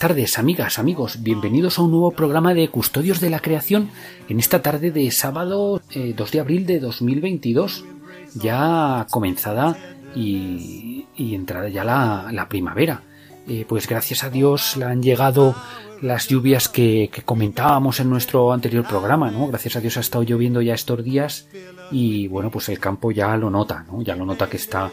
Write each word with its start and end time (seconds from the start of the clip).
Tardes, 0.00 0.38
amigas, 0.38 0.78
amigos. 0.78 1.22
Bienvenidos 1.22 1.78
a 1.78 1.82
un 1.82 1.90
nuevo 1.90 2.10
programa 2.12 2.54
de 2.54 2.70
Custodios 2.70 3.20
de 3.20 3.28
la 3.28 3.40
Creación 3.40 3.90
en 4.30 4.40
esta 4.40 4.62
tarde 4.62 4.90
de 4.92 5.10
sábado 5.10 5.82
2 5.94 5.94
eh, 5.94 6.14
de 6.32 6.40
abril 6.40 6.64
de 6.64 6.80
2022, 6.80 7.84
ya 8.34 9.06
comenzada 9.10 9.76
y, 10.16 11.04
entrada 11.18 11.68
ya 11.68 11.84
la, 11.84 12.46
primavera. 12.48 13.02
Eh, 13.46 13.66
pues 13.68 13.86
gracias 13.86 14.24
a 14.24 14.30
Dios 14.30 14.78
le 14.78 14.86
han 14.86 15.02
llegado 15.02 15.54
las 16.00 16.28
lluvias 16.28 16.70
que, 16.70 17.10
comentábamos 17.26 18.00
en 18.00 18.08
nuestro 18.08 18.54
anterior 18.54 18.86
programa, 18.88 19.30
¿no? 19.30 19.48
Gracias 19.48 19.76
a 19.76 19.80
Dios 19.80 19.98
ha 19.98 20.00
estado 20.00 20.24
lloviendo 20.24 20.62
ya 20.62 20.72
estos 20.72 21.04
días 21.04 21.46
y 21.90 22.26
bueno, 22.28 22.50
pues 22.50 22.70
el 22.70 22.78
campo 22.78 23.10
ya 23.10 23.36
lo 23.36 23.50
nota, 23.50 23.84
¿no? 23.86 24.00
Ya 24.00 24.16
lo 24.16 24.24
nota 24.24 24.48
que 24.48 24.56
está, 24.56 24.90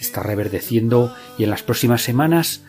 está 0.00 0.22
reverdeciendo 0.22 1.14
y 1.36 1.44
en 1.44 1.50
las 1.50 1.62
próximas 1.62 2.00
semanas 2.00 2.62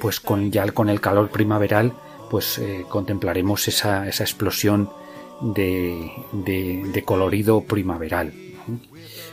pues 0.00 0.20
con 0.20 0.50
ya 0.50 0.66
con 0.72 0.88
el 0.88 1.00
calor 1.00 1.30
primaveral, 1.30 1.92
pues 2.30 2.58
eh, 2.58 2.84
contemplaremos 2.88 3.68
esa, 3.68 4.08
esa 4.08 4.24
explosión 4.24 4.90
de, 5.40 6.10
de, 6.32 7.02
colorido 7.04 7.62
primaveral. 7.62 8.32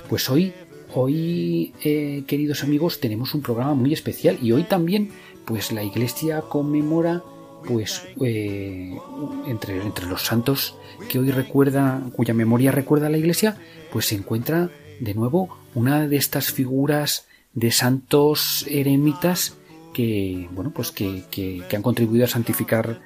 Pues 0.10 0.30
hoy, 0.30 0.54
hoy 0.94 1.74
eh, 1.84 2.24
queridos 2.28 2.64
amigos, 2.64 3.00
tenemos 3.00 3.34
un 3.34 3.42
programa 3.42 3.74
muy 3.74 3.94
especial 3.94 4.38
y 4.42 4.52
hoy 4.52 4.64
también, 4.64 5.12
pues 5.46 5.72
la 5.72 5.84
Iglesia 5.84 6.42
conmemora 6.42 7.24
pues 7.66 8.04
eh, 8.22 8.98
entre, 9.46 9.82
entre 9.82 10.08
los 10.08 10.24
santos 10.24 10.76
que 11.10 11.20
hoy 11.20 11.32
recuerda, 11.32 12.02
cuya 12.14 12.34
memoria 12.34 12.72
recuerda 12.72 13.10
la 13.10 13.18
Iglesia, 13.18 13.58
pues 13.92 14.08
se 14.08 14.16
encuentra 14.16 14.70
de 15.00 15.14
nuevo 15.14 15.58
una 15.76 16.08
de 16.08 16.18
estas 16.18 16.52
figuras 16.52 17.28
de 17.54 17.72
santos 17.72 18.66
eremitas 18.70 19.56
que, 19.94 20.48
bueno, 20.52 20.72
pues 20.74 20.92
que, 20.92 21.24
que, 21.30 21.64
han 21.76 21.82
contribuido 21.82 22.26
a 22.26 22.28
santificar 22.28 23.02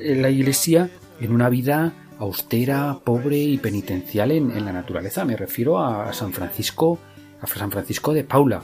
la 0.00 0.30
Iglesia 0.30 0.90
en 1.20 1.32
una 1.32 1.48
vida 1.48 1.94
austera, 2.18 2.98
pobre 3.04 3.38
y 3.38 3.58
penitencial 3.58 4.32
en, 4.32 4.64
la 4.64 4.72
naturaleza. 4.72 5.24
Me 5.24 5.36
refiero 5.36 5.78
a 5.78 6.12
San 6.12 6.32
Francisco, 6.32 6.98
a 7.40 7.46
San 7.46 7.70
Francisco 7.70 8.12
de 8.12 8.24
Paula, 8.24 8.62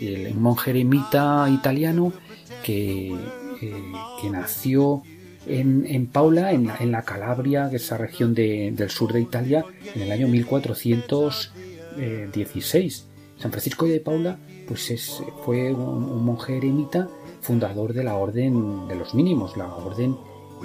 el, 0.00 0.34
monje 0.34 0.70
eremita 0.70 1.46
italiano 1.50 2.14
que, 2.62 3.14
eh, 3.60 3.92
que 4.20 4.30
nació 4.30 5.02
en, 5.46 5.84
en 5.86 6.06
Paula, 6.06 6.52
en 6.52 6.66
la, 6.66 6.76
en 6.78 6.92
la, 6.92 7.02
Calabria, 7.02 7.68
esa 7.72 7.98
región 7.98 8.34
del 8.34 8.90
sur 8.90 9.12
de 9.12 9.20
Italia, 9.20 9.64
en 9.94 10.02
el 10.02 10.12
año 10.12 10.28
1416. 10.28 13.06
San 13.38 13.50
Francisco 13.50 13.86
de 13.86 14.00
Paula 14.00 14.38
pues 14.66 14.90
es, 14.90 15.22
fue 15.44 15.72
un, 15.72 16.24
monje 16.24 16.56
eremita 16.56 17.08
fundador 17.40 17.92
de 17.92 18.04
la 18.04 18.14
orden 18.14 18.88
de 18.88 18.96
los 18.96 19.14
mínimos, 19.14 19.56
la 19.56 19.72
orden 19.74 20.16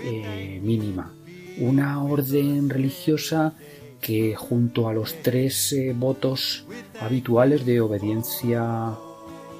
eh, 0.02 0.60
mínima. 0.64 1.14
Una 1.60 2.04
orden 2.04 2.70
religiosa 2.70 3.56
que 4.02 4.36
junto 4.36 4.88
a 4.88 4.94
los 4.94 5.16
tres 5.22 5.74
eh, 5.74 5.94
votos 5.96 6.66
habituales 7.02 7.66
de 7.66 7.82
obediencia, 7.82 8.96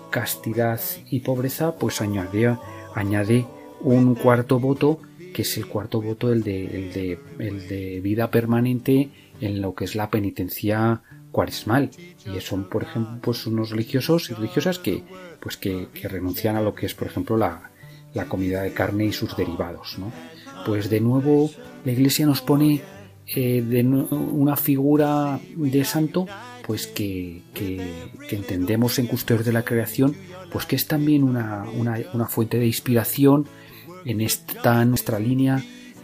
castidad 0.10 0.80
y 1.10 1.20
pobreza, 1.20 1.76
pues 1.76 2.02
añade, 2.02 2.58
añade 2.96 3.46
un 3.82 4.16
cuarto 4.16 4.60
voto, 4.60 5.00
que 5.34 5.42
es 5.44 5.58
el 5.58 5.68
cuarto 5.68 6.02
voto, 6.02 6.32
el 6.32 6.44
de, 6.44 6.66
el 6.66 6.94
de, 6.94 7.20
el 7.40 7.68
de 7.68 8.00
vida 8.02 8.32
permanente 8.32 9.10
en 9.42 9.62
lo 9.62 9.76
que 9.76 9.86
es 9.86 9.96
la 9.96 10.10
penitencia 10.10 11.02
cuaresmal 11.32 11.92
y 12.26 12.40
son 12.42 12.70
por 12.70 12.84
ejemplo 12.84 13.20
pues 13.22 13.46
unos 13.46 13.72
religiosos 13.72 14.30
y 14.30 14.34
religiosas 14.34 14.80
que 14.80 15.04
pues 15.40 15.58
que, 15.58 15.88
renuncian 16.04 16.56
a 16.56 16.62
lo 16.62 16.74
que 16.74 16.86
es 16.86 16.94
por 16.94 17.08
ejemplo 17.08 17.38
la, 17.38 17.70
comida 18.28 18.64
de 18.64 18.74
carne 18.74 19.06
y 19.06 19.14
sus 19.14 19.38
derivados 19.38 19.98
¿no? 20.00 20.12
pues 20.66 20.90
de 20.90 21.00
nuevo 21.00 21.52
la 21.86 21.92
iglesia 21.92 22.26
nos 22.26 22.42
pone 22.42 22.82
eh, 23.28 23.62
de 23.62 23.84
una 23.84 24.56
figura 24.56 25.40
de 25.56 25.86
santo 25.86 26.28
pues 26.66 26.88
que, 26.88 27.42
entendemos 28.30 29.00
en 29.00 29.08
custodios 29.08 29.46
de 29.46 29.54
la 29.54 29.64
creación 29.64 30.16
pues 30.52 30.66
que 30.66 30.76
es 30.76 30.88
también 30.88 31.24
una, 31.24 31.66
una 32.14 32.28
fuente 32.28 32.58
de 32.58 32.66
inspiración 32.66 33.48
en 34.06 34.22
esta 34.22 34.84
nuestra 34.86 35.20
línea 35.20 35.64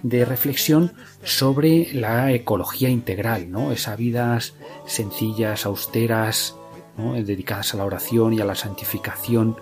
de 0.10 0.24
reflexión 0.24 0.94
sobre 1.24 1.92
la 1.92 2.32
ecología 2.32 2.90
integral, 2.90 3.50
¿no? 3.50 3.72
Esas 3.72 3.98
vidas 3.98 4.54
sencillas, 4.86 5.66
austeras, 5.66 6.56
dedicadas 6.98 7.74
a 7.74 7.78
la 7.78 7.86
oración 7.86 8.34
y 8.34 8.40
a 8.40 8.46
la 8.46 8.54
santificación 8.54 9.58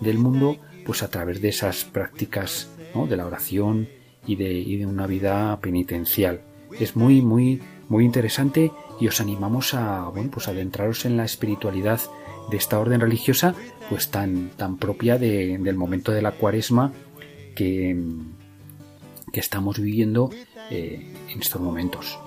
del 0.00 0.18
mundo, 0.18 0.56
pues 0.86 1.02
a 1.02 1.08
través 1.08 1.42
de 1.42 1.48
esas 1.48 1.84
prácticas 1.84 2.70
de 3.08 3.16
la 3.16 3.26
oración 3.26 3.88
y 4.24 4.36
de, 4.36 4.86
una 4.86 5.08
vida 5.08 5.58
penitencial. 5.60 6.42
Es 6.78 6.94
muy, 6.94 7.20
muy, 7.20 7.60
muy 7.88 8.04
interesante 8.04 8.70
y 9.00 9.08
os 9.08 9.20
animamos 9.20 9.74
a, 9.74 10.08
bueno, 10.10 10.30
pues 10.30 10.46
adentraros 10.46 11.06
en 11.06 11.16
la 11.16 11.24
espiritualidad 11.24 12.00
de 12.50 12.56
esta 12.56 12.78
orden 12.78 13.00
religiosa, 13.00 13.54
pues 13.90 14.10
tan, 14.10 14.50
tan 14.50 14.78
propia 14.78 15.18
del 15.18 15.74
momento 15.74 16.12
de 16.12 16.22
la 16.22 16.32
cuaresma 16.32 16.92
que, 17.56 17.96
estamos 19.40 19.78
viviendo 19.78 20.30
eh, 20.70 21.14
en 21.28 21.40
estos 21.40 21.60
momentos. 21.60 22.18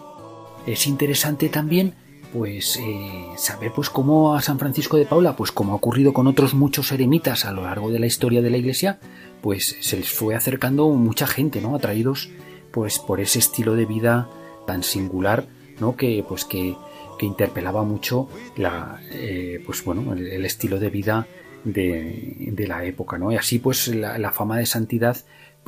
Es 0.65 0.87
interesante 0.87 1.49
también 1.49 1.95
pues 2.33 2.77
eh, 2.77 3.25
saber 3.37 3.71
pues 3.75 3.89
cómo 3.89 4.35
a 4.35 4.41
San 4.41 4.57
Francisco 4.57 4.97
de 4.97 5.05
Paula, 5.05 5.35
pues 5.35 5.51
como 5.51 5.73
ha 5.73 5.75
ocurrido 5.75 6.13
con 6.13 6.27
otros 6.27 6.53
muchos 6.53 6.91
eremitas 6.91 7.45
a 7.45 7.51
lo 7.51 7.63
largo 7.63 7.91
de 7.91 7.99
la 7.99 8.05
historia 8.05 8.41
de 8.41 8.49
la 8.49 8.57
Iglesia, 8.57 8.99
pues 9.41 9.77
se 9.81 9.97
les 9.97 10.09
fue 10.09 10.35
acercando 10.35 10.87
mucha 10.89 11.27
gente, 11.27 11.61
¿no? 11.61 11.75
Atraídos 11.75 12.29
pues 12.71 12.99
por 12.99 13.19
ese 13.19 13.39
estilo 13.39 13.75
de 13.75 13.85
vida 13.85 14.29
tan 14.65 14.83
singular, 14.83 15.45
¿no? 15.79 15.97
Que 15.97 16.23
pues 16.27 16.45
que, 16.45 16.75
que 17.19 17.25
interpelaba 17.25 17.83
mucho 17.83 18.29
la 18.55 19.01
eh, 19.11 19.61
pues 19.65 19.83
bueno 19.83 20.13
el, 20.13 20.45
estilo 20.45 20.79
de 20.79 20.89
vida 20.89 21.27
de, 21.65 22.49
de, 22.53 22.67
la 22.67 22.85
época, 22.85 23.17
¿no? 23.17 23.31
Y 23.31 23.35
así 23.35 23.59
pues 23.59 23.87
la 23.89 24.31
fama 24.31 24.57
de 24.57 24.65
santidad 24.65 25.17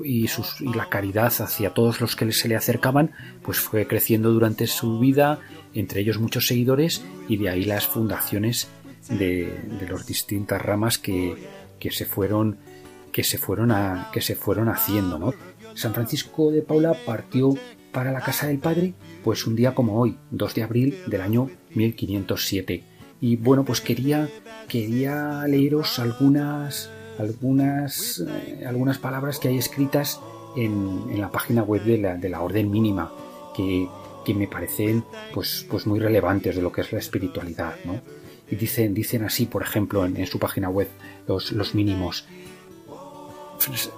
y, 0.04 0.28
sus, 0.28 0.62
y 0.62 0.74
la 0.74 0.90
caridad 0.90 1.34
hacia 1.40 1.74
todos 1.74 2.02
los 2.02 2.16
que 2.16 2.32
se 2.32 2.48
le 2.48 2.56
acercaban, 2.56 3.12
pues 3.42 3.60
fue 3.60 3.88
creciendo 3.88 4.32
durante 4.32 4.68
su 4.68 5.00
vida, 5.00 5.40
entre 5.74 6.02
ellos 6.02 6.20
muchos 6.20 6.48
seguidores, 6.48 7.04
y 7.28 7.38
de 7.38 7.50
ahí 7.50 7.66
las 7.66 7.88
fundaciones 7.88 8.70
de, 9.10 9.60
de 9.80 9.88
las 9.90 10.06
distintas 10.06 10.62
ramas 10.62 10.98
que, 10.98 11.36
que 11.80 11.92
se 11.92 12.06
fueron 12.06 12.58
que 13.12 13.24
se 13.24 13.38
fueron 13.38 13.72
a, 13.72 14.10
que 14.12 14.22
se 14.22 14.36
fueron 14.36 14.70
haciendo, 14.70 15.20
¿no? 15.20 15.34
San 15.76 15.94
Francisco 15.94 16.50
de 16.50 16.64
Paula 16.64 16.98
partió 17.06 17.54
para 17.92 18.12
la 18.12 18.22
casa 18.22 18.48
del 18.48 18.58
padre, 18.58 18.96
pues 19.24 19.46
un 19.46 19.56
día 19.56 19.76
como 19.76 20.00
hoy, 20.00 20.18
2 20.32 20.56
de 20.56 20.64
abril 20.64 20.98
del 21.06 21.22
año 21.22 21.50
1507. 21.76 22.84
Y 23.22 23.36
bueno, 23.36 23.64
pues 23.64 23.82
quería 23.82 24.30
quería 24.68 25.46
leeros 25.48 26.00
algunas 26.00 26.90
algunas, 27.20 28.24
eh, 28.28 28.66
algunas 28.68 28.98
palabras 28.98 29.40
que 29.40 29.50
hay 29.50 29.58
escritas 29.58 30.20
en, 30.56 31.04
en 31.10 31.22
la 31.22 31.32
página 31.32 31.64
web 31.64 31.84
de 31.84 31.98
la, 31.98 32.16
de 32.16 32.30
la 32.30 32.42
orden 32.42 32.70
mínima 32.70 33.12
que, 33.56 33.88
que, 34.26 34.34
me 34.34 34.48
parecen 34.48 35.04
pues, 35.34 35.66
pues 35.70 35.88
muy 35.88 36.00
relevantes 36.00 36.56
de 36.56 36.62
lo 36.62 36.72
que 36.72 36.82
es 36.82 36.92
la 36.92 37.00
espiritualidad. 37.00 37.76
¿no? 37.86 38.02
Y 38.50 38.56
dicen, 38.56 38.94
dicen 38.94 39.24
así, 39.24 39.46
por 39.46 39.64
ejemplo, 39.64 40.06
en, 40.06 40.18
en 40.18 40.28
su 40.28 40.40
página 40.40 40.70
web, 40.70 40.90
los, 41.28 41.52
los 41.52 41.76
mínimos. 41.76 42.26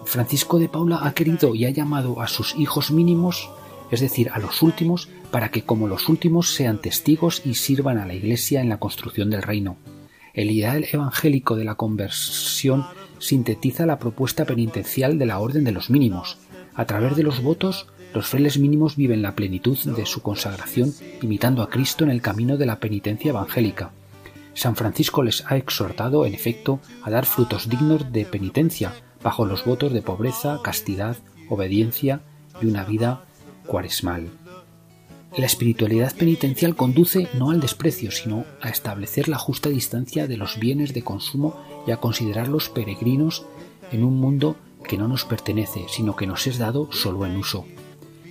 Francisco 0.05 0.59
de 0.59 0.69
Paula 0.69 0.99
ha 1.03 1.13
querido 1.13 1.55
y 1.55 1.65
ha 1.65 1.71
llamado 1.71 2.21
a 2.21 2.27
sus 2.27 2.55
hijos 2.55 2.91
mínimos, 2.91 3.49
es 3.89 3.99
decir, 3.99 4.29
a 4.31 4.39
los 4.39 4.61
últimos, 4.61 5.09
para 5.31 5.49
que 5.49 5.63
como 5.63 5.87
los 5.87 6.07
últimos 6.07 6.53
sean 6.53 6.79
testigos 6.79 7.41
y 7.45 7.55
sirvan 7.55 7.97
a 7.97 8.05
la 8.05 8.13
Iglesia 8.13 8.61
en 8.61 8.69
la 8.69 8.77
construcción 8.77 9.29
del 9.29 9.41
reino. 9.41 9.77
El 10.33 10.51
ideal 10.51 10.85
evangélico 10.91 11.55
de 11.55 11.63
la 11.63 11.75
conversión 11.75 12.85
sintetiza 13.19 13.85
la 13.85 13.99
propuesta 13.99 14.45
penitencial 14.45 15.17
de 15.17 15.25
la 15.25 15.39
Orden 15.39 15.63
de 15.63 15.71
los 15.71 15.89
Mínimos. 15.89 16.37
A 16.73 16.85
través 16.85 17.15
de 17.15 17.23
los 17.23 17.41
votos, 17.41 17.87
los 18.13 18.27
frailes 18.27 18.57
mínimos 18.57 18.95
viven 18.95 19.21
la 19.21 19.35
plenitud 19.35 19.77
de 19.77 20.05
su 20.05 20.21
consagración 20.21 20.93
imitando 21.21 21.61
a 21.61 21.69
Cristo 21.69 22.03
en 22.03 22.09
el 22.09 22.21
camino 22.21 22.57
de 22.57 22.65
la 22.65 22.79
penitencia 22.79 23.29
evangélica. 23.29 23.91
San 24.53 24.75
Francisco 24.75 25.21
les 25.21 25.43
ha 25.47 25.57
exhortado, 25.57 26.25
en 26.25 26.33
efecto, 26.33 26.79
a 27.03 27.09
dar 27.09 27.25
frutos 27.25 27.67
dignos 27.67 28.13
de 28.13 28.25
penitencia, 28.25 28.93
bajo 29.21 29.45
los 29.45 29.65
votos 29.65 29.91
de 29.91 30.01
pobreza, 30.01 30.61
castidad, 30.63 31.17
obediencia 31.49 32.21
y 32.61 32.67
una 32.67 32.85
vida 32.85 33.25
cuaresmal. 33.65 34.29
La 35.37 35.47
espiritualidad 35.47 36.15
penitencial 36.15 36.77
conduce 36.77 37.27
no 37.33 37.51
al 37.51 37.59
desprecio, 37.59 38.09
sino 38.09 38.45
a 38.61 38.69
establecer 38.69 39.27
la 39.27 39.37
justa 39.37 39.67
distancia 39.67 40.27
de 40.27 40.37
los 40.37 40.57
bienes 40.57 40.93
de 40.93 41.03
consumo 41.03 41.61
y 41.85 41.91
a 41.91 41.97
considerarlos 41.97 42.69
peregrinos 42.69 43.45
en 43.91 44.05
un 44.05 44.17
mundo 44.17 44.55
que 44.87 44.97
no 44.97 45.09
nos 45.09 45.25
pertenece, 45.25 45.85
sino 45.89 46.15
que 46.15 46.25
nos 46.25 46.47
es 46.47 46.57
dado 46.57 46.89
solo 46.93 47.25
en 47.25 47.35
uso. 47.35 47.65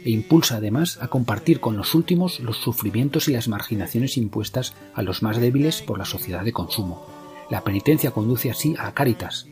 E 0.03 0.11
impulsa 0.11 0.57
además 0.57 0.99
a 1.03 1.09
compartir 1.09 1.61
con 1.61 1.77
los 1.77 1.95
últimos 1.95 2.41
los 2.41 2.57
sufrimientos 2.57 3.29
y 3.29 3.33
las 3.33 3.49
marginaciones 3.49 4.17
impuestas 4.17 4.73
a 4.95 5.03
los 5.03 5.23
más 5.23 5.39
débiles 5.39 5.83
por 5.83 5.99
la 5.99 6.07
sociedad 6.07 6.43
de 6.43 6.53
consumo. 6.53 7.07
La 7.51 7.65
penitencia 7.65 8.13
conduce 8.13 8.51
así 8.51 8.77
a 8.79 8.93
Caritas, 8.93 9.47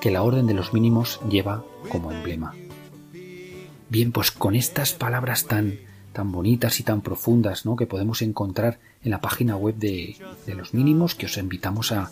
que 0.00 0.10
la 0.10 0.22
orden 0.22 0.46
de 0.46 0.54
los 0.54 0.72
mínimos 0.72 1.20
lleva 1.28 1.64
como 1.90 2.12
emblema. 2.12 2.54
Bien, 3.90 4.10
pues 4.10 4.30
con 4.30 4.54
estas 4.54 4.94
palabras 4.94 5.44
tan 5.46 5.78
tan 6.12 6.30
bonitas 6.32 6.80
y 6.80 6.82
tan 6.82 7.00
profundas 7.00 7.66
¿no? 7.66 7.76
que 7.76 7.86
podemos 7.86 8.22
encontrar 8.22 8.78
en 9.02 9.10
la 9.10 9.20
página 9.20 9.56
web 9.56 9.74
de, 9.76 10.16
los 10.46 10.74
mínimos 10.74 11.14
que 11.14 11.26
os 11.26 11.36
invitamos 11.36 11.92
a, 11.92 12.10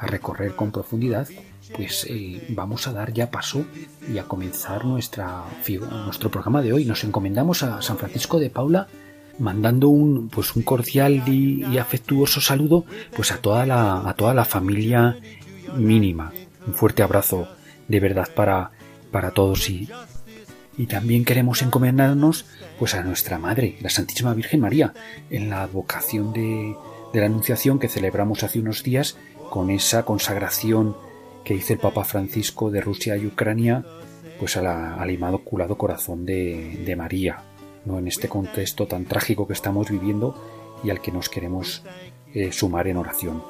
recorrer 0.00 0.56
con 0.56 0.72
profundidad, 0.72 1.28
pues 1.76 2.08
eh, 2.10 2.44
vamos 2.48 2.88
a 2.88 2.92
dar 2.92 3.12
ya 3.12 3.30
paso 3.30 3.64
y 4.12 4.18
a 4.18 4.24
comenzar 4.24 4.84
nuestra, 4.84 5.44
nuestro 6.04 6.28
programa 6.28 6.60
de 6.60 6.72
hoy. 6.72 6.84
Nos 6.84 7.04
encomendamos 7.04 7.62
a 7.62 7.80
San 7.82 7.98
Francisco 7.98 8.40
de 8.40 8.50
Paula 8.50 8.88
mandando 9.38 9.88
un, 9.88 10.28
pues 10.28 10.56
un 10.56 10.64
cordial 10.64 11.22
y, 11.28 11.78
afectuoso 11.78 12.40
saludo 12.40 12.84
pues 13.14 13.30
a 13.30 13.38
toda 13.38 13.64
la, 13.64 14.08
a 14.08 14.14
toda 14.14 14.34
la 14.34 14.44
familia 14.44 15.16
mínima. 15.76 16.32
Un 16.66 16.74
fuerte 16.74 17.04
abrazo 17.04 17.46
de 17.86 18.00
verdad 18.00 18.28
para, 18.34 18.72
para 19.12 19.30
todos 19.30 19.70
y, 19.70 19.88
y 20.76 20.86
también 20.86 21.24
queremos 21.24 21.62
encomendarnos 21.62 22.46
pues 22.78 22.94
a 22.94 23.02
nuestra 23.02 23.38
Madre, 23.38 23.76
la 23.80 23.90
Santísima 23.90 24.34
Virgen 24.34 24.60
María, 24.60 24.92
en 25.30 25.50
la 25.50 25.62
advocación 25.62 26.32
de, 26.32 26.76
la 27.12 27.26
Anunciación 27.26 27.78
que 27.78 27.88
celebramos 27.88 28.42
hace 28.42 28.58
unos 28.58 28.82
días 28.82 29.16
con 29.50 29.70
esa 29.70 30.04
consagración 30.04 30.96
que 31.44 31.54
hizo 31.54 31.72
el 31.72 31.78
Papa 31.78 32.04
Francisco 32.04 32.70
de 32.70 32.80
Rusia 32.80 33.16
y 33.16 33.26
Ucrania 33.26 33.84
pues 34.38 34.56
al 34.56 35.10
Inmaculado 35.10 35.76
Corazón 35.76 36.26
de, 36.26 36.94
María, 36.96 37.44
¿no? 37.84 37.98
en 37.98 38.08
este 38.08 38.28
contexto 38.28 38.86
tan 38.86 39.04
trágico 39.04 39.46
que 39.46 39.52
estamos 39.52 39.90
viviendo 39.90 40.34
y 40.82 40.90
al 40.90 41.00
que 41.00 41.12
nos 41.12 41.28
queremos 41.28 41.84
eh, 42.34 42.50
sumar 42.50 42.88
en 42.88 42.96
oración. 42.96 43.42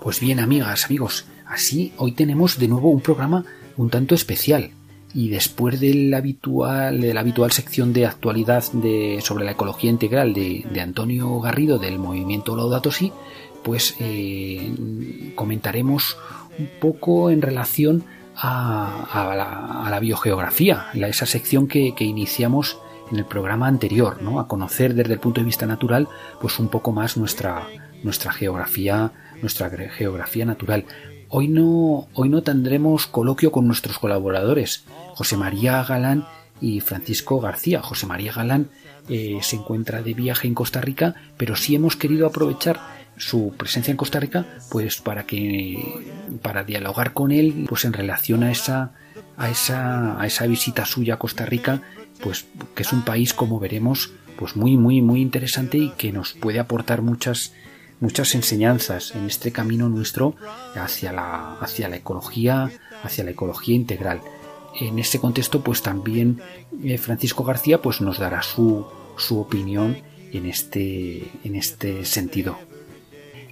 Pues 0.00 0.20
bien, 0.20 0.38
amigas, 0.38 0.84
amigos, 0.84 1.26
así 1.46 1.92
hoy 1.96 2.12
tenemos 2.12 2.58
de 2.58 2.68
nuevo 2.68 2.90
un 2.90 3.00
programa 3.00 3.44
un 3.76 3.90
tanto 3.90 4.14
especial 4.14 4.70
y 5.14 5.28
después 5.30 5.80
del 5.80 6.12
habitual, 6.14 7.00
de 7.00 7.14
la 7.14 7.20
habitual 7.20 7.52
sección 7.52 7.92
de 7.92 8.06
actualidad 8.06 8.64
de, 8.72 9.20
sobre 9.22 9.44
la 9.44 9.52
ecología 9.52 9.90
integral 9.90 10.34
de, 10.34 10.80
Antonio 10.80 11.40
Garrido 11.40 11.78
del 11.78 11.98
movimiento 11.98 12.56
Laudato 12.56 12.90
Si, 12.90 13.12
pues 13.62 13.96
eh, 13.98 15.32
comentaremos 15.34 16.16
un 16.58 16.68
poco 16.80 17.30
en 17.30 17.42
relación 17.42 18.04
a, 18.36 19.88
la, 19.90 19.98
biogeografía, 20.00 20.86
esa 20.94 21.26
sección 21.26 21.66
que, 21.66 21.94
iniciamos 21.98 22.78
en 23.10 23.18
el 23.18 23.24
programa 23.24 23.66
anterior, 23.66 24.20
¿no? 24.20 24.40
a 24.40 24.48
conocer 24.48 24.94
desde 24.94 25.14
el 25.14 25.20
punto 25.20 25.40
de 25.40 25.46
vista 25.46 25.66
natural 25.66 26.08
pues 26.40 26.58
un 26.58 26.68
poco 26.68 26.92
más 26.92 27.16
nuestra, 27.16 27.66
nuestra 28.02 28.32
geografía, 28.32 29.12
nuestra 29.40 29.70
geografía 29.70 30.44
natural. 30.44 30.84
Hoy 31.28 31.48
no, 31.48 32.08
hoy 32.14 32.28
no 32.28 32.42
tendremos 32.42 33.06
coloquio 33.06 33.50
con 33.50 33.66
nuestros 33.66 33.98
colaboradores, 33.98 34.84
José 35.14 35.36
María 35.36 35.82
Galán 35.82 36.24
y 36.60 36.80
Francisco 36.80 37.40
García. 37.40 37.82
José 37.82 38.06
María 38.06 38.32
Galán 38.32 38.68
eh, 39.08 39.38
se 39.42 39.56
encuentra 39.56 40.02
de 40.02 40.14
viaje 40.14 40.46
en 40.46 40.54
Costa 40.54 40.80
Rica, 40.80 41.16
pero 41.36 41.56
sí 41.56 41.74
hemos 41.74 41.96
querido 41.96 42.26
aprovechar 42.26 42.80
su 43.16 43.54
presencia 43.56 43.90
en 43.90 43.96
Costa 43.96 44.20
Rica, 44.20 44.46
pues 44.70 45.00
para 45.00 45.24
que 45.26 46.38
para 46.42 46.64
dialogar 46.64 47.12
con 47.12 47.32
él, 47.32 47.66
pues 47.68 47.84
en 47.84 47.92
relación 47.92 48.42
a 48.44 48.52
esa 48.52 48.92
a 49.36 49.50
esa 49.50 50.20
a 50.20 50.26
esa 50.26 50.46
visita 50.46 50.84
suya 50.84 51.14
a 51.14 51.18
Costa 51.18 51.44
Rica, 51.44 51.82
pues 52.22 52.46
que 52.74 52.82
es 52.82 52.92
un 52.92 53.02
país 53.02 53.32
como 53.32 53.58
veremos, 53.58 54.12
pues 54.38 54.54
muy 54.54 54.76
muy 54.76 55.02
muy 55.02 55.22
interesante 55.22 55.78
y 55.78 55.90
que 55.90 56.12
nos 56.12 56.34
puede 56.34 56.60
aportar 56.60 57.02
muchas 57.02 57.52
muchas 58.00 58.34
enseñanzas 58.34 59.14
en 59.14 59.26
este 59.26 59.52
camino 59.52 59.88
nuestro 59.88 60.34
hacia 60.74 61.12
la, 61.12 61.54
hacia 61.60 61.88
la 61.88 61.96
ecología, 61.96 62.70
hacia 63.02 63.24
la 63.24 63.30
ecología 63.30 63.74
integral. 63.74 64.20
En 64.78 64.98
ese 64.98 65.18
contexto, 65.18 65.62
pues 65.62 65.82
también 65.82 66.40
eh, 66.84 66.98
Francisco 66.98 67.44
García 67.44 67.80
pues, 67.80 68.00
nos 68.00 68.18
dará 68.18 68.42
su, 68.42 68.86
su 69.16 69.40
opinión 69.40 69.96
en 70.32 70.46
este, 70.46 71.30
en 71.44 71.54
este 71.54 72.04
sentido. 72.04 72.58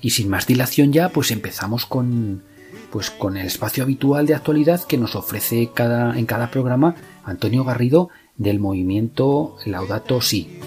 Y 0.00 0.10
sin 0.10 0.28
más 0.28 0.46
dilación 0.46 0.92
ya, 0.92 1.08
pues 1.08 1.30
empezamos 1.30 1.86
con, 1.86 2.42
pues 2.90 3.10
con 3.10 3.38
el 3.38 3.46
espacio 3.46 3.84
habitual 3.84 4.26
de 4.26 4.34
actualidad 4.34 4.84
que 4.84 4.98
nos 4.98 5.16
ofrece 5.16 5.70
cada, 5.72 6.18
en 6.18 6.26
cada 6.26 6.50
programa 6.50 6.94
Antonio 7.24 7.64
Garrido 7.64 8.10
del 8.36 8.58
movimiento 8.58 9.56
Laudato 9.64 10.20
Si. 10.20 10.60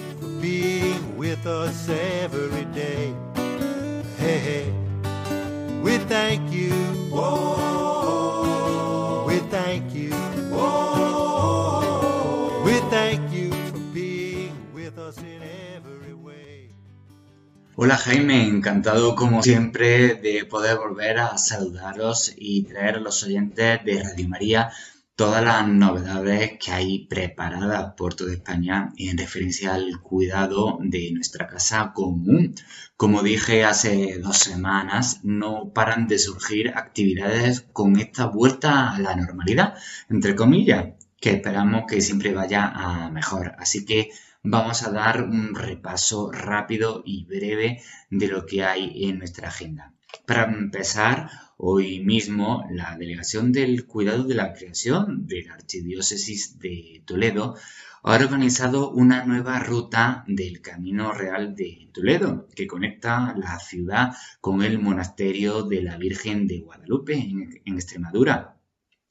Hola 17.76 17.96
Jaime, 17.96 18.48
encantado 18.48 19.14
como 19.14 19.42
siempre 19.42 20.16
de 20.16 20.44
poder 20.44 20.78
volver 20.78 21.18
a 21.18 21.38
saludaros 21.38 22.32
y 22.36 22.64
traer 22.64 22.96
a 22.96 23.00
los 23.00 23.22
oyentes 23.22 23.84
de 23.84 24.02
Radio 24.02 24.28
María 24.28 24.72
todas 25.18 25.42
las 25.42 25.66
novedades 25.66 26.60
que 26.60 26.70
hay 26.70 27.06
preparadas 27.08 27.94
por 27.96 28.14
toda 28.14 28.32
España 28.32 28.92
en 28.96 29.18
referencia 29.18 29.74
al 29.74 30.00
cuidado 30.00 30.78
de 30.80 31.10
nuestra 31.12 31.48
casa 31.48 31.92
común. 31.92 32.54
Como 32.96 33.24
dije 33.24 33.64
hace 33.64 34.20
dos 34.20 34.38
semanas, 34.38 35.18
no 35.24 35.72
paran 35.74 36.06
de 36.06 36.20
surgir 36.20 36.68
actividades 36.68 37.62
con 37.72 37.98
esta 37.98 38.26
vuelta 38.26 38.94
a 38.94 39.00
la 39.00 39.16
normalidad, 39.16 39.74
entre 40.08 40.36
comillas, 40.36 40.94
que 41.20 41.30
esperamos 41.30 41.82
que 41.88 42.00
siempre 42.00 42.32
vaya 42.32 42.68
a 42.68 43.10
mejor. 43.10 43.56
Así 43.58 43.84
que 43.84 44.10
vamos 44.44 44.84
a 44.84 44.92
dar 44.92 45.24
un 45.24 45.52
repaso 45.56 46.30
rápido 46.30 47.02
y 47.04 47.24
breve 47.24 47.82
de 48.08 48.28
lo 48.28 48.46
que 48.46 48.62
hay 48.62 49.08
en 49.08 49.18
nuestra 49.18 49.48
agenda. 49.48 49.92
Para 50.26 50.44
empezar, 50.44 51.28
Hoy 51.60 51.98
mismo, 52.04 52.64
la 52.70 52.96
Delegación 52.96 53.50
del 53.50 53.84
Cuidado 53.84 54.22
de 54.22 54.36
la 54.36 54.52
Creación 54.52 55.26
de 55.26 55.42
la 55.42 55.54
Archidiócesis 55.54 56.60
de 56.60 57.02
Toledo 57.04 57.56
ha 58.04 58.14
organizado 58.14 58.92
una 58.92 59.24
nueva 59.24 59.58
ruta 59.58 60.22
del 60.28 60.60
Camino 60.60 61.12
Real 61.12 61.56
de 61.56 61.88
Toledo 61.92 62.46
que 62.54 62.68
conecta 62.68 63.34
la 63.36 63.58
ciudad 63.58 64.14
con 64.40 64.62
el 64.62 64.78
monasterio 64.78 65.64
de 65.64 65.82
la 65.82 65.96
Virgen 65.96 66.46
de 66.46 66.60
Guadalupe 66.60 67.14
en, 67.14 67.60
Extremadura. 67.74 68.56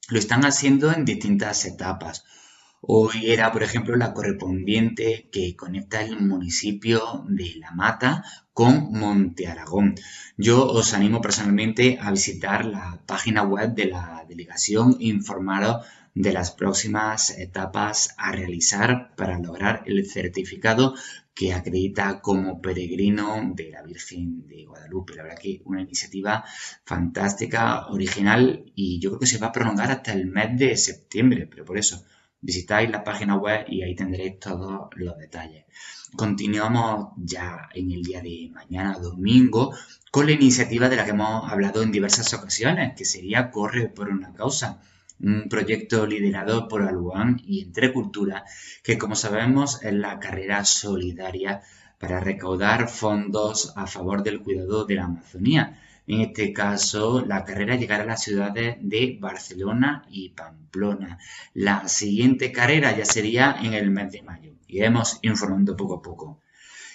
Lo 0.08 0.18
están 0.18 0.46
haciendo 0.46 0.90
en 0.90 1.04
distintas 1.04 1.66
etapas. 1.66 2.24
Hoy 2.80 3.32
era, 3.32 3.50
por 3.50 3.64
ejemplo, 3.64 3.96
la 3.96 4.14
correspondiente 4.14 5.28
que 5.32 5.56
conecta 5.56 6.00
el 6.00 6.20
municipio 6.20 7.24
de 7.28 7.56
La 7.56 7.72
Mata 7.72 8.22
con 8.52 8.92
Monte 8.92 9.48
Aragón. 9.48 9.96
Yo 10.36 10.64
os 10.64 10.94
animo 10.94 11.20
personalmente 11.20 11.98
a 12.00 12.12
visitar 12.12 12.64
la 12.64 13.02
página 13.04 13.42
web 13.42 13.74
de 13.74 13.86
la 13.86 14.24
delegación 14.28 14.96
e 15.00 15.06
informaros 15.06 15.84
de 16.14 16.32
las 16.32 16.52
próximas 16.52 17.30
etapas 17.30 18.14
a 18.16 18.30
realizar 18.30 19.14
para 19.16 19.40
lograr 19.40 19.82
el 19.86 20.08
certificado 20.08 20.94
que 21.34 21.52
acredita 21.52 22.20
como 22.20 22.60
peregrino 22.62 23.54
de 23.56 23.70
la 23.70 23.82
Virgen 23.82 24.46
de 24.46 24.66
Guadalupe. 24.66 25.16
La 25.16 25.24
verdad 25.24 25.38
que 25.38 25.62
una 25.64 25.82
iniciativa 25.82 26.44
fantástica, 26.84 27.88
original 27.88 28.70
y 28.76 29.00
yo 29.00 29.10
creo 29.10 29.20
que 29.20 29.26
se 29.26 29.38
va 29.38 29.48
a 29.48 29.52
prolongar 29.52 29.90
hasta 29.90 30.12
el 30.12 30.26
mes 30.26 30.56
de 30.56 30.76
septiembre, 30.76 31.48
pero 31.48 31.64
por 31.64 31.76
eso 31.76 32.04
visitáis 32.40 32.90
la 32.90 33.04
página 33.04 33.36
web 33.36 33.66
y 33.68 33.82
ahí 33.82 33.94
tendréis 33.94 34.38
todos 34.38 34.88
los 34.96 35.18
detalles. 35.18 35.64
Continuamos 36.16 37.10
ya 37.16 37.68
en 37.74 37.90
el 37.90 38.02
día 38.02 38.22
de 38.22 38.50
mañana, 38.52 38.98
domingo, 38.98 39.74
con 40.10 40.26
la 40.26 40.32
iniciativa 40.32 40.88
de 40.88 40.96
la 40.96 41.04
que 41.04 41.10
hemos 41.10 41.50
hablado 41.50 41.82
en 41.82 41.92
diversas 41.92 42.32
ocasiones, 42.32 42.94
que 42.96 43.04
sería 43.04 43.50
Corre 43.50 43.88
por 43.88 44.08
una 44.08 44.32
causa. 44.32 44.80
un 45.20 45.48
proyecto 45.48 46.06
liderado 46.06 46.68
por 46.68 46.82
Aluán 46.82 47.42
y 47.44 47.62
Entre 47.62 47.92
Cultura, 47.92 48.44
que 48.84 48.98
como 48.98 49.16
sabemos 49.16 49.82
es 49.82 49.92
la 49.92 50.20
carrera 50.20 50.64
solidaria 50.64 51.62
para 51.98 52.20
recaudar 52.20 52.88
fondos 52.88 53.72
a 53.76 53.86
favor 53.88 54.22
del 54.22 54.40
cuidado 54.40 54.84
de 54.84 54.94
la 54.94 55.04
Amazonía. 55.04 55.82
En 56.08 56.22
este 56.22 56.54
caso, 56.54 57.22
la 57.26 57.44
carrera 57.44 57.76
llegará 57.76 58.04
a 58.04 58.06
las 58.06 58.22
ciudades 58.22 58.78
de 58.80 59.18
Barcelona 59.20 60.06
y 60.08 60.30
Pamplona. 60.30 61.18
La 61.52 61.86
siguiente 61.86 62.50
carrera 62.50 62.96
ya 62.96 63.04
sería 63.04 63.56
en 63.60 63.74
el 63.74 63.90
mes 63.90 64.10
de 64.12 64.22
mayo. 64.22 64.54
Iremos 64.68 65.18
informando 65.20 65.76
poco 65.76 65.96
a 65.96 66.02
poco. 66.02 66.40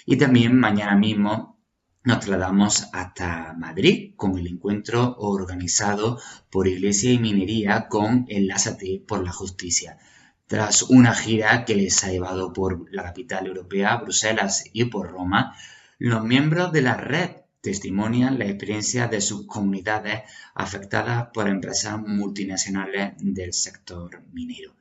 Y 0.08 0.18
también 0.18 0.60
mañana 0.60 0.96
mismo 0.96 1.60
nos 2.04 2.22
trasladamos 2.22 2.90
hasta 2.92 3.54
Madrid 3.54 4.16
con 4.16 4.36
el 4.40 4.48
encuentro 4.48 5.16
organizado 5.20 6.20
por 6.50 6.68
Iglesia 6.68 7.12
y 7.12 7.20
Minería 7.20 7.88
con 7.90 8.26
Enlázate 8.30 9.04
por 9.08 9.24
la 9.24 9.32
Justicia. 9.32 10.00
Tras 10.48 10.82
una 10.82 11.14
gira 11.14 11.66
que 11.66 11.76
les 11.76 12.04
ha 12.04 12.10
llevado 12.10 12.52
por 12.52 12.92
la 12.92 13.04
capital 13.04 13.46
europea, 13.46 13.96
Bruselas 13.98 14.64
y 14.74 14.86
por 14.86 15.12
Roma, 15.12 15.56
los 16.00 16.24
miembros 16.24 16.72
de 16.72 16.82
la 16.82 16.98
red 16.98 17.43
testimonian 17.64 18.38
la 18.38 18.46
experiencia 18.46 19.08
de 19.08 19.22
sus 19.22 19.48
comunidades 19.48 20.24
afectadas 20.54 21.30
por 21.34 21.48
empresas 21.48 21.98
multinacionales 21.98 23.14
del 23.20 23.54
sector 23.54 24.22
minero. 24.34 24.76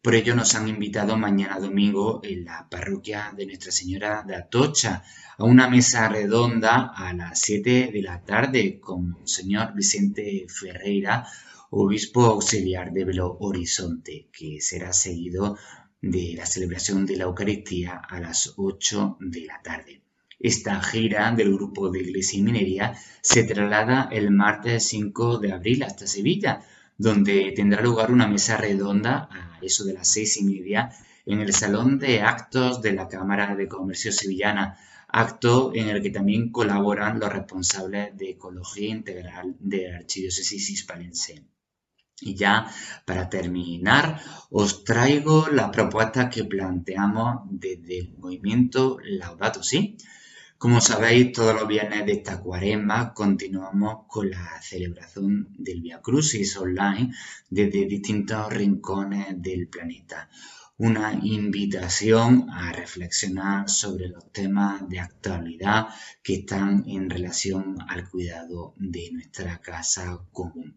Por 0.00 0.14
ello 0.14 0.36
nos 0.36 0.54
han 0.54 0.68
invitado 0.68 1.16
mañana 1.16 1.58
domingo 1.58 2.20
en 2.22 2.44
la 2.44 2.68
parroquia 2.68 3.34
de 3.36 3.46
Nuestra 3.46 3.72
Señora 3.72 4.22
de 4.24 4.36
Atocha 4.36 5.02
a 5.36 5.42
una 5.42 5.68
mesa 5.68 6.08
redonda 6.08 6.92
a 6.94 7.12
las 7.12 7.40
7 7.40 7.90
de 7.92 8.02
la 8.02 8.24
tarde 8.24 8.78
con 8.78 9.16
el 9.20 9.28
señor 9.28 9.74
Vicente 9.74 10.46
Ferreira, 10.48 11.26
obispo 11.70 12.22
auxiliar 12.26 12.92
de 12.92 13.04
Belo 13.04 13.36
Horizonte, 13.40 14.28
que 14.32 14.60
será 14.60 14.92
seguido 14.92 15.58
de 16.00 16.34
la 16.36 16.46
celebración 16.46 17.04
de 17.04 17.16
la 17.16 17.24
Eucaristía 17.24 17.96
a 17.96 18.20
las 18.20 18.54
8 18.56 19.16
de 19.18 19.40
la 19.40 19.60
tarde. 19.60 20.02
Esta 20.42 20.82
gira 20.82 21.30
del 21.30 21.54
grupo 21.54 21.88
de 21.88 22.00
Iglesia 22.00 22.40
y 22.40 22.42
Minería 22.42 22.94
se 23.20 23.44
traslada 23.44 24.08
el 24.10 24.32
martes 24.32 24.88
5 24.88 25.38
de 25.38 25.52
abril 25.52 25.84
hasta 25.84 26.08
Sevilla, 26.08 26.62
donde 26.98 27.52
tendrá 27.54 27.80
lugar 27.80 28.10
una 28.10 28.26
mesa 28.26 28.56
redonda 28.56 29.28
a 29.30 29.58
eso 29.62 29.84
de 29.84 29.94
las 29.94 30.08
seis 30.08 30.36
y 30.38 30.44
media 30.44 30.90
en 31.26 31.38
el 31.40 31.52
Salón 31.52 32.00
de 32.00 32.22
Actos 32.22 32.82
de 32.82 32.92
la 32.92 33.06
Cámara 33.06 33.54
de 33.54 33.68
Comercio 33.68 34.10
Sevillana, 34.10 34.76
acto 35.06 35.72
en 35.74 35.88
el 35.90 36.02
que 36.02 36.10
también 36.10 36.50
colaboran 36.50 37.20
los 37.20 37.32
responsables 37.32 38.16
de 38.16 38.30
Ecología 38.30 38.88
Integral 38.88 39.54
de 39.60 39.90
la 39.90 39.98
Archidiócesis 39.98 40.70
Hispalense. 40.70 41.44
Y 42.20 42.34
ya 42.34 42.66
para 43.04 43.28
terminar, 43.28 44.20
os 44.50 44.82
traigo 44.82 45.48
la 45.48 45.70
propuesta 45.70 46.28
que 46.28 46.44
planteamos 46.44 47.42
desde 47.50 47.98
el 48.00 48.14
movimiento 48.16 48.98
Laudato 49.04 49.62
Si. 49.62 49.96
Como 50.62 50.80
sabéis, 50.80 51.32
todos 51.32 51.56
los 51.56 51.66
viernes 51.66 52.06
de 52.06 52.12
esta 52.12 52.38
cuaresma 52.38 53.12
continuamos 53.12 54.04
con 54.06 54.30
la 54.30 54.62
celebración 54.62 55.48
del 55.58 55.80
Via 55.80 56.00
Crucis 56.00 56.56
online 56.56 57.12
desde 57.50 57.84
distintos 57.86 58.48
rincones 58.52 59.42
del 59.42 59.66
planeta. 59.66 60.30
Una 60.78 61.18
invitación 61.20 62.48
a 62.48 62.70
reflexionar 62.70 63.68
sobre 63.68 64.06
los 64.06 64.30
temas 64.30 64.88
de 64.88 65.00
actualidad 65.00 65.88
que 66.22 66.34
están 66.34 66.84
en 66.86 67.10
relación 67.10 67.78
al 67.88 68.08
cuidado 68.08 68.74
de 68.76 69.10
nuestra 69.14 69.58
casa 69.58 70.16
común. 70.30 70.76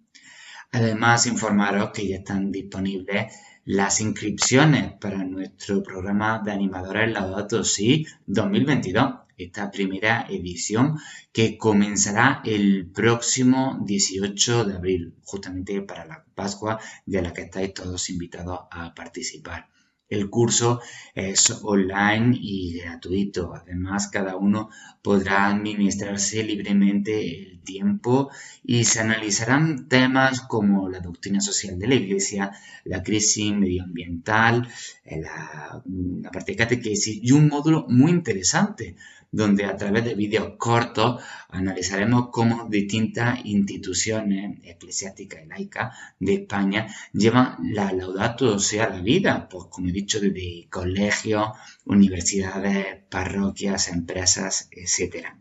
Además, 0.72 1.28
informaros 1.28 1.92
que 1.92 2.08
ya 2.08 2.16
están 2.16 2.52
disponibles 2.52 3.36
las 3.66 4.02
inscripciones 4.02 4.94
para 4.94 5.24
nuestro 5.24 5.84
programa 5.84 6.42
de 6.44 6.54
animadores 6.54 7.14
Laudato 7.14 7.64
Si 7.64 8.08
2022 8.26 9.25
esta 9.38 9.72
primera 9.72 10.26
edición 10.30 10.98
que 11.32 11.58
comenzará 11.58 12.42
el 12.46 12.90
próximo 12.92 13.80
18 13.86 14.66
de 14.66 14.76
abril, 14.76 15.16
justamente 15.24 15.82
para 15.82 16.06
la 16.06 16.26
Pascua, 16.36 16.80
de 17.06 17.22
la 17.22 17.34
que 17.34 17.44
estáis 17.44 17.74
todos 17.74 18.10
invitados 18.10 18.60
a 18.72 18.94
participar. 18.94 19.70
El 20.08 20.30
curso 20.30 20.82
es 21.16 21.50
online 21.64 22.38
y 22.40 22.78
gratuito. 22.80 23.56
Además, 23.56 24.08
cada 24.08 24.36
uno 24.36 24.70
podrá 25.02 25.48
administrarse 25.48 26.44
libremente 26.44 27.42
el 27.42 27.62
tiempo 27.64 28.30
y 28.64 28.84
se 28.84 29.00
analizarán 29.00 29.88
temas 29.88 30.42
como 30.42 30.90
la 30.90 31.00
doctrina 31.00 31.42
social 31.42 31.80
de 31.80 31.88
la 31.88 31.96
Iglesia, 31.96 32.52
la 32.84 33.02
crisis 33.02 33.52
medioambiental, 33.52 34.68
la, 35.06 35.84
la 36.22 36.32
parte 36.32 36.52
de 36.52 36.58
catequesis 36.58 37.20
y 37.24 37.32
un 37.32 37.48
módulo 37.48 37.88
muy 37.90 38.12
interesante 38.12 38.96
donde 39.36 39.66
a 39.66 39.76
través 39.76 40.06
de 40.06 40.16
vídeos 40.16 40.54
cortos 40.58 41.22
analizaremos 41.50 42.30
cómo 42.32 42.70
distintas 42.70 43.44
instituciones 43.44 44.60
eclesiásticas 44.64 45.44
y 45.44 45.48
laicas 45.48 45.94
de 46.20 46.36
España 46.36 46.88
llevan 47.12 47.58
la 47.60 47.92
laudato 47.92 48.58
sea 48.60 48.90
la 48.90 49.02
vida, 49.02 49.50
pues 49.50 49.66
como 49.70 49.90
he 49.90 49.92
dicho, 49.92 50.22
desde 50.22 50.70
colegios, 50.70 51.50
universidades, 51.84 53.04
parroquias, 53.10 53.90
empresas, 53.90 54.70
etcétera. 54.72 55.38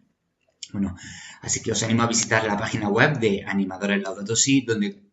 Bueno, 0.72 0.96
así 1.42 1.62
que 1.62 1.70
os 1.70 1.82
animo 1.84 2.02
a 2.02 2.08
visitar 2.08 2.44
la 2.44 2.58
página 2.58 2.88
web 2.88 3.20
de 3.20 3.44
Animadores 3.46 4.02
Laudato 4.02 4.34
Si, 4.34 4.62
donde 4.62 5.04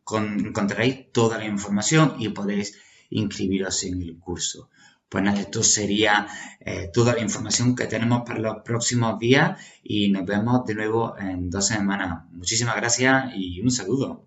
encontraréis 0.48 1.12
toda 1.12 1.38
la 1.38 1.46
información 1.46 2.16
y 2.18 2.30
podéis 2.30 2.80
inscribiros 3.12 3.84
en 3.84 4.02
el 4.02 4.18
curso. 4.18 4.72
Pues 5.12 5.25
nada, 5.25 5.41
esto 5.41 5.62
sería 5.62 6.25
eh, 6.62 6.89
toda 6.94 7.13
la 7.13 7.20
información 7.20 7.75
que 7.75 7.86
tenemos 7.86 8.22
para 8.25 8.39
los 8.39 8.63
próximos 8.63 9.20
días 9.20 9.60
y 9.84 10.10
nos 10.10 10.25
vemos 10.25 10.65
de 10.65 10.74
nuevo 10.74 11.18
en 11.20 11.50
dos 11.50 11.68
semanas. 11.68 12.24
Muchísimas 12.32 12.77
gracias 12.77 13.34
y 13.36 13.60
un 13.60 13.72
saludo. 13.72 14.24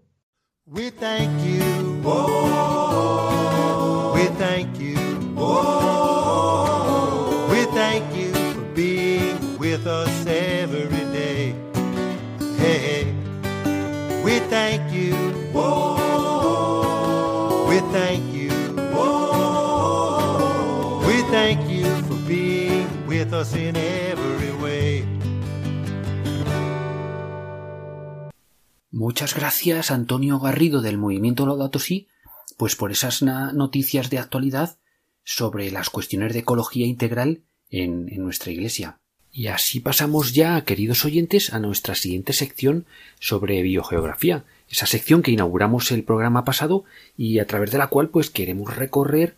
Muchas 28.90 29.34
gracias 29.34 29.90
Antonio 29.90 30.40
Garrido 30.40 30.80
del 30.80 30.96
Movimiento 30.96 31.44
Laudato 31.44 31.78
Si, 31.78 32.08
pues 32.56 32.76
por 32.76 32.92
esas 32.92 33.20
noticias 33.20 34.08
de 34.08 34.18
actualidad 34.18 34.78
sobre 35.22 35.70
las 35.70 35.90
cuestiones 35.90 36.32
de 36.32 36.38
ecología 36.38 36.86
integral 36.86 37.42
en, 37.68 38.08
en 38.10 38.24
nuestra 38.24 38.50
Iglesia. 38.50 39.00
Y 39.30 39.48
así 39.48 39.80
pasamos 39.80 40.32
ya, 40.32 40.64
queridos 40.64 41.04
oyentes, 41.04 41.52
a 41.52 41.58
nuestra 41.58 41.94
siguiente 41.94 42.32
sección 42.32 42.86
sobre 43.20 43.60
biogeografía, 43.60 44.46
esa 44.70 44.86
sección 44.86 45.20
que 45.20 45.32
inauguramos 45.32 45.92
el 45.92 46.04
programa 46.04 46.46
pasado 46.46 46.84
y 47.18 47.38
a 47.38 47.46
través 47.46 47.70
de 47.70 47.76
la 47.76 47.88
cual 47.88 48.08
pues 48.08 48.30
queremos 48.30 48.74
recorrer 48.74 49.36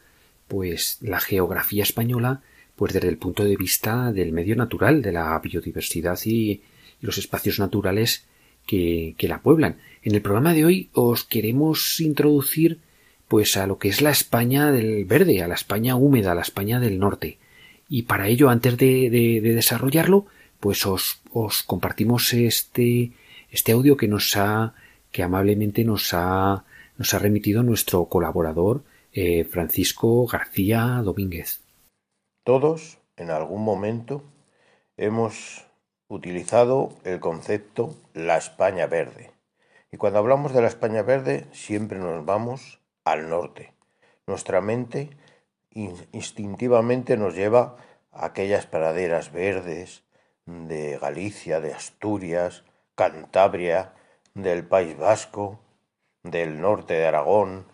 pues 0.48 0.98
la 1.00 1.20
geografía 1.20 1.82
española 1.82 2.42
pues 2.76 2.92
desde 2.92 3.08
el 3.08 3.16
punto 3.16 3.44
de 3.44 3.56
vista 3.56 4.12
del 4.12 4.32
medio 4.32 4.54
natural, 4.54 5.02
de 5.02 5.12
la 5.12 5.38
biodiversidad 5.40 6.18
y, 6.24 6.62
los 7.00 7.18
espacios 7.18 7.58
naturales 7.58 8.24
que, 8.66 9.14
que, 9.18 9.28
la 9.28 9.42
pueblan. 9.42 9.76
En 10.02 10.14
el 10.14 10.22
programa 10.22 10.54
de 10.54 10.64
hoy 10.64 10.88
os 10.94 11.24
queremos 11.24 12.00
introducir 12.00 12.80
pues 13.28 13.56
a 13.58 13.66
lo 13.66 13.78
que 13.78 13.88
es 13.88 14.00
la 14.00 14.10
España 14.10 14.72
del 14.72 15.04
verde, 15.04 15.42
a 15.42 15.48
la 15.48 15.54
España 15.54 15.94
húmeda, 15.94 16.32
a 16.32 16.34
la 16.34 16.40
España 16.40 16.80
del 16.80 16.98
norte. 16.98 17.38
Y 17.88 18.02
para 18.02 18.28
ello, 18.28 18.48
antes 18.48 18.78
de, 18.78 19.10
de, 19.10 19.40
de 19.42 19.54
desarrollarlo, 19.54 20.26
pues 20.58 20.86
os, 20.86 21.20
os, 21.32 21.62
compartimos 21.62 22.32
este, 22.32 23.12
este 23.50 23.72
audio 23.72 23.96
que 23.96 24.08
nos 24.08 24.36
ha, 24.36 24.74
que 25.12 25.22
amablemente 25.22 25.84
nos 25.84 26.12
ha, 26.12 26.64
nos 26.96 27.14
ha 27.14 27.18
remitido 27.18 27.62
nuestro 27.62 28.06
colaborador 28.06 28.82
eh, 29.18 29.44
Francisco 29.44 30.26
García 30.26 31.00
Domínguez. 31.02 31.62
Todos, 32.44 32.98
en 33.16 33.30
algún 33.30 33.64
momento, 33.64 34.22
hemos 34.98 35.64
utilizado 36.06 36.90
el 37.02 37.18
concepto 37.18 37.94
la 38.12 38.36
España 38.36 38.86
verde. 38.86 39.32
Y 39.90 39.96
cuando 39.96 40.18
hablamos 40.18 40.52
de 40.52 40.60
la 40.60 40.68
España 40.68 41.00
verde, 41.00 41.46
siempre 41.52 41.98
nos 41.98 42.26
vamos 42.26 42.82
al 43.04 43.30
norte. 43.30 43.72
Nuestra 44.26 44.60
mente 44.60 45.08
instintivamente 45.70 47.16
nos 47.16 47.34
lleva 47.34 47.78
a 48.12 48.26
aquellas 48.26 48.66
praderas 48.66 49.32
verdes 49.32 50.04
de 50.44 50.98
Galicia, 50.98 51.62
de 51.62 51.72
Asturias, 51.72 52.64
Cantabria, 52.94 53.94
del 54.34 54.66
País 54.66 54.94
Vasco, 54.98 55.58
del 56.22 56.60
norte 56.60 56.92
de 56.92 57.06
Aragón, 57.06 57.64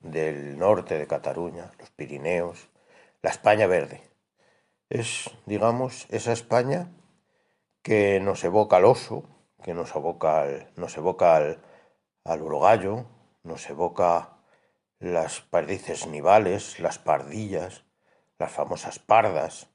del 0.00 0.58
norte 0.58 0.98
de 0.98 1.06
Cataluña, 1.06 1.72
los 1.78 1.90
Pirineos, 1.90 2.68
la 3.22 3.30
España 3.30 3.66
verde. 3.66 4.02
Es, 4.88 5.30
digamos, 5.46 6.06
esa 6.10 6.32
España 6.32 6.92
que 7.82 8.20
nos 8.20 8.44
evoca 8.44 8.76
al 8.76 8.84
oso, 8.84 9.24
que 9.62 9.74
nos 9.74 9.94
evoca 9.94 10.42
al, 10.42 10.70
nos 10.76 10.96
evoca 10.96 11.36
al, 11.36 11.62
al 12.24 12.42
urogallo, 12.42 13.06
nos 13.42 13.68
evoca 13.68 14.38
las 14.98 15.40
perdices 15.40 16.06
nivales, 16.06 16.80
las 16.80 16.98
pardillas, 16.98 17.84
las 18.38 18.52
famosas 18.52 18.98
pardas. 18.98 19.68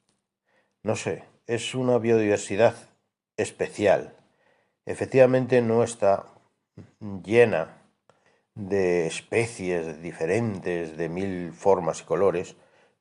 No 0.83 0.95
sé, 0.95 1.23
es 1.47 1.75
una 1.75 1.97
biodiversidad 1.97 2.75
especial. 3.37 4.15
Efectivamente 4.85 5.61
no 5.61 5.83
está 5.83 6.25
llena 7.23 7.80
de 8.55 9.07
especies 9.07 10.01
diferentes, 10.01 10.97
de 10.97 11.09
mil 11.09 11.53
formas 11.53 12.01
y 12.01 12.03
colores, 12.03 12.55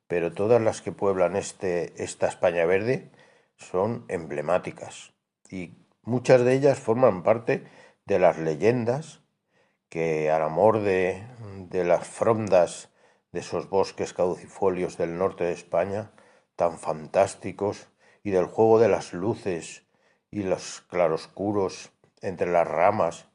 pero 0.07 0.33
todas 0.33 0.61
las 0.61 0.81
que 0.81 0.91
pueblan 0.91 1.35
este, 1.35 1.93
esta 2.03 2.27
España 2.27 2.65
verde 2.65 3.11
son 3.57 4.05
emblemáticas. 4.07 5.13
Y 5.49 5.75
muchas 6.03 6.43
de 6.43 6.53
ellas 6.53 6.79
forman 6.79 7.23
parte 7.23 7.63
de 8.05 8.19
las 8.19 8.37
leyendas 8.37 9.21
que 9.89 10.31
al 10.31 10.41
amor 10.41 10.81
de, 10.81 11.23
de 11.69 11.83
las 11.83 12.07
frondas 12.07 12.89
de 13.31 13.41
esos 13.41 13.69
bosques 13.69 14.13
caducifolios 14.13 14.97
del 14.97 15.17
norte 15.17 15.43
de 15.43 15.53
España, 15.53 16.11
tan 16.55 16.77
fantásticos, 16.77 17.87
y 18.23 18.31
del 18.31 18.45
juego 18.45 18.79
de 18.79 18.89
las 18.89 19.13
luces 19.13 19.83
y 20.29 20.43
los 20.43 20.81
claroscuros 20.81 21.91
entre 22.21 22.51
las 22.51 22.67
ramas, 22.67 23.27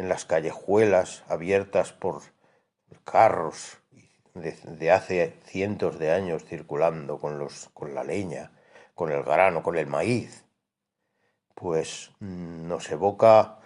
en 0.00 0.08
las 0.08 0.24
callejuelas 0.24 1.24
abiertas 1.28 1.92
por 1.92 2.22
carros 3.04 3.76
de, 4.32 4.90
hace 4.90 5.34
cientos 5.44 5.98
de 5.98 6.10
años 6.10 6.42
circulando 6.46 7.18
con, 7.18 7.38
los, 7.38 7.68
con 7.74 7.94
la 7.94 8.02
leña, 8.02 8.50
con 8.94 9.12
el 9.12 9.22
grano, 9.22 9.62
con 9.62 9.76
el 9.76 9.86
maíz, 9.86 10.46
pues 11.54 12.12
mm, 12.20 12.66
nos 12.66 12.90
evoca 12.90 13.58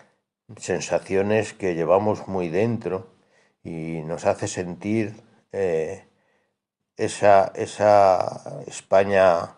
sensaciones 0.56 1.52
que 1.52 1.76
llevamos 1.76 2.26
muy 2.26 2.48
dentro 2.48 3.06
y 3.62 4.02
nos 4.02 4.26
hace 4.26 4.48
sentir 4.48 5.14
eh, 5.52 6.08
esa, 6.96 7.52
esa 7.54 8.60
España 8.66 9.54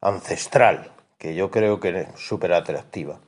ancestral, 0.00 0.92
que 1.18 1.34
yo 1.34 1.50
creo 1.50 1.80
que 1.80 2.02
es 2.02 2.20
súper 2.20 2.52
atractiva. 2.52 3.20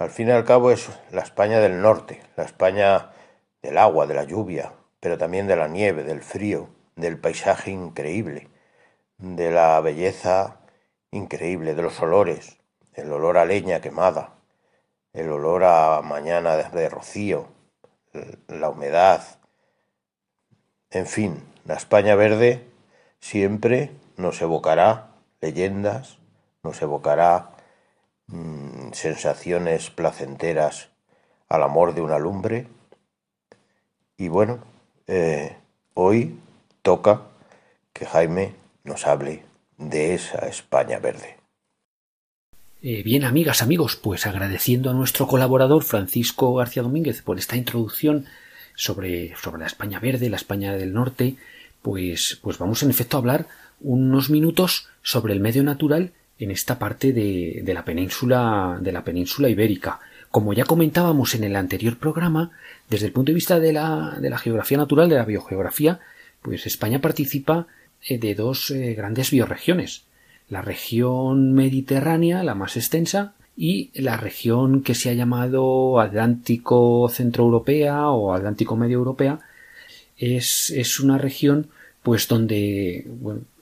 Al 0.00 0.08
fin 0.08 0.28
y 0.28 0.30
al 0.30 0.46
cabo 0.46 0.70
es 0.70 0.88
la 1.10 1.20
España 1.20 1.60
del 1.60 1.82
norte, 1.82 2.22
la 2.34 2.44
España 2.44 3.10
del 3.60 3.76
agua, 3.76 4.06
de 4.06 4.14
la 4.14 4.24
lluvia, 4.24 4.72
pero 4.98 5.18
también 5.18 5.46
de 5.46 5.56
la 5.56 5.68
nieve, 5.68 6.04
del 6.04 6.22
frío, 6.22 6.70
del 6.96 7.18
paisaje 7.18 7.70
increíble, 7.70 8.48
de 9.18 9.50
la 9.50 9.78
belleza 9.82 10.56
increíble, 11.10 11.74
de 11.74 11.82
los 11.82 12.00
olores, 12.00 12.56
el 12.94 13.12
olor 13.12 13.36
a 13.36 13.44
leña 13.44 13.82
quemada, 13.82 14.36
el 15.12 15.30
olor 15.30 15.64
a 15.64 16.00
mañana 16.00 16.56
de 16.56 16.88
rocío, 16.88 17.48
la 18.48 18.70
humedad, 18.70 19.22
en 20.88 21.04
fin, 21.04 21.44
la 21.66 21.74
España 21.74 22.14
verde 22.14 22.66
siempre 23.18 23.90
nos 24.16 24.40
evocará 24.40 25.10
leyendas, 25.42 26.16
nos 26.62 26.80
evocará 26.80 27.50
mm, 28.30 28.92
sensaciones 28.92 29.90
placenteras 29.90 30.88
al 31.48 31.62
amor 31.62 31.94
de 31.94 32.00
una 32.00 32.18
lumbre. 32.18 32.66
Y 34.16 34.28
bueno, 34.28 34.60
eh, 35.06 35.56
hoy 35.94 36.38
toca 36.82 37.22
que 37.92 38.06
Jaime 38.06 38.54
nos 38.84 39.06
hable 39.06 39.44
de 39.76 40.14
esa 40.14 40.46
España 40.46 40.98
verde. 40.98 41.36
Eh, 42.82 43.02
bien, 43.02 43.24
amigas, 43.24 43.60
amigos, 43.60 43.96
pues 43.96 44.26
agradeciendo 44.26 44.88
a 44.90 44.94
nuestro 44.94 45.26
colaborador 45.26 45.82
Francisco 45.82 46.54
García 46.54 46.82
Domínguez 46.82 47.20
por 47.20 47.38
esta 47.38 47.56
introducción 47.56 48.24
sobre, 48.74 49.36
sobre 49.36 49.60
la 49.60 49.66
España 49.66 50.00
verde, 50.00 50.30
la 50.30 50.36
España 50.36 50.72
del 50.72 50.94
norte, 50.94 51.36
pues, 51.82 52.38
pues 52.40 52.56
vamos 52.56 52.82
en 52.82 52.90
efecto 52.90 53.16
a 53.16 53.20
hablar 53.20 53.46
unos 53.80 54.30
minutos 54.30 54.88
sobre 55.02 55.34
el 55.34 55.40
medio 55.40 55.62
natural 55.62 56.12
en 56.40 56.50
esta 56.50 56.78
parte 56.78 57.12
de, 57.12 57.60
de 57.62 57.74
la 57.74 57.84
península 57.84 58.78
de 58.80 58.92
la 58.92 59.04
península 59.04 59.48
ibérica. 59.48 60.00
Como 60.30 60.52
ya 60.52 60.64
comentábamos 60.64 61.34
en 61.34 61.44
el 61.44 61.54
anterior 61.54 61.98
programa, 61.98 62.50
desde 62.88 63.06
el 63.06 63.12
punto 63.12 63.30
de 63.30 63.34
vista 63.34 63.60
de 63.60 63.72
la, 63.72 64.16
de 64.20 64.30
la 64.30 64.38
geografía 64.38 64.78
natural, 64.78 65.08
de 65.08 65.16
la 65.16 65.24
biogeografía, 65.24 66.00
pues 66.40 66.66
España 66.66 67.00
participa 67.00 67.66
eh, 68.02 68.18
de 68.18 68.34
dos 68.34 68.70
eh, 68.70 68.94
grandes 68.94 69.30
bioregiones, 69.30 70.04
la 70.48 70.62
región 70.62 71.52
mediterránea, 71.52 72.42
la 72.42 72.54
más 72.54 72.76
extensa, 72.76 73.34
y 73.56 73.90
la 73.92 74.16
región 74.16 74.82
que 74.82 74.94
se 74.94 75.10
ha 75.10 75.12
llamado 75.12 76.00
Atlántico 76.00 77.10
Centroeuropea 77.10 78.08
o 78.08 78.32
Atlántico 78.32 78.74
Medio 78.74 78.96
Europea 78.96 79.40
es, 80.16 80.70
es 80.70 80.98
una 80.98 81.18
región 81.18 81.68
pues 82.02 82.26
donde 82.26 83.06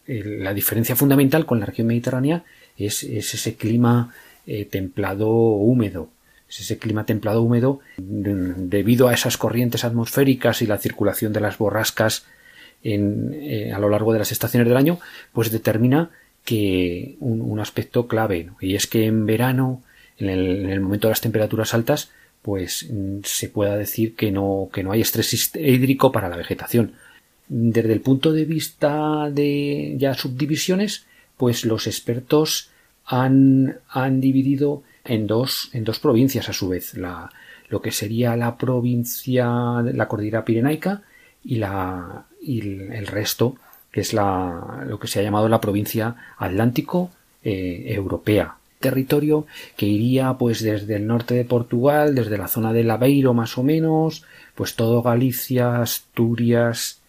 la 0.07 0.55
diferencia 0.55 0.95
fundamental 0.95 1.47
con 1.47 1.59
la 1.59 1.67
región 1.67 1.89
mediterránea 1.89 2.45
es, 2.79 3.03
ese 3.03 3.55
clima 3.57 4.15
eh, 4.47 4.65
templado 4.65 5.29
húmedo 5.29 6.11
es 6.49 6.61
ese 6.61 6.79
clima 6.79 7.05
templado 7.05 7.43
húmedo 7.43 7.81
debido 7.99 9.09
a 9.09 9.15
esas 9.15 9.37
corrientes 9.37 9.85
atmosféricas 9.85 10.63
y 10.63 10.67
la 10.67 10.79
circulación 10.79 11.33
de 11.35 11.41
las 11.41 11.59
borrascas 11.59 12.25
en, 12.83 13.35
eh, 13.35 13.73
a 13.73 13.79
lo 13.79 13.91
largo 13.91 14.13
de 14.13 14.21
las 14.21 14.33
estaciones 14.33 14.67
del 14.67 14.79
año 14.79 14.99
pues 15.33 15.51
determina 15.51 16.11
que 16.49 17.17
un, 17.21 17.61
aspecto 17.61 18.09
clave, 18.09 18.49
y 18.59 18.75
es 18.75 18.87
que 18.87 19.05
en 19.05 19.27
verano, 19.27 19.83
en 20.17 20.31
el, 20.31 20.81
momento 20.81 21.07
de 21.07 21.13
las 21.13 21.21
temperaturas 21.21 21.75
altas, 21.75 22.11
pues 22.41 22.87
mm, 22.91 23.19
se 23.25 23.51
pueda 23.51 23.77
decir 23.77 24.17
que 24.17 24.31
no, 24.31 24.71
que 24.73 24.83
no 24.83 24.93
hay 24.93 25.03
estrés 25.03 25.55
hídrico 25.55 26.11
para 26.11 26.31
la 26.31 26.39
vegetación. 26.39 26.93
Desde 27.49 27.93
el 27.93 28.01
punto 28.01 28.33
de 28.33 28.47
vista 28.47 29.29
de 29.31 29.97
ya 29.99 30.15
subdivisiones, 30.15 31.05
pues 31.39 31.65
los 31.65 31.87
expertos 31.87 32.69
han, 33.07 33.79
han 33.89 34.21
dividido 34.21 34.83
en 35.05 35.27
dos, 35.27 35.71
en 35.73 35.85
dos 35.85 35.99
provincias 35.99 36.51
a 36.51 36.53
su 36.53 36.69
vez, 36.69 36.95
la, 36.95 37.31
lo 37.71 37.81
que 37.81 37.93
sería 37.93 38.37
la 38.37 38.59
provincia, 38.59 39.47
la 39.83 40.07
cordillera 40.09 40.45
pirenaica 40.45 41.03
y, 41.43 41.57
la, 41.57 42.27
y 42.43 42.61
el 42.61 43.07
resto 43.07 43.57
que 43.91 44.01
es 44.01 44.13
la, 44.13 44.85
lo 44.87 44.99
que 44.99 45.09
se 45.09 45.21
ha 45.21 45.23
llamado 45.23 45.49
la 45.49 45.61
provincia 45.61 46.17
Atlántico 46.37 47.11
eh, 47.43 47.85
Europea. 47.89 48.57
Territorio 48.81 49.47
que 49.77 49.87
iría 49.87 50.35
pues 50.35 50.63
desde 50.63 50.97
el 50.97 51.07
norte 51.07 51.35
de 51.35 51.45
Portugal, 51.45 52.15
desde 52.15 52.39
la 52.39 52.49
zona 52.49 52.73
del 52.73 52.91
Aveiro 52.91 53.35
más 53.35 53.59
o 53.59 53.63
menos, 53.63 54.25
pues 54.55 54.77
todo 54.77 55.03
Galicia, 55.03 55.81
Asturias, 55.81 57.01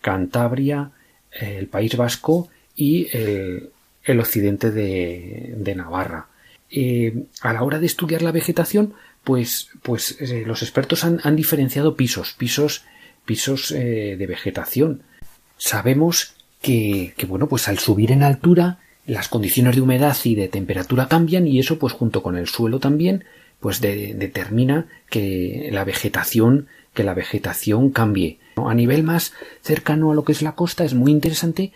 Cantabria, 0.00 0.92
el 1.32 1.66
País 1.66 1.96
Vasco 1.96 2.48
y 2.78 3.08
el, 3.14 3.70
el 4.04 4.20
occidente 4.20 4.70
de, 4.70 5.54
de 5.56 5.74
Navarra. 5.74 6.28
Eh, 6.70 7.24
a 7.40 7.52
la 7.52 7.62
hora 7.62 7.78
de 7.78 7.86
estudiar 7.86 8.22
la 8.22 8.32
vegetación, 8.32 8.94
pues, 9.24 9.70
pues 9.82 10.20
eh, 10.20 10.44
los 10.46 10.62
expertos 10.62 11.04
han, 11.04 11.20
han, 11.24 11.36
diferenciado 11.36 11.96
pisos, 11.96 12.34
pisos, 12.38 12.84
pisos 13.24 13.70
de 13.70 14.26
vegetación 14.26 15.02
sabemos 15.58 16.34
que, 16.62 17.14
bueno, 17.28 17.48
pues 17.48 17.68
al 17.68 17.78
subir 17.78 18.12
en 18.12 18.22
altura, 18.22 18.78
las 19.06 19.28
condiciones 19.28 19.76
de 19.76 19.82
humedad 19.82 20.16
y 20.24 20.34
de 20.34 20.48
temperatura 20.48 21.08
cambian 21.08 21.46
y 21.46 21.58
eso, 21.58 21.78
pues 21.78 21.92
junto 21.92 22.22
con 22.22 22.36
el 22.36 22.46
suelo 22.46 22.78
también, 22.78 23.24
pues 23.60 23.80
determina 23.80 24.86
que 25.10 25.68
la 25.72 25.84
vegetación, 25.84 26.68
que 26.94 27.04
la 27.04 27.14
vegetación 27.14 27.90
cambie. 27.90 28.38
A 28.56 28.74
nivel 28.74 29.02
más 29.02 29.32
cercano 29.62 30.10
a 30.10 30.14
lo 30.14 30.24
que 30.24 30.32
es 30.32 30.42
la 30.42 30.54
costa 30.54 30.84
es 30.84 30.94
muy 30.94 31.12
interesante 31.12 31.72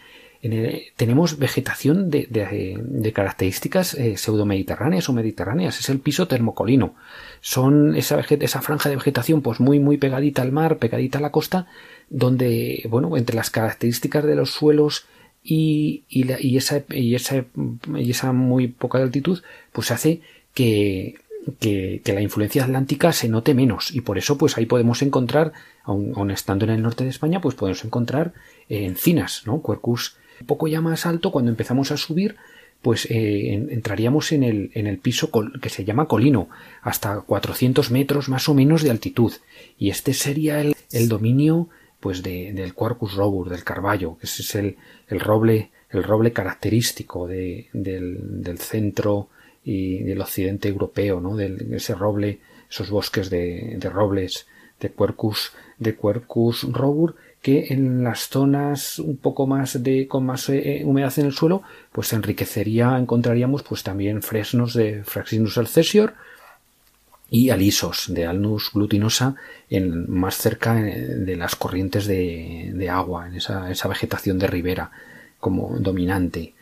tenemos 0.96 1.38
vegetación 1.38 2.10
de, 2.10 3.12
características 3.14 3.94
eh, 3.94 4.16
pseudo-mediterráneas 4.16 5.08
o 5.08 5.12
mediterráneas. 5.12 5.78
Es 5.78 5.88
el 5.88 6.00
piso 6.00 6.26
termocolino. 6.26 6.94
Son 7.40 7.94
esa, 7.94 8.18
esa 8.20 8.60
franja 8.60 8.88
de 8.88 8.96
vegetación 8.96 9.40
pues 9.40 9.60
muy, 9.60 9.78
muy 9.78 9.98
pegadita 9.98 10.42
al 10.42 10.50
mar, 10.50 10.78
pegadita 10.78 11.18
a 11.18 11.22
la 11.22 11.30
costa, 11.30 11.68
donde, 12.10 12.84
bueno, 12.90 13.16
entre 13.16 13.36
las 13.36 13.50
características 13.50 14.24
de 14.24 14.34
los 14.34 14.50
suelos 14.50 15.06
y, 15.44 16.02
y, 16.08 16.28
esa, 16.56 16.82
y, 16.88 17.14
esa, 17.14 17.44
y 17.94 18.10
esa 18.10 18.32
muy 18.32 18.66
poca 18.66 18.98
altitud, 18.98 19.42
pues 19.70 19.92
hace 19.92 20.22
que, 20.54 21.14
que, 21.60 22.02
la 22.06 22.20
influencia 22.20 22.64
atlántica 22.64 23.12
se 23.12 23.28
note 23.28 23.54
menos 23.54 23.94
y 23.94 24.00
por 24.00 24.18
eso 24.18 24.38
pues 24.38 24.58
ahí 24.58 24.66
podemos 24.66 25.02
encontrar, 25.02 25.52
aun, 25.84 26.30
estando 26.32 26.64
en 26.64 26.72
el 26.72 26.82
norte 26.82 27.04
de 27.04 27.10
España, 27.10 27.40
pues 27.40 27.54
podemos 27.54 27.84
encontrar 27.84 28.32
eh, 28.68 28.86
encinas, 28.86 29.42
¿no? 29.46 29.62
Quercus 29.62 30.16
un 30.42 30.46
poco 30.46 30.66
ya 30.66 30.80
más 30.80 31.06
alto, 31.06 31.30
cuando 31.30 31.50
empezamos 31.50 31.92
a 31.92 31.96
subir, 31.96 32.34
pues 32.82 33.06
eh, 33.10 33.54
entraríamos 33.54 34.32
en 34.32 34.42
el, 34.42 34.72
en 34.74 34.88
el 34.88 34.98
piso 34.98 35.30
que 35.62 35.68
se 35.68 35.84
llama 35.84 36.06
colino, 36.08 36.48
hasta 36.82 37.20
400 37.20 37.92
metros 37.92 38.28
más 38.28 38.48
o 38.48 38.54
menos 38.54 38.82
de 38.82 38.90
altitud. 38.90 39.32
Y 39.78 39.90
este 39.90 40.12
sería 40.14 40.60
el, 40.60 40.74
el 40.90 41.08
dominio 41.08 41.68
pues 42.00 42.24
de, 42.24 42.52
del 42.52 42.74
Quercus 42.74 43.14
robur, 43.14 43.48
del 43.48 43.62
carballo, 43.62 44.18
que 44.18 44.26
ese 44.26 44.42
es 44.42 44.54
el, 44.56 44.76
el 45.06 45.20
roble, 45.20 45.70
el 45.90 46.02
roble 46.02 46.32
característico 46.32 47.28
de, 47.28 47.68
del, 47.72 48.42
del, 48.42 48.58
centro 48.58 49.28
y 49.64 50.02
del 50.02 50.20
occidente 50.20 50.68
europeo, 50.68 51.20
¿no? 51.20 51.36
Del, 51.36 51.72
ese 51.72 51.94
roble, 51.94 52.40
esos 52.68 52.90
bosques 52.90 53.30
de, 53.30 53.76
de 53.78 53.88
robles 53.88 54.48
de 54.80 54.92
Quercus, 54.92 55.52
de 55.78 55.96
Quercus 55.96 56.64
robur, 56.72 57.14
que 57.42 57.66
en 57.70 58.04
las 58.04 58.28
zonas 58.28 59.00
un 59.00 59.16
poco 59.16 59.46
más 59.48 59.82
de 59.82 60.06
con 60.06 60.24
más 60.24 60.48
eh, 60.48 60.82
humedad 60.84 61.12
en 61.18 61.26
el 61.26 61.32
suelo 61.32 61.62
pues 61.90 62.12
enriquecería 62.12 62.96
encontraríamos 62.96 63.64
pues 63.64 63.82
también 63.82 64.22
fresnos 64.22 64.74
de 64.74 65.02
Fraxinus 65.04 65.58
alcesior 65.58 66.14
y 67.28 67.50
alisos 67.50 68.06
de 68.08 68.26
Alnus 68.26 68.70
glutinosa 68.72 69.34
en 69.68 70.08
más 70.08 70.36
cerca 70.36 70.80
eh, 70.80 70.94
de 70.94 71.34
las 71.34 71.56
corrientes 71.56 72.06
de, 72.06 72.88
agua 72.88 73.26
en 73.26 73.36
esa, 73.36 73.88
vegetación 73.88 74.38
de 74.38 74.46
ribera 74.46 74.90
como 75.40 75.76
dominante 75.80 76.54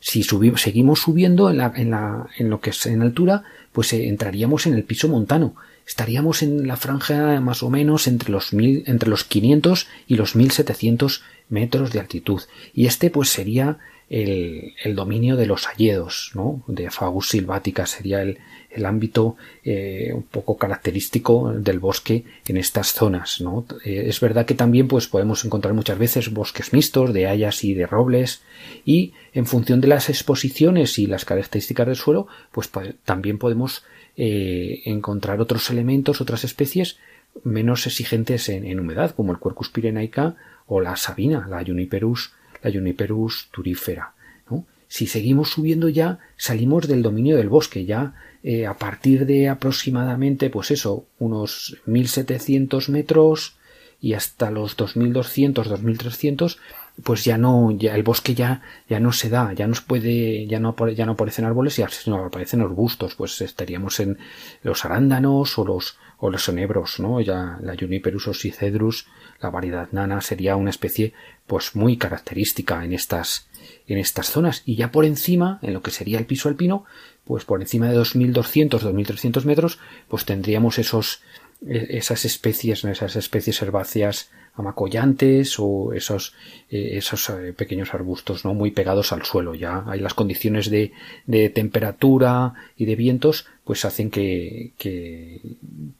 si 0.00 0.22
seguimos 0.22 1.00
subiendo 1.00 1.50
en, 1.50 2.50
lo 2.50 2.60
que 2.60 2.70
es 2.70 2.86
en 2.86 3.02
altura 3.02 3.44
pues 3.72 3.92
eh, 3.92 4.08
entraríamos 4.08 4.66
en 4.66 4.74
el 4.74 4.84
piso 4.84 5.08
montano 5.08 5.54
estaríamos 5.86 6.42
en 6.42 6.66
la 6.66 6.76
franja 6.76 7.40
más 7.40 7.62
o 7.62 7.70
menos 7.70 8.08
entre 8.08 8.30
los, 8.30 8.52
entre 8.52 9.08
los 9.08 9.24
500 9.24 9.86
y 10.08 10.16
los 10.16 10.34
1700 10.34 11.22
metros 11.48 11.92
de 11.92 12.00
altitud. 12.00 12.42
Y 12.74 12.86
este 12.86 13.10
pues 13.10 13.28
sería 13.28 13.78
el, 14.08 14.94
dominio 14.94 15.36
de 15.36 15.46
los 15.46 15.66
hayedos, 15.66 16.30
¿no? 16.34 16.62
De 16.68 16.90
Fagus 16.90 17.28
silvática 17.28 17.86
sería 17.86 18.22
el, 18.22 18.38
el 18.70 18.86
ámbito 18.86 19.36
eh, 19.64 20.12
un 20.14 20.22
poco 20.22 20.56
característico 20.56 21.52
del 21.52 21.80
bosque 21.80 22.24
en 22.46 22.56
estas 22.56 22.92
zonas, 22.92 23.40
¿no? 23.40 23.66
Eh, 23.84 24.04
es 24.06 24.20
verdad 24.20 24.46
que 24.46 24.54
también 24.54 24.86
pues 24.86 25.08
podemos 25.08 25.44
encontrar 25.44 25.74
muchas 25.74 25.98
veces 25.98 26.32
bosques 26.32 26.72
mixtos 26.72 27.12
de 27.12 27.26
hayas 27.26 27.64
y 27.64 27.74
de 27.74 27.86
robles 27.86 28.42
y 28.84 29.12
en 29.32 29.46
función 29.46 29.80
de 29.80 29.88
las 29.88 30.08
exposiciones 30.08 30.98
y 30.98 31.06
las 31.06 31.24
características 31.24 31.86
del 31.86 31.96
suelo 31.96 32.28
pues 32.52 32.70
también 33.04 33.38
podemos 33.38 33.84
eh, 34.16 34.82
encontrar 34.84 35.40
otros 35.40 35.68
elementos, 35.70 36.20
otras 36.20 36.44
especies 36.44 36.98
menos 37.44 37.86
exigentes 37.86 38.48
en, 38.48 38.78
humedad, 38.80 39.14
como 39.14 39.32
el 39.32 39.38
Quercus 39.38 39.68
pirenaica 39.68 40.36
o 40.66 40.80
la 40.80 40.96
sabina, 40.96 41.46
la 41.48 41.64
Juniperus, 41.64 42.32
la 42.62 42.72
Juniperus 42.72 43.48
turífera. 43.52 44.12
Si 44.88 45.06
seguimos 45.06 45.50
subiendo 45.50 45.88
ya, 45.88 46.20
salimos 46.36 46.86
del 46.86 47.02
dominio 47.02 47.36
del 47.36 47.48
bosque, 47.48 47.84
ya 47.84 48.14
eh, 48.42 48.66
a 48.66 48.74
partir 48.74 49.26
de 49.26 49.48
aproximadamente, 49.48 50.48
pues 50.48 50.70
eso, 50.70 51.06
unos 51.18 51.78
1700 51.86 52.88
metros 52.90 53.56
y 54.00 54.12
hasta 54.12 54.50
los 54.50 54.76
2200, 54.76 55.68
2300, 55.68 56.58
pues 57.02 57.24
ya 57.24 57.36
no, 57.36 57.72
ya 57.72 57.94
el 57.94 58.02
bosque 58.02 58.34
ya, 58.34 58.62
ya 58.88 59.00
no 59.00 59.12
se 59.12 59.28
da, 59.28 59.52
ya 59.52 59.66
no 59.66 59.74
puede, 59.86 60.46
ya 60.46 60.60
no, 60.60 60.74
ya 60.90 61.04
no 61.04 61.12
aparecen 61.12 61.44
árboles, 61.44 61.76
ya 61.76 61.88
no 62.06 62.24
aparecen 62.24 62.60
arbustos, 62.60 63.16
pues 63.16 63.40
estaríamos 63.40 64.00
en 64.00 64.18
los 64.62 64.84
arándanos 64.84 65.58
o 65.58 65.64
los, 65.64 65.98
o 66.18 66.30
los 66.30 66.48
enebros, 66.48 67.00
¿no? 67.00 67.20
Ya 67.20 67.58
la 67.60 67.74
Juniperus 67.78 68.28
oxycedrus, 68.28 69.06
la 69.40 69.50
variedad 69.50 69.88
nana 69.92 70.20
sería 70.20 70.56
una 70.56 70.70
especie, 70.70 71.12
pues 71.46 71.74
muy 71.74 71.96
característica 71.96 72.84
en 72.84 72.92
estas, 72.92 73.48
en 73.86 73.98
estas 73.98 74.30
zonas. 74.30 74.62
Y 74.64 74.76
ya 74.76 74.90
por 74.90 75.04
encima, 75.04 75.58
en 75.62 75.74
lo 75.74 75.82
que 75.82 75.90
sería 75.90 76.18
el 76.18 76.26
piso 76.26 76.48
alpino, 76.48 76.84
pues 77.24 77.44
por 77.44 77.60
encima 77.60 77.88
de 77.88 77.94
2200, 77.94 78.82
2300 78.82 79.44
metros, 79.44 79.78
pues 80.08 80.24
tendríamos 80.24 80.78
esos, 80.78 81.20
e, 81.66 81.98
esas 81.98 82.24
especies, 82.24 82.84
esas 82.84 83.16
especies 83.16 83.60
herbáceas 83.62 84.30
amacollantes 84.56 85.56
o 85.58 85.92
esos, 85.92 86.34
eh, 86.70 86.92
esos 86.94 87.28
eh, 87.30 87.52
pequeños 87.52 87.94
arbustos 87.94 88.44
no 88.44 88.54
muy 88.54 88.70
pegados 88.70 89.12
al 89.12 89.24
suelo 89.24 89.54
ya. 89.54 89.84
Hay 89.86 90.00
las 90.00 90.14
condiciones 90.14 90.70
de, 90.70 90.92
de 91.26 91.50
temperatura 91.50 92.54
y 92.76 92.86
de 92.86 92.96
vientos 92.96 93.46
pues 93.64 93.84
hacen 93.84 94.10
que, 94.10 94.72
que, 94.78 95.40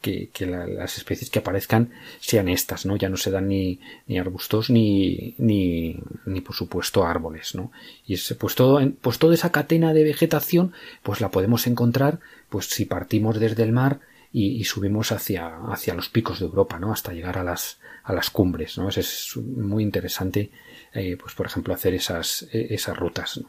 que, 0.01 0.47
las 0.47 0.99
especies 0.99 1.31
que 1.31 1.41
aparezcan 1.41 1.91
sean 2.21 2.49
estas 2.49 2.87
no 2.87 2.97
ya 2.97 3.09
no 3.09 3.17
se 3.17 3.33
dan 3.33 3.49
ni, 3.49 3.81
ni 4.07 4.19
arbustos 4.19 4.71
ni, 4.71 5.35
ni, 5.39 5.99
ni 6.27 6.41
por 6.43 6.55
supuesto 6.55 7.05
árboles 7.05 7.57
no 7.57 7.73
y 8.07 8.15
es, 8.15 8.37
pues 8.39 8.55
todo 8.55 8.81
pues 9.01 9.19
toda 9.19 9.35
esa 9.35 9.51
cadena 9.51 9.93
de 9.95 10.05
vegetación 10.05 10.73
pues 11.03 11.21
la 11.21 11.33
podemos 11.33 11.67
encontrar 11.67 12.21
pues 12.51 12.67
si 12.67 12.85
partimos 12.85 13.41
desde 13.41 13.65
el 13.65 13.73
mar 13.73 13.99
y, 14.39 14.65
subimos 14.65 15.13
hacia, 15.13 15.57
hacia 15.69 15.95
los 15.95 16.11
picos 16.11 16.41
de 16.41 16.45
Europa, 16.45 16.79
¿no? 16.79 16.93
Hasta 16.93 17.15
llegar 17.15 17.39
a 17.39 17.43
las, 17.43 17.79
a 18.07 18.13
las 18.13 18.31
cumbres, 18.31 18.79
¿no? 18.79 18.89
Es, 18.89 19.37
muy 19.37 19.83
interesante, 19.83 20.51
eh, 20.95 21.17
pues 21.21 21.35
por 21.35 21.47
ejemplo, 21.47 21.75
hacer 21.75 21.93
esas, 21.93 22.47
e, 22.53 22.69
esas 22.71 22.97
rutas, 22.97 23.41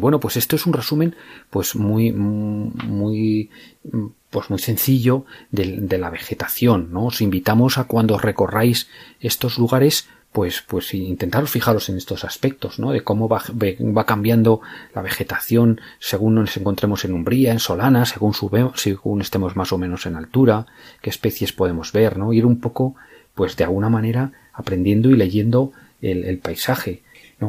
Bueno, 0.00 0.20
pues 0.20 0.36
esto 0.36 0.56
es 0.56 0.66
un 0.66 0.72
resumen, 0.72 1.14
pues 1.48 1.74
muy, 1.74 2.12
muy, 2.12 3.50
pues 4.30 4.50
muy 4.50 4.58
sencillo 4.58 5.24
de, 5.50 5.98
la 5.98 6.10
vegetación, 6.10 6.92
¿no? 6.92 7.06
Os 7.06 7.20
invitamos 7.20 7.78
a 7.78 7.84
cuando 7.84 8.18
recorráis 8.18 8.88
estos 9.20 9.58
lugares, 9.58 10.06
pues, 10.32 10.62
pues 10.66 10.94
intentaros 10.94 11.50
fijaros 11.50 11.88
en 11.88 11.96
estos 11.96 12.24
aspectos, 12.24 12.78
¿no? 12.78 12.92
De 12.92 13.02
cómo 13.02 13.28
va, 13.28 13.42
va 13.50 14.04
cambiando 14.06 14.60
la 14.94 15.02
vegetación 15.02 15.80
según 15.98 16.34
nos 16.36 16.56
encontremos 16.56 17.04
en 17.04 17.14
Umbría, 17.14 17.52
en 17.52 17.58
Solana, 17.58 18.04
según 18.04 18.32
subemos, 18.32 18.80
según 18.80 19.20
estemos 19.20 19.56
más 19.56 19.72
o 19.72 19.78
menos 19.78 20.06
en 20.06 20.16
altura, 20.16 20.66
qué 21.02 21.10
especies 21.10 21.52
podemos 21.52 21.92
ver, 21.92 22.16
¿no? 22.18 22.32
Ir 22.32 22.46
un 22.46 22.60
poco, 22.60 22.96
pues 23.34 23.56
de 23.56 23.64
alguna 23.64 23.88
manera 23.88 24.32
aprendiendo 24.52 25.10
y 25.10 25.16
leyendo 25.16 25.72
el, 26.02 26.38
paisaje. 26.38 27.02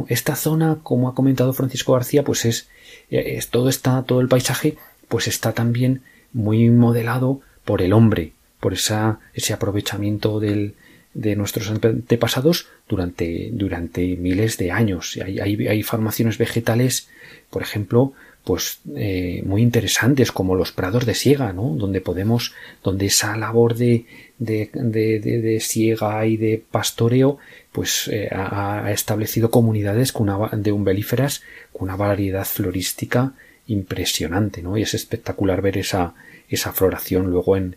Esta 0.08 0.36
zona, 0.36 0.80
como 0.84 1.10
ha 1.10 1.15
comentado 1.15 1.54
Francisco 1.54 1.94
García, 1.94 2.24
pues 2.24 2.46
es, 2.46 2.70
es 3.10 3.50
todo 3.50 3.70
está, 3.70 4.04
todo 4.04 4.22
el 4.22 4.28
paisaje, 4.28 4.78
pues 5.08 5.28
está 5.28 5.54
también 5.54 6.02
muy 6.32 6.70
modelado 6.70 7.41
por 7.65 7.82
el 7.82 7.94
hombre, 7.94 8.34
por 8.60 8.74
esa, 8.74 9.20
ese 9.34 9.54
aprovechamiento 9.54 10.39
del, 10.39 10.76
de 11.13 11.36
nuestros 11.36 11.70
antepasados 11.70 12.67
durante, 12.88 13.50
durante 13.52 14.15
miles 14.15 14.58
de 14.58 14.72
años. 14.72 15.20
Hay, 15.24 15.39
hay, 15.39 15.67
hay 15.67 15.84
formaciones 15.84 16.38
vegetales, 16.38 17.10
por 17.50 17.62
ejemplo, 17.62 18.13
pues 18.43 18.80
eh, 18.95 19.43
muy 19.45 19.62
interesantes 19.62 20.32
como 20.32 20.56
los 20.56 20.71
prados 20.71 21.06
de 21.06 21.13
siega, 21.13 21.54
¿no? 21.54 21.75
Donde 21.75 22.01
podemos, 22.01 22.54
donde 22.84 23.06
esa 23.08 23.38
labor 23.38 23.75
de, 23.75 24.06
de, 24.39 24.69
de, 24.73 25.19
de 25.19 25.60
siega 25.60 26.25
y 26.25 26.38
de 26.38 26.63
pastoreo, 26.71 27.38
pues 27.71 28.08
eh, 28.12 28.30
ha, 28.32 28.91
establecido 28.91 29.51
comunidades 29.51 30.12
con 30.12 30.30
una, 30.30 30.49
de 30.49 30.71
umbelíferas 30.71 31.43
con 31.71 31.84
una 31.84 31.95
variedad 31.95 32.45
florística 32.45 33.34
impresionante, 33.67 34.62
¿no? 34.62 34.77
Y 34.77 34.82
es 34.82 34.93
espectacular 34.95 35.62
ver 35.62 35.77
esa, 35.77 36.15
esa 36.49 36.73
floración 36.73 37.27
luego 37.27 37.56
en 37.56 37.75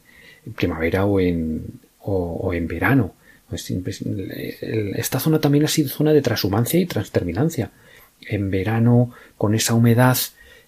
primavera 0.57 1.05
o 1.05 1.21
en, 1.21 1.81
o 2.01 2.53
en 2.55 2.67
verano. 2.67 3.15
Esta 4.97 5.21
zona 5.21 5.39
también 5.39 5.65
ha 5.65 5.69
sido 5.69 5.89
zona 5.89 6.13
de 6.13 6.23
transhumancia 6.23 6.81
y 6.81 6.87
transterminancia. 6.87 7.71
En 8.27 8.51
verano, 8.51 9.13
con 9.37 9.55
esa 9.55 9.75
humedad 9.75 10.17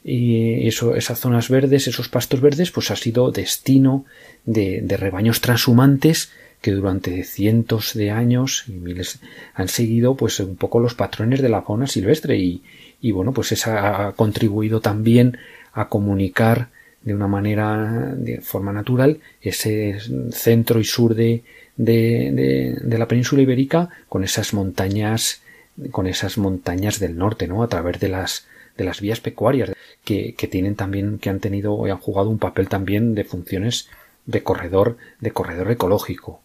y 0.09 0.69
eso, 0.69 0.95
esas 0.95 1.19
zonas 1.19 1.49
verdes, 1.49 1.88
esos 1.88 2.09
pastos 2.09 2.40
verdes, 2.40 2.71
pues 2.71 2.92
ha 2.92 2.97
sido 2.97 3.33
destino 3.33 4.05
de, 4.45 4.87
rebaños 4.97 5.40
transhumantes 5.40 6.31
que 6.61 6.71
durante 6.71 7.25
cientos 7.25 7.92
de 7.92 8.12
años 8.12 8.66
y 8.69 8.75
miles 8.75 9.19
han 9.55 9.66
seguido 9.66 10.16
pues 10.16 10.38
un 10.38 10.55
poco 10.55 10.79
los 10.79 10.95
patrones 10.95 11.42
de 11.42 11.49
la 11.49 11.62
fauna 11.62 11.88
silvestre 11.88 12.38
y, 12.38 12.62
bueno 13.11 13.33
pues 13.33 13.51
esa 13.51 14.07
ha 14.07 14.12
contribuido 14.12 14.81
también 14.81 15.38
a 15.73 15.88
comunicar 15.88 16.69
de 17.03 17.12
una 17.12 17.27
manera 17.27 18.14
de 18.16 18.40
forma 18.40 18.73
natural 18.73 19.19
ese 19.40 19.99
centro 20.31 20.79
y 20.79 20.85
sur 20.85 21.16
de, 21.16 21.42
de, 21.77 22.97
la 22.97 23.09
península 23.09 23.42
ibérica 23.42 23.90
con 24.09 24.23
esas 24.23 24.55
montañas 24.55 25.42
con 25.90 26.07
esas 26.07 26.38
montañas 26.38 27.01
del 27.01 27.19
norte, 27.19 27.47
¿no? 27.49 27.62
A 27.62 27.69
través 27.69 28.01
de 28.01 28.09
las 28.09 28.47
de 28.77 28.85
las 28.85 29.01
vías 29.01 29.21
pecuarias 29.21 29.73
que, 30.05 30.35
que 30.35 30.49
tienen 30.49 30.77
también 30.77 31.19
que 31.19 31.31
han 31.31 31.41
tenido 31.41 31.87
y 31.87 31.91
han 31.91 31.99
jugado 31.99 32.31
un 32.31 32.39
papel 32.39 32.69
también 32.69 33.15
de 33.15 33.25
funciones 33.25 33.89
de 34.27 34.43
corredor 34.43 34.97
de 35.21 35.31
corredor 35.31 35.71
ecológico. 35.71 36.41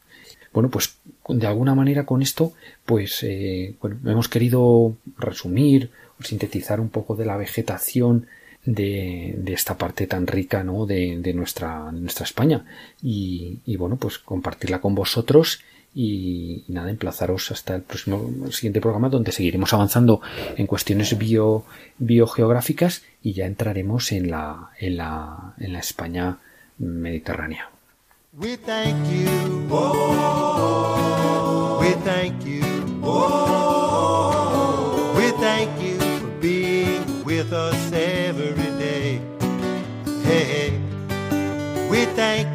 Bueno, 0.54 0.70
pues 0.70 0.98
de 1.30 1.48
alguna 1.48 1.76
manera 1.76 2.06
con 2.06 2.22
esto, 2.22 2.54
pues 2.86 3.24
eh, 3.24 3.76
bueno, 3.82 3.98
hemos 4.06 4.28
querido 4.28 4.96
resumir 5.18 5.92
sintetizar 6.20 6.80
un 6.80 6.90
poco 6.90 7.16
de 7.16 7.26
la 7.26 7.38
vegetación 7.38 8.28
de, 8.66 9.34
de 9.38 9.54
esta 9.54 9.78
parte 9.78 10.08
tan 10.08 10.28
rica 10.28 10.64
¿no? 10.64 10.86
de, 10.86 11.18
de 11.20 11.34
nuestra, 11.34 11.92
nuestra 11.92 12.26
España 12.26 12.66
y, 13.02 13.60
y, 13.66 13.76
bueno 13.76 13.96
pues 13.96 14.20
compartirla 14.20 14.82
con 14.82 14.94
vosotros 14.94 15.62
y, 15.94 16.64
nada 16.68 16.90
emplazaros 16.90 17.52
hasta 17.52 17.76
el 17.76 17.82
próximo 17.82 18.52
siguiente 18.52 18.82
programa 18.82 19.10
donde 19.10 19.32
seguiremos 19.32 19.74
avanzando 19.74 20.22
en 20.58 20.68
cuestiones 20.68 21.18
bio, 21.18 21.66
biogeográficas 21.98 23.04
y 23.22 23.34
ya 23.34 23.46
entraremos 23.46 24.12
en 24.12 24.32
la, 24.32 24.72
en 24.80 24.98
la, 24.98 25.54
en 25.58 25.74
la 25.74 25.80
España 25.80 26.40
mediterránea. 26.78 27.70
We 28.34 28.56
thank 28.56 28.96
you. 29.12 29.28
Oh, 29.70 31.80
we 31.82 31.92
thank 32.06 32.46
you. 32.46 32.64
Oh, 33.04 35.14
we 35.18 35.32
thank 35.42 35.70
you 35.82 36.00
for 36.00 36.28
being 36.40 37.26
with 37.26 37.52
us 37.52 37.92
every 37.92 38.72
day. 38.80 39.20
Hey, 40.24 40.46
hey. 40.46 40.80
we 41.90 42.06
thank 42.16 42.51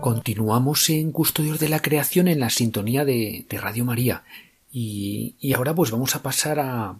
Continuamos 0.00 0.88
en 0.90 1.10
Custodios 1.10 1.58
de 1.58 1.68
la 1.68 1.80
Creación 1.80 2.28
en 2.28 2.38
la 2.38 2.48
sintonía 2.48 3.04
de, 3.04 3.44
de 3.48 3.58
Radio 3.58 3.84
María. 3.84 4.22
Y, 4.70 5.34
y, 5.40 5.54
ahora 5.54 5.74
pues 5.74 5.90
vamos 5.90 6.14
a 6.14 6.22
pasar 6.22 6.60
a, 6.60 6.96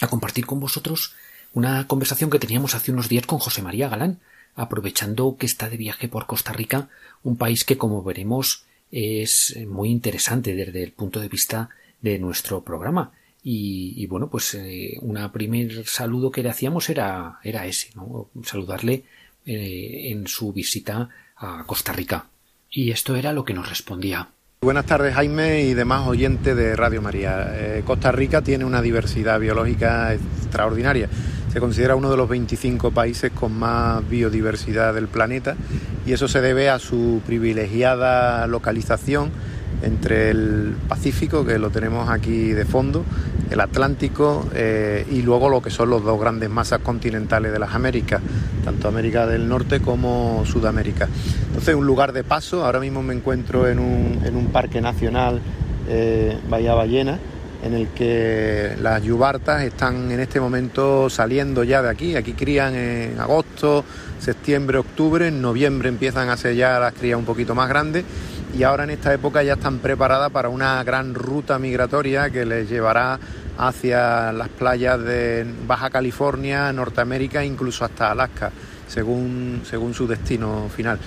a 0.00 0.06
compartir 0.08 0.46
con 0.46 0.58
vosotros 0.58 1.14
una 1.52 1.86
conversación 1.86 2.30
que 2.30 2.38
teníamos 2.38 2.74
hace 2.74 2.92
unos 2.92 3.10
días 3.10 3.26
con 3.26 3.38
José 3.38 3.60
María 3.60 3.90
Galán, 3.90 4.20
aprovechando 4.54 5.36
que 5.36 5.44
está 5.44 5.68
de 5.68 5.76
viaje 5.76 6.08
por 6.08 6.26
Costa 6.26 6.54
Rica, 6.54 6.88
un 7.22 7.36
país 7.36 7.64
que 7.64 7.76
como 7.76 8.02
veremos 8.02 8.64
es 8.90 9.54
muy 9.68 9.90
interesante 9.90 10.54
desde 10.54 10.82
el 10.82 10.92
punto 10.92 11.20
de 11.20 11.28
vista 11.28 11.68
de 12.00 12.18
nuestro 12.18 12.64
programa. 12.64 13.12
Y, 13.46 14.06
bueno, 14.06 14.30
pues 14.30 14.54
eh, 14.54 14.96
un 15.02 15.18
primer 15.30 15.86
saludo 15.86 16.30
que 16.30 16.42
le 16.42 16.48
hacíamos 16.48 16.88
era, 16.88 17.40
era 17.44 17.66
ese, 17.66 17.90
¿no? 17.94 18.30
saludarle 18.42 19.04
eh, 19.44 20.08
en 20.10 20.26
su 20.26 20.50
visita 20.54 21.10
a 21.36 21.64
Costa 21.66 21.92
Rica. 21.92 22.24
Y 22.70 22.90
esto 22.90 23.14
era 23.14 23.34
lo 23.34 23.44
que 23.44 23.52
nos 23.52 23.68
respondía. 23.68 24.30
Buenas 24.62 24.86
tardes 24.86 25.14
Jaime 25.14 25.60
y 25.64 25.74
demás 25.74 26.08
oyentes 26.08 26.56
de 26.56 26.74
Radio 26.74 27.02
María. 27.02 27.52
Eh, 27.52 27.82
Costa 27.84 28.10
Rica 28.10 28.40
tiene 28.40 28.64
una 28.64 28.80
diversidad 28.80 29.38
biológica 29.38 30.14
extraordinaria. 30.14 31.10
Se 31.52 31.60
considera 31.60 31.96
uno 31.96 32.10
de 32.10 32.16
los 32.16 32.30
25 32.30 32.92
países 32.92 33.30
con 33.30 33.52
más 33.52 34.08
biodiversidad 34.08 34.94
del 34.94 35.08
planeta 35.08 35.54
y 36.06 36.14
eso 36.14 36.28
se 36.28 36.40
debe 36.40 36.70
a 36.70 36.78
su 36.78 37.20
privilegiada 37.26 38.46
localización 38.46 39.30
entre 39.84 40.30
el 40.30 40.74
Pacífico, 40.88 41.44
que 41.44 41.58
lo 41.58 41.70
tenemos 41.70 42.08
aquí 42.08 42.52
de 42.52 42.64
fondo, 42.64 43.04
el 43.50 43.60
Atlántico 43.60 44.46
eh, 44.54 45.06
y 45.10 45.22
luego 45.22 45.48
lo 45.48 45.60
que 45.62 45.70
son 45.70 45.90
los 45.90 46.02
dos 46.02 46.18
grandes 46.18 46.50
masas 46.50 46.80
continentales 46.80 47.52
de 47.52 47.58
las 47.58 47.74
Américas, 47.74 48.20
tanto 48.64 48.88
América 48.88 49.26
del 49.26 49.48
Norte 49.48 49.80
como 49.80 50.44
Sudamérica. 50.46 51.08
Entonces, 51.48 51.74
un 51.74 51.86
lugar 51.86 52.12
de 52.12 52.24
paso, 52.24 52.64
ahora 52.64 52.80
mismo 52.80 53.02
me 53.02 53.14
encuentro 53.14 53.68
en 53.68 53.78
un, 53.78 54.20
en 54.24 54.36
un 54.36 54.46
parque 54.46 54.80
nacional, 54.80 55.40
eh, 55.88 56.38
Bahía 56.48 56.74
Ballena, 56.74 57.18
en 57.62 57.74
el 57.74 57.88
que 57.88 58.76
las 58.80 59.02
yubartas 59.02 59.62
están 59.62 60.10
en 60.10 60.20
este 60.20 60.40
momento 60.40 61.08
saliendo 61.08 61.64
ya 61.64 61.82
de 61.82 61.88
aquí. 61.88 62.16
Aquí 62.16 62.32
crían 62.32 62.74
en 62.74 63.18
agosto, 63.18 63.84
septiembre, 64.18 64.78
octubre, 64.78 65.28
en 65.28 65.40
noviembre 65.40 65.88
empiezan 65.88 66.28
a 66.28 66.36
ser 66.36 66.56
ya 66.56 66.78
las 66.78 66.92
crías 66.92 67.18
un 67.18 67.24
poquito 67.24 67.54
más 67.54 67.68
grandes 67.68 68.04
y 68.56 68.62
ahora 68.62 68.84
en 68.84 68.90
esta 68.90 69.12
época 69.12 69.42
ya 69.42 69.54
están 69.54 69.78
preparadas 69.78 70.30
para 70.30 70.48
una 70.48 70.82
gran 70.84 71.14
ruta 71.14 71.58
migratoria 71.58 72.30
que 72.30 72.44
les 72.44 72.68
llevará 72.68 73.18
hacia 73.58 74.32
las 74.32 74.48
playas 74.48 75.02
de 75.02 75.46
Baja 75.66 75.90
California, 75.90 76.72
Norteamérica 76.72 77.42
e 77.42 77.46
incluso 77.46 77.84
hasta 77.84 78.12
Alaska, 78.12 78.52
según, 78.86 79.62
según 79.64 79.92
su 79.94 80.06
destino 80.06 80.68
final. 80.74 80.98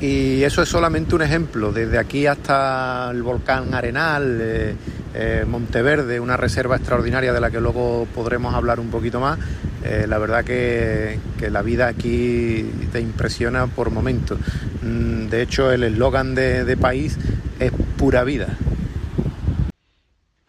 Y 0.00 0.42
eso 0.42 0.62
es 0.62 0.68
solamente 0.68 1.14
un 1.14 1.22
ejemplo, 1.22 1.72
desde 1.72 1.98
aquí 1.98 2.26
hasta 2.26 3.10
el 3.10 3.22
volcán 3.22 3.72
Arenal, 3.72 4.38
eh, 4.42 4.74
eh, 5.14 5.44
Monteverde, 5.48 6.20
una 6.20 6.36
reserva 6.36 6.76
extraordinaria 6.76 7.32
de 7.32 7.40
la 7.40 7.50
que 7.50 7.60
luego 7.60 8.06
podremos 8.14 8.54
hablar 8.54 8.78
un 8.78 8.90
poquito 8.90 9.20
más. 9.20 9.38
Eh, 9.82 10.04
la 10.06 10.18
verdad 10.18 10.44
que, 10.44 11.18
que, 11.38 11.48
la 11.48 11.62
vida 11.62 11.86
aquí 11.86 12.70
te 12.92 13.00
impresiona 13.00 13.68
por 13.68 13.90
momentos. 13.90 14.38
Mm, 14.82 15.28
de 15.28 15.42
hecho, 15.42 15.72
el 15.72 15.84
eslogan 15.84 16.34
de, 16.34 16.64
de 16.64 16.76
país 16.76 17.16
es 17.58 17.72
pura 17.96 18.22
vida. 18.24 18.48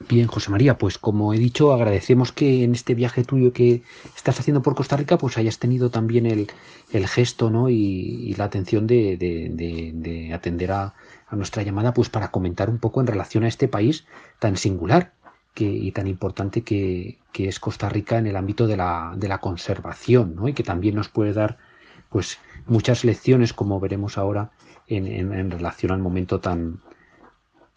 Bien, 0.09 0.27
José 0.27 0.51
María, 0.51 0.77
pues 0.77 0.97
como 0.97 1.33
he 1.33 1.37
dicho, 1.37 1.73
agradecemos 1.73 2.31
que 2.31 2.63
en 2.63 2.73
este 2.73 2.95
viaje 2.95 3.25
tuyo 3.25 3.51
que 3.51 3.83
estás 4.15 4.39
haciendo 4.39 4.61
por 4.61 4.73
Costa 4.73 4.95
Rica, 4.95 5.17
pues 5.17 5.37
hayas 5.37 5.59
tenido 5.59 5.89
también 5.89 6.25
el, 6.25 7.07
gesto 7.07 7.49
¿no? 7.49 7.69
y, 7.69 8.33
la 8.37 8.45
atención 8.45 8.87
de, 8.87 9.17
de, 9.17 9.49
de, 9.51 9.91
de 9.93 10.33
atender 10.33 10.71
a, 10.71 10.93
nuestra 11.31 11.61
llamada, 11.61 11.93
pues 11.93 12.07
para 12.07 12.31
comentar 12.31 12.69
un 12.69 12.77
poco 12.77 13.01
en 13.01 13.07
relación 13.07 13.43
a 13.43 13.49
este 13.49 13.67
país 13.67 14.05
tan 14.39 14.55
singular 14.55 15.11
que, 15.53 15.65
y 15.65 15.91
tan 15.91 16.07
importante 16.07 16.61
que, 16.61 17.17
es 17.33 17.59
Costa 17.59 17.89
Rica 17.89 18.17
en 18.17 18.27
el 18.27 18.37
ámbito 18.37 18.65
de 18.65 18.77
la, 18.77 19.13
de 19.15 19.27
la 19.27 19.39
conservación, 19.39 20.35
¿no? 20.35 20.47
y 20.47 20.53
que 20.53 20.63
también 20.63 20.95
nos 20.95 21.09
puede 21.09 21.33
dar 21.33 21.57
pues 22.09 22.39
muchas 22.65 23.03
lecciones, 23.03 23.51
como 23.51 23.81
veremos 23.81 24.17
ahora, 24.17 24.51
en, 24.87 25.05
en 25.05 25.51
relación 25.51 25.91
al 25.91 25.99
momento 25.99 26.39
tan, 26.39 26.79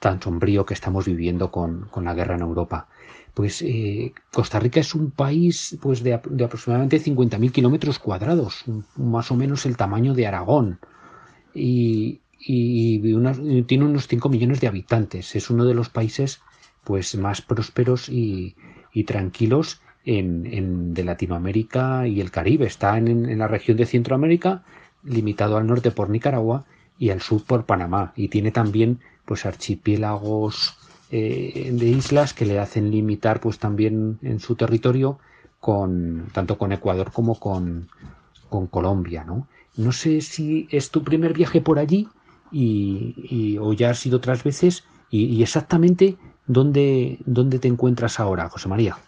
tan 0.01 0.21
sombrío 0.21 0.65
que 0.67 0.75
estamos 0.75 1.05
viviendo 1.05 1.53
con, 1.53 1.87
con 1.91 2.05
la 2.05 2.15
guerra 2.15 2.35
en 2.35 2.41
Europa. 2.41 2.89
Pues 3.35 3.63
eh, 3.63 4.13
Costa 4.33 4.59
Rica 4.59 4.81
es 4.81 4.95
un 4.95 5.13
país 5.13 5.79
pues 5.81 6.03
de, 6.03 6.21
de 6.31 6.45
aproximadamente 6.45 7.01
50.000 7.01 7.53
kilómetros 7.53 7.99
cuadrados, 8.01 8.65
más 8.97 9.31
o 9.31 9.37
menos 9.37 9.67
el 9.67 9.77
tamaño 9.77 10.15
de 10.15 10.27
Aragón, 10.27 10.81
y, 11.55 12.21
tiene 12.43 13.85
unos 13.85 14.09
5 14.09 14.29
millones 14.31 14.61
de 14.61 14.67
habitantes. 14.67 15.37
Es 15.37 15.51
uno 15.51 15.67
de 15.67 15.75
los 15.75 15.91
países 15.91 16.41
pues 16.85 17.15
más 17.15 17.43
prósperos 17.43 18.09
y, 18.09 18.57
y 18.95 19.05
tranquilos 19.05 19.83
en, 20.07 20.47
en, 20.47 20.95
de 20.95 21.05
Latinoamérica 21.05 22.07
y 22.09 22.23
el 22.23 22.31
Caribe. 22.31 22.67
Está 22.67 22.97
en, 22.97 23.29
en 23.29 23.39
la 23.39 23.47
región 23.47 23.77
de 23.77 23.85
Centroamérica, 23.85 24.65
limitado 25.05 25.59
al 25.59 25.67
norte 25.67 25.91
por 25.91 26.09
Nicaragua 26.09 26.65
y 26.99 27.11
al 27.11 27.21
sur 27.21 27.45
por 27.45 27.67
Panamá. 27.67 28.15
Y 28.17 28.29
tiene 28.29 28.53
también 28.53 29.01
pues 29.31 29.47
archipiélagos 29.47 30.75
eh, 31.13 31.71
de 31.73 31.87
islas 31.87 32.35
que 32.35 32.45
le 32.45 32.59
hacen 32.59 32.91
limitar 32.91 33.39
pues 33.39 33.61
también 33.61 34.19
en 34.23 34.41
su 34.41 34.57
territorio 34.57 35.21
con 35.61 36.27
tanto 36.33 36.59
con 36.59 36.73
Ecuador 36.73 37.13
como 37.13 37.39
con, 37.39 37.89
con 38.49 38.67
Colombia, 38.67 39.23
¿no? 39.23 39.47
No 39.77 39.93
sé 39.93 40.21
si 40.21 40.67
es 40.73 40.91
tu 40.91 41.05
primer 41.05 41.33
viaje 41.33 41.61
por 41.61 41.79
allí 41.79 42.09
y, 42.51 43.57
o 43.61 43.73
ya 43.73 43.91
has 43.91 44.05
ido 44.05 44.17
otras 44.17 44.43
veces 44.43 44.83
y, 45.13 45.27
y 45.27 45.45
exactamente 45.45 46.17
dónde, 46.49 47.21
dónde 47.25 47.61
te 47.61 47.69
encuentras 47.69 48.19
ahora, 48.19 48.49
José 48.49 48.69
María. 48.69 48.99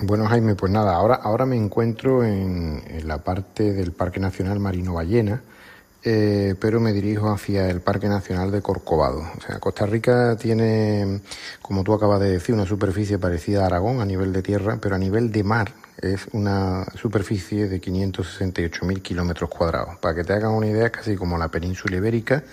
Bueno, 0.00 0.24
Jaime, 0.28 0.54
pues 0.54 0.72
nada, 0.72 0.96
ahora, 0.96 1.16
ahora 1.16 1.44
me 1.44 1.56
encuentro 1.56 2.24
en, 2.24 2.82
en 2.86 3.06
la 3.06 3.18
parte 3.18 3.74
del 3.74 3.92
Parque 3.92 4.18
Nacional 4.18 4.60
Marino 4.60 4.94
Ballena, 4.94 5.42
eh, 6.04 6.54
pero 6.60 6.80
me 6.80 6.92
dirijo 6.92 7.30
hacia 7.30 7.68
el 7.68 7.80
Parque 7.80 8.08
Nacional 8.08 8.52
de 8.52 8.62
Corcovado. 8.62 9.20
O 9.36 9.40
sea, 9.40 9.58
Costa 9.58 9.84
Rica 9.84 10.36
tiene, 10.36 11.20
como 11.60 11.82
tú 11.82 11.92
acabas 11.92 12.20
de 12.20 12.30
decir, 12.30 12.54
una 12.54 12.66
superficie 12.66 13.18
parecida 13.18 13.62
a 13.62 13.66
Aragón 13.66 14.00
a 14.00 14.04
nivel 14.04 14.32
de 14.32 14.42
tierra, 14.42 14.78
pero 14.80 14.94
a 14.94 14.98
nivel 14.98 15.32
de 15.32 15.42
mar 15.42 15.72
es 16.00 16.28
una 16.32 16.84
superficie 16.94 17.68
de 17.68 17.80
568.000 17.80 19.02
kilómetros 19.02 19.50
cuadrados. 19.50 19.96
Para 19.98 20.14
que 20.14 20.24
te 20.24 20.32
hagan 20.34 20.52
una 20.52 20.68
idea, 20.68 20.86
es 20.86 20.92
casi 20.92 21.16
como 21.16 21.36
la 21.36 21.48
península 21.48 21.96
ibérica, 21.96 22.44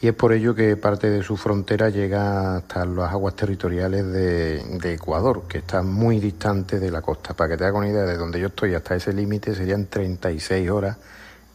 y 0.00 0.08
es 0.08 0.14
por 0.14 0.32
ello 0.32 0.54
que 0.54 0.76
parte 0.76 1.10
de 1.10 1.22
su 1.22 1.36
frontera 1.36 1.88
llega 1.88 2.56
hasta 2.56 2.84
las 2.84 3.10
aguas 3.10 3.34
territoriales 3.34 4.06
de, 4.06 4.62
de 4.78 4.94
Ecuador, 4.94 5.44
que 5.48 5.58
está 5.58 5.82
muy 5.82 6.20
distante 6.20 6.78
de 6.78 6.90
la 6.90 7.00
costa. 7.00 7.34
Para 7.34 7.50
que 7.50 7.56
te 7.56 7.64
hagan 7.64 7.78
una 7.78 7.88
idea 7.88 8.02
de 8.02 8.16
donde 8.16 8.38
yo 8.38 8.48
estoy 8.48 8.74
hasta 8.74 8.94
ese 8.94 9.12
límite 9.12 9.54
serían 9.54 9.86
36 9.86 10.70
horas 10.70 10.98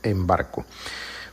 en 0.04 0.26
barco. 0.26 0.66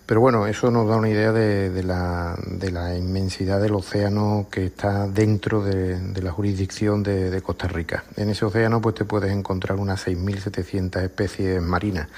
Pero 0.09 0.23
bueno, 0.23 0.47
eso 0.47 0.71
nos 0.71 0.89
da 0.89 0.97
una 0.97 1.11
idea 1.11 1.33
de, 1.33 1.83
la, 1.83 2.97
inmensidad 2.97 3.61
del 3.61 3.75
océano 3.75 4.47
que 4.51 4.65
está 4.65 5.07
dentro 5.07 5.63
de, 5.63 6.01
de 6.01 6.23
la 6.23 6.33
jurisdicción 6.33 7.03
de, 7.03 7.43
Costa 7.43 7.69
Rica. 7.69 8.05
En 8.17 8.31
ese 8.31 8.47
océano 8.47 8.81
pues 8.81 8.95
te 8.95 9.05
puedes 9.05 9.31
encontrar 9.31 9.79
unas 9.79 10.07
6.700 10.07 11.03
especies 11.03 11.61
marinas. 11.61 12.09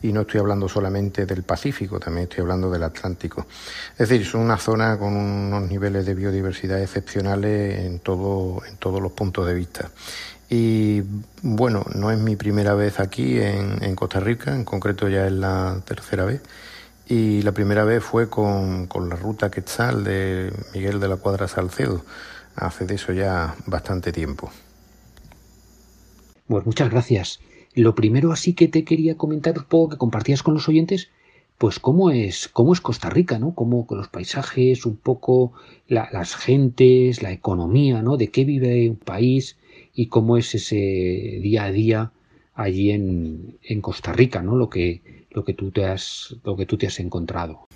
Y 0.00 0.12
no 0.12 0.20
estoy 0.20 0.38
hablando 0.38 0.68
solamente 0.68 1.26
del 1.26 1.42
Pacífico, 1.42 1.98
también 1.98 2.28
estoy 2.28 2.42
hablando 2.42 2.70
del 2.70 2.84
Atlántico. 2.84 3.46
Es 3.94 4.08
decir, 4.08 4.20
es 4.20 4.34
una 4.34 4.56
zona 4.56 4.96
con 4.96 5.16
unos 5.16 5.68
niveles 5.68 6.06
de 6.06 6.14
biodiversidad 6.14 6.80
excepcionales 6.80 7.80
en, 7.80 7.98
todo, 7.98 8.62
en 8.64 8.76
todos 8.76 9.02
los 9.02 9.10
puntos 9.10 9.44
de 9.44 9.54
vista. 9.54 9.90
Y 10.48 11.02
bueno, 11.42 11.84
no 11.96 12.12
es 12.12 12.18
mi 12.20 12.36
primera 12.36 12.74
vez 12.74 13.00
aquí 13.00 13.40
en, 13.40 13.82
en 13.82 13.96
Costa 13.96 14.20
Rica, 14.20 14.54
en 14.54 14.64
concreto 14.64 15.08
ya 15.08 15.26
es 15.26 15.32
la 15.32 15.80
tercera 15.84 16.24
vez. 16.24 16.40
Y 17.06 17.42
la 17.42 17.52
primera 17.52 17.84
vez 17.84 18.02
fue 18.02 18.30
con, 18.30 18.86
con, 18.86 19.08
la 19.08 19.16
ruta 19.16 19.50
Quetzal 19.50 20.04
de 20.04 20.52
Miguel 20.72 21.00
de 21.00 21.08
la 21.08 21.16
Cuadra 21.16 21.48
Salcedo, 21.48 22.02
hace 22.56 22.86
de 22.86 22.94
eso 22.94 23.12
ya 23.12 23.54
bastante 23.66 24.10
tiempo. 24.10 24.50
Pues 26.46 26.64
muchas 26.64 26.90
gracias. 26.90 27.40
Lo 27.74 27.94
primero 27.94 28.32
así 28.32 28.54
que 28.54 28.68
te 28.68 28.84
quería 28.84 29.16
comentar 29.16 29.58
un 29.58 29.64
poco 29.64 29.90
que 29.90 29.98
compartías 29.98 30.42
con 30.42 30.54
los 30.54 30.68
oyentes, 30.68 31.10
pues 31.58 31.78
cómo 31.78 32.10
es, 32.10 32.48
cómo 32.48 32.72
es 32.72 32.80
Costa 32.80 33.10
Rica, 33.10 33.38
¿no? 33.38 33.54
Cómo 33.54 33.86
los 33.90 34.08
paisajes, 34.08 34.86
un 34.86 34.96
poco 34.96 35.52
las 35.88 36.36
gentes, 36.36 37.22
la 37.22 37.32
economía, 37.32 38.02
¿no? 38.02 38.16
De 38.16 38.28
qué 38.28 38.44
vive 38.44 38.88
un 38.88 38.96
país 38.96 39.56
y 39.94 40.06
cómo 40.06 40.36
es 40.36 40.54
ese 40.54 40.76
día 41.42 41.64
a 41.64 41.72
día 41.72 42.12
allí 42.54 42.92
en, 42.92 43.58
en 43.62 43.80
Costa 43.80 44.12
Rica, 44.12 44.42
¿no? 44.42 44.56
Lo 44.56 44.70
que, 44.70 45.23
lo 45.34 45.44
que 45.44 45.54
tú 45.54 45.70
te 45.70 45.84
has, 45.84 46.34
lo 46.44 46.56
que 46.56 46.64
tú 46.64 46.78
te 46.78 46.86
has 46.86 46.98
encontrado. 47.00 47.68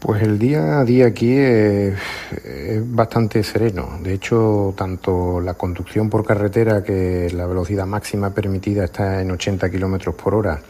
Pues 0.00 0.22
el 0.22 0.38
día 0.38 0.80
a 0.80 0.84
día 0.84 1.06
aquí 1.08 1.30
es, 1.36 1.94
bastante 2.86 3.42
sereno. 3.42 3.98
De 4.02 4.14
hecho, 4.14 4.72
tanto 4.74 5.40
la 5.40 5.54
conducción 5.54 6.08
por 6.08 6.24
carretera, 6.24 6.82
que 6.82 7.28
la 7.34 7.44
velocidad 7.44 7.84
máxima 7.84 8.30
permitida 8.30 8.84
está 8.84 9.20
en 9.20 9.30
80 9.30 9.70
kilómetros 9.70 10.14
por 10.14 10.34
hora, 10.34 10.62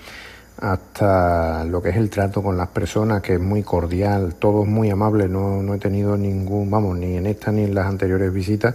hasta 0.59 1.64
lo 1.64 1.81
que 1.81 1.90
es 1.90 1.97
el 1.97 2.11
trato 2.11 2.43
con 2.43 2.57
las 2.57 2.69
personas, 2.69 3.23
que 3.23 3.35
es 3.35 3.40
muy 3.40 3.62
cordial, 3.62 4.35
todo 4.35 4.64
es 4.64 4.69
muy 4.69 4.90
amable. 4.90 5.29
No, 5.29 5.62
no 5.62 5.75
he 5.75 5.79
tenido 5.79 6.16
ningún, 6.16 6.69
vamos, 6.69 6.99
ni 6.99 7.16
en 7.16 7.27
esta 7.27 7.53
ni 7.53 7.62
en 7.62 7.75
las 7.75 7.87
anteriores 7.87 8.33
visitas. 8.33 8.75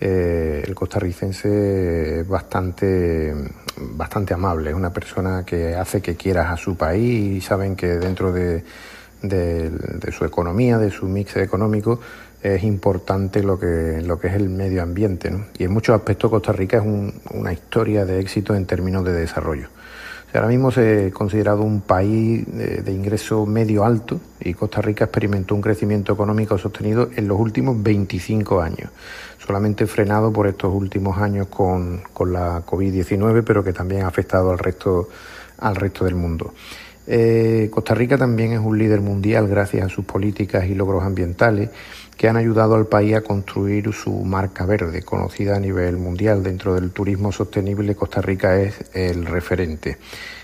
Eh, 0.00 0.62
el 0.66 0.74
costarricense 0.74 2.20
es 2.20 2.28
bastante, 2.28 3.34
bastante 3.78 4.34
amable, 4.34 4.70
es 4.70 4.76
una 4.76 4.92
persona 4.92 5.44
que 5.44 5.74
hace 5.74 6.02
que 6.02 6.16
quieras 6.16 6.50
a 6.50 6.56
su 6.56 6.76
país 6.76 7.36
y 7.36 7.40
saben 7.40 7.76
que 7.76 7.96
dentro 7.96 8.32
de 8.32 8.62
su 10.12 10.24
economía, 10.24 10.78
de 10.78 10.90
su 10.90 11.06
mix 11.06 11.36
económico, 11.36 12.00
es 12.54 12.62
importante 12.62 13.42
lo 13.42 13.58
que, 13.58 14.02
lo 14.04 14.18
que 14.18 14.28
es 14.28 14.34
el 14.34 14.48
medio 14.48 14.82
ambiente. 14.82 15.32
Y 15.58 15.64
en 15.64 15.72
muchos 15.72 15.94
aspectos 15.94 16.30
Costa 16.30 16.52
Rica 16.52 16.78
es 16.78 16.84
una 17.30 17.52
historia 17.52 18.04
de 18.04 18.20
éxito 18.20 18.54
en 18.54 18.66
términos 18.66 19.04
de 19.04 19.12
desarrollo. 19.12 19.68
ahora 20.34 20.48
mismo 20.48 20.70
se 20.70 21.06
ha 21.06 21.10
considerado 21.10 21.62
un 21.62 21.80
país 21.80 22.44
de, 22.46 22.92
ingreso 22.92 23.46
medio 23.46 23.84
alto 23.84 24.20
y 24.40 24.54
Costa 24.54 24.82
Rica 24.82 25.04
experimentó 25.04 25.54
un 25.54 25.62
crecimiento 25.62 26.12
económico 26.12 26.58
sostenido 26.58 27.08
en 27.16 27.26
los 27.26 27.38
últimos 27.40 27.82
25 27.82 28.60
años, 28.60 28.90
solamente 29.46 29.86
frenado 29.86 30.32
por 30.32 30.46
estos 30.46 30.74
últimos 30.74 31.18
años 31.18 31.46
con, 31.48 32.02
con 32.12 32.32
la 32.32 32.64
COVID-19, 32.66 33.44
pero 33.44 33.62
que 33.62 33.72
también 33.72 34.02
ha 34.02 34.08
afectado 34.08 34.50
al 34.50 34.58
resto, 34.58 35.08
al 35.58 35.76
resto 35.76 36.04
del 36.04 36.14
mundo. 36.14 36.52
Eh, 37.06 37.68
Costa 37.70 37.94
Rica 37.94 38.18
también 38.18 38.52
es 38.52 38.58
un 38.58 38.76
líder 38.76 39.00
mundial 39.00 39.46
gracias 39.46 39.86
a 39.86 39.88
sus 39.88 40.04
políticas 40.04 40.66
y 40.66 40.74
logros 40.74 41.04
ambientales 41.04 41.70
que 42.16 42.28
han 42.28 42.36
ayudado 42.36 42.74
al 42.74 42.86
país 42.86 43.14
a 43.14 43.20
construir 43.20 43.92
su 43.92 44.10
marca 44.24 44.64
verde, 44.64 45.02
conocida 45.02 45.56
a 45.56 45.60
nivel 45.60 45.98
mundial. 45.98 46.42
Dentro 46.42 46.74
del 46.74 46.90
turismo 46.90 47.30
sostenible, 47.30 47.94
Costa 47.94 48.22
Rica 48.22 48.60
es 48.60 48.74
el 48.94 49.26
referente. 49.26 49.98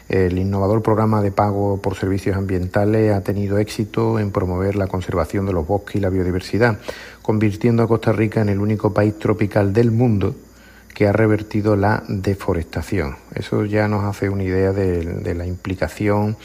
El 0.08 0.38
innovador 0.38 0.82
programa 0.82 1.22
de 1.22 1.30
pago 1.30 1.80
por 1.80 1.96
servicios 1.96 2.36
ambientales 2.36 3.12
ha 3.12 3.22
tenido 3.22 3.58
éxito 3.58 4.18
en 4.18 4.30
promover 4.30 4.76
la 4.76 4.86
conservación 4.86 5.46
de 5.46 5.52
los 5.52 5.66
bosques 5.66 5.96
y 5.96 6.00
la 6.00 6.10
biodiversidad, 6.10 6.78
convirtiendo 7.22 7.82
a 7.82 7.88
Costa 7.88 8.12
Rica 8.12 8.40
en 8.40 8.48
el 8.48 8.60
único 8.60 8.92
país 8.92 9.18
tropical 9.18 9.72
del 9.72 9.90
mundo 9.90 10.34
que 10.94 11.06
ha 11.06 11.12
revertido 11.12 11.76
la 11.76 12.02
deforestación. 12.08 13.16
Eso 13.34 13.64
ya 13.64 13.88
nos 13.88 14.04
hace 14.04 14.28
una 14.28 14.44
idea 14.44 14.72
de, 14.72 15.34
la 15.34 15.46
implicación 15.46 16.36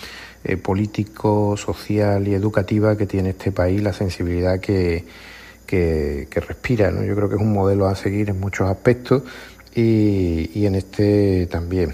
eh, 0.43 0.57
político, 0.57 1.57
social 1.57 2.27
y 2.27 2.33
educativa 2.33 2.97
que 2.97 3.05
tiene 3.05 3.31
este 3.31 3.51
país, 3.51 3.81
la 3.81 3.93
sensibilidad 3.93 4.59
que, 4.59 5.05
que, 5.65 6.27
respira. 6.35 6.91
¿no? 6.91 7.03
Yo 7.03 7.15
creo 7.15 7.29
que 7.29 7.35
es 7.35 7.41
un 7.41 7.51
modelo 7.51 7.87
a 7.87 7.95
seguir 7.95 8.29
en 8.29 8.39
muchos 8.39 8.69
aspectos 8.69 9.23
y, 9.75 10.49
y 10.53 10.65
en 10.65 10.75
este 10.75 11.47
también. 11.47 11.93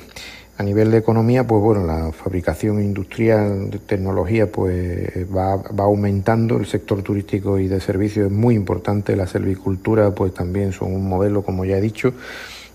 A 0.55 0.61
nivel 0.61 0.91
de 0.91 0.99
economía, 0.99 1.47
pues 1.47 1.63
bueno, 1.63 1.83
la 1.83 2.11
fabricación 2.11 2.79
industrial 2.79 3.71
de 3.71 3.79
tecnología 3.79 4.51
pues 4.51 5.25
va, 5.35 5.57
va, 5.57 5.85
aumentando, 5.85 6.57
el 6.57 6.67
sector 6.67 7.01
turístico 7.01 7.57
y 7.57 7.67
de 7.67 7.81
servicios 7.81 8.27
es 8.27 8.31
muy 8.31 8.53
importante, 8.53 9.15
la 9.15 9.25
servicultura 9.25 10.11
pues 10.11 10.31
también 10.31 10.71
son 10.71 10.93
un 10.93 11.09
modelo, 11.09 11.41
como 11.41 11.65
ya 11.65 11.77
he 11.77 11.81
dicho, 11.81 12.13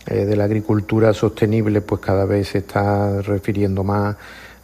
eh, 0.07 0.25
de 0.25 0.37
la 0.37 0.45
agricultura 0.45 1.14
sostenible 1.14 1.81
pues 1.81 2.01
cada 2.01 2.25
vez 2.25 2.49
se 2.49 2.59
está 2.59 3.23
refiriendo 3.23 3.85
más 3.85 4.17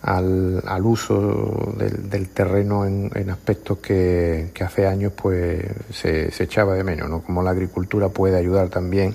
al, 0.03 0.61
al 0.67 0.85
uso 0.85 1.73
del, 1.79 2.29
terreno 2.31 2.85
en, 2.85 3.31
aspectos 3.31 3.79
que, 3.79 4.51
que, 4.53 4.65
hace 4.65 4.89
años 4.89 5.13
pues 5.15 5.65
se 5.93 6.31
echaba 6.43 6.75
de 6.75 6.83
menos, 6.83 7.09
¿no? 7.09 7.23
Como 7.23 7.45
la 7.45 7.51
agricultura 7.51 8.09
puede 8.09 8.37
ayudar 8.37 8.71
también 8.71 9.15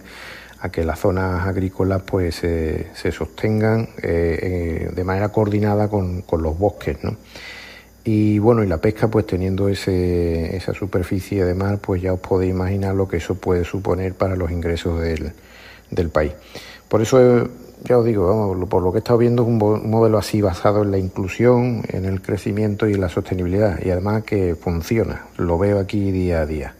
a 0.61 0.69
que 0.69 0.83
las 0.83 0.99
zonas 0.99 1.47
agrícolas 1.47 2.01
pues 2.01 2.35
se 2.35 3.11
sostengan 3.11 3.89
eh, 4.01 4.39
eh, 4.41 4.91
de 4.93 5.03
manera 5.03 5.29
coordinada 5.29 5.87
con, 5.87 6.23
los 6.31 6.57
bosques, 6.57 6.97
¿no? 7.03 7.15
Y 8.03 8.39
bueno, 8.39 8.63
y 8.63 8.67
la 8.67 8.77
pesca, 8.77 9.07
pues 9.07 9.27
teniendo 9.27 9.69
ese, 9.69 10.55
esa 10.55 10.73
superficie 10.73 11.45
de 11.45 11.53
mar, 11.53 11.79
pues 11.79 12.01
ya 12.01 12.13
os 12.13 12.19
podéis 12.19 12.51
imaginar 12.51 12.95
lo 12.95 13.07
que 13.07 13.17
eso 13.17 13.35
puede 13.35 13.63
suponer 13.65 14.15
para 14.15 14.35
los 14.35 14.51
ingresos 14.51 14.99
del, 15.01 15.33
del 15.91 16.09
país. 16.09 16.31
Por 16.87 17.01
eso, 17.01 17.49
ya 17.83 17.97
os 17.97 18.05
digo, 18.05 18.27
vamos, 18.27 18.67
por 18.67 18.81
lo 18.81 18.91
que 18.91 18.97
he 18.97 18.99
estado 18.99 19.19
viendo, 19.19 19.43
es 19.43 19.49
un, 19.49 19.61
un 19.61 19.89
modelo 19.89 20.17
así 20.17 20.41
basado 20.41 20.81
en 20.81 20.91
la 20.91 20.97
inclusión, 20.97 21.83
en 21.89 22.05
el 22.05 22.21
crecimiento 22.21 22.87
y 22.87 22.93
en 22.93 23.01
la 23.01 23.09
sostenibilidad, 23.09 23.79
y 23.83 23.91
además 23.91 24.23
que 24.23 24.55
funciona, 24.55 25.27
lo 25.37 25.59
veo 25.59 25.77
aquí 25.79 26.11
día 26.11 26.41
a 26.41 26.45
día. 26.45 26.78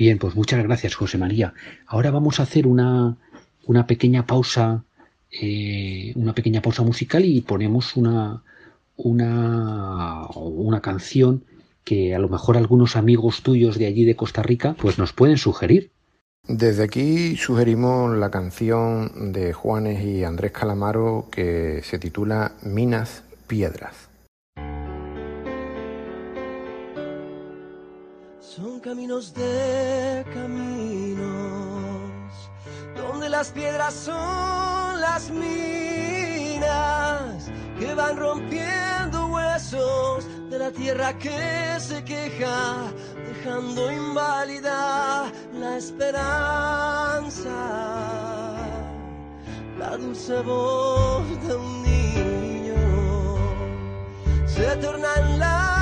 Bien, 0.00 0.16
pues 0.16 0.34
muchas 0.34 0.62
gracias, 0.62 0.94
José 0.94 1.18
María. 1.18 1.52
Ahora 1.86 2.10
vamos 2.10 2.40
a 2.40 2.44
hacer 2.44 2.66
una, 2.66 3.18
una 3.66 3.86
pequeña 3.86 4.24
pausa, 4.24 4.82
eh, 5.30 6.14
una 6.16 6.34
pequeña 6.34 6.62
pausa 6.62 6.82
musical 6.82 7.22
y 7.26 7.42
ponemos 7.42 7.98
una, 7.98 8.42
una, 8.96 10.26
una 10.36 10.80
canción 10.80 11.44
que 11.84 12.14
a 12.14 12.18
lo 12.18 12.30
mejor 12.30 12.56
algunos 12.56 12.96
amigos 12.96 13.42
tuyos 13.42 13.78
de 13.78 13.84
allí 13.84 14.06
de 14.06 14.16
Costa 14.16 14.42
Rica 14.42 14.74
pues 14.80 14.96
nos 14.98 15.12
pueden 15.12 15.36
sugerir. 15.36 15.90
Desde 16.48 16.82
aquí 16.82 17.36
sugerimos 17.36 18.16
la 18.16 18.30
canción 18.30 19.34
de 19.34 19.52
Juanes 19.52 20.02
y 20.02 20.24
Andrés 20.24 20.52
Calamaro 20.52 21.28
que 21.30 21.82
se 21.84 21.98
titula 21.98 22.52
Minas 22.62 23.22
Piedras. 23.46 24.09
Caminos 28.82 29.34
de 29.34 30.24
caminos, 30.32 31.20
donde 32.96 33.28
las 33.28 33.50
piedras 33.50 33.92
son 33.92 34.98
las 34.98 35.30
minas 35.30 36.70
que 37.78 37.94
van 37.94 38.16
rompiendo 38.16 39.26
huesos 39.26 40.26
de 40.48 40.58
la 40.58 40.70
tierra 40.70 41.12
que 41.18 41.78
se 41.78 42.02
queja, 42.04 42.90
dejando 43.28 43.92
inválida 43.92 45.30
la 45.52 45.76
esperanza. 45.76 47.50
La 49.78 49.96
dulce 49.98 50.40
voz 50.40 51.46
de 51.46 51.54
un 51.54 51.82
niño 51.82 52.76
se 54.46 54.74
torna 54.76 55.08
en 55.16 55.38
la 55.38 55.79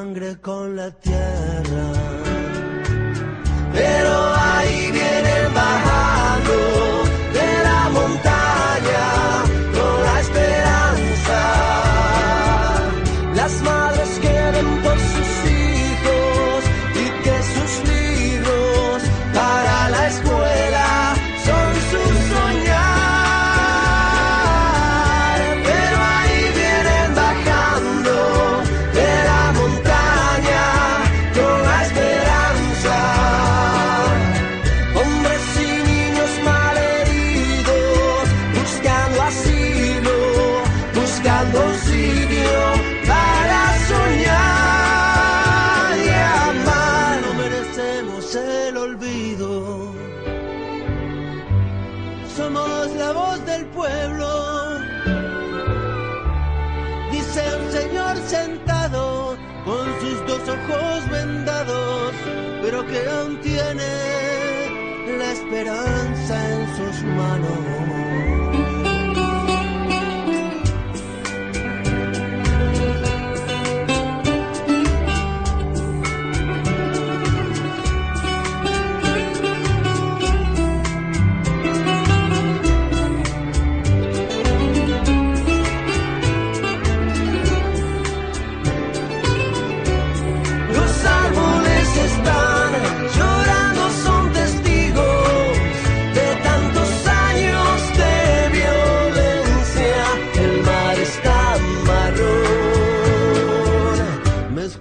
sangre 0.00 0.40
con 0.40 0.76
la 0.76 0.90
tierra. 0.92 1.92
Pero 3.74 4.19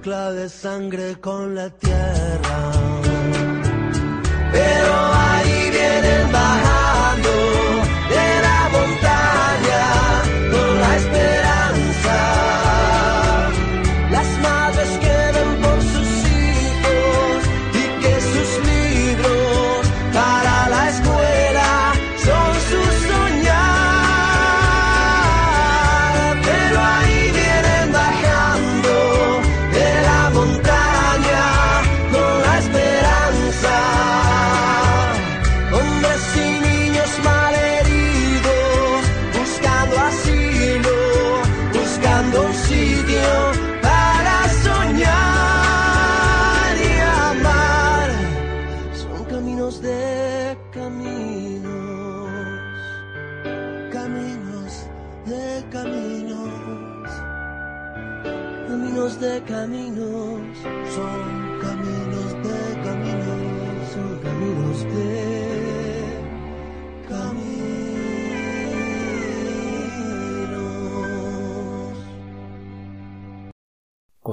mezcla 0.09 0.31
de 0.31 0.49
sangre 0.49 1.19
con 1.19 1.53
la 1.53 1.69
tierra. 1.69 2.71
Pero 4.51 5.18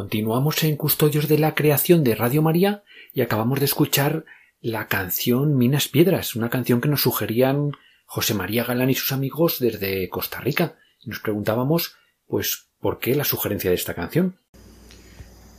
Continuamos 0.07 0.63
en 0.63 0.77
Custodios 0.77 1.27
de 1.27 1.37
la 1.37 1.57
Creación 1.57 2.05
de 2.05 2.15
Radio 2.15 2.41
María 2.41 2.85
y 3.13 3.23
acabamos 3.23 3.59
de 3.59 3.65
escuchar 3.65 4.25
la 4.61 4.87
canción 4.87 5.57
Minas 5.57 5.89
Piedras, 5.89 6.37
una 6.37 6.49
canción 6.49 6.81
que 6.81 6.89
nos 6.89 7.03
sugerían 7.03 7.73
José 8.05 8.33
María 8.33 8.63
Galán 8.63 8.89
y 8.89 8.95
sus 8.95 9.11
amigos 9.11 9.57
desde 9.59 10.09
Costa 10.09 10.39
Rica. 10.39 10.77
Nos 11.05 11.19
preguntábamos, 11.19 11.97
pues, 12.29 12.69
¿por 12.79 13.01
qué 13.01 13.17
la 13.17 13.25
sugerencia 13.25 13.71
de 13.71 13.75
esta 13.75 13.95
canción? 13.95 14.37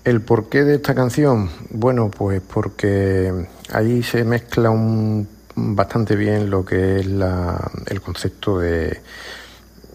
¿El 0.06 0.22
porqué 0.22 0.64
de 0.64 0.76
esta 0.76 0.95
canción? 0.95 1.50
Bueno, 1.70 2.10
pues 2.10 2.41
porque 2.41 3.50
ahí 3.74 4.02
se 4.02 4.24
mezcla 4.24 4.70
un, 4.70 5.28
bastante 5.56 6.16
bien 6.16 6.50
lo 6.50 6.64
que 6.64 7.02
es 7.02 7.06
el 7.06 8.02
concepto 8.02 8.60
de, 8.60 9.02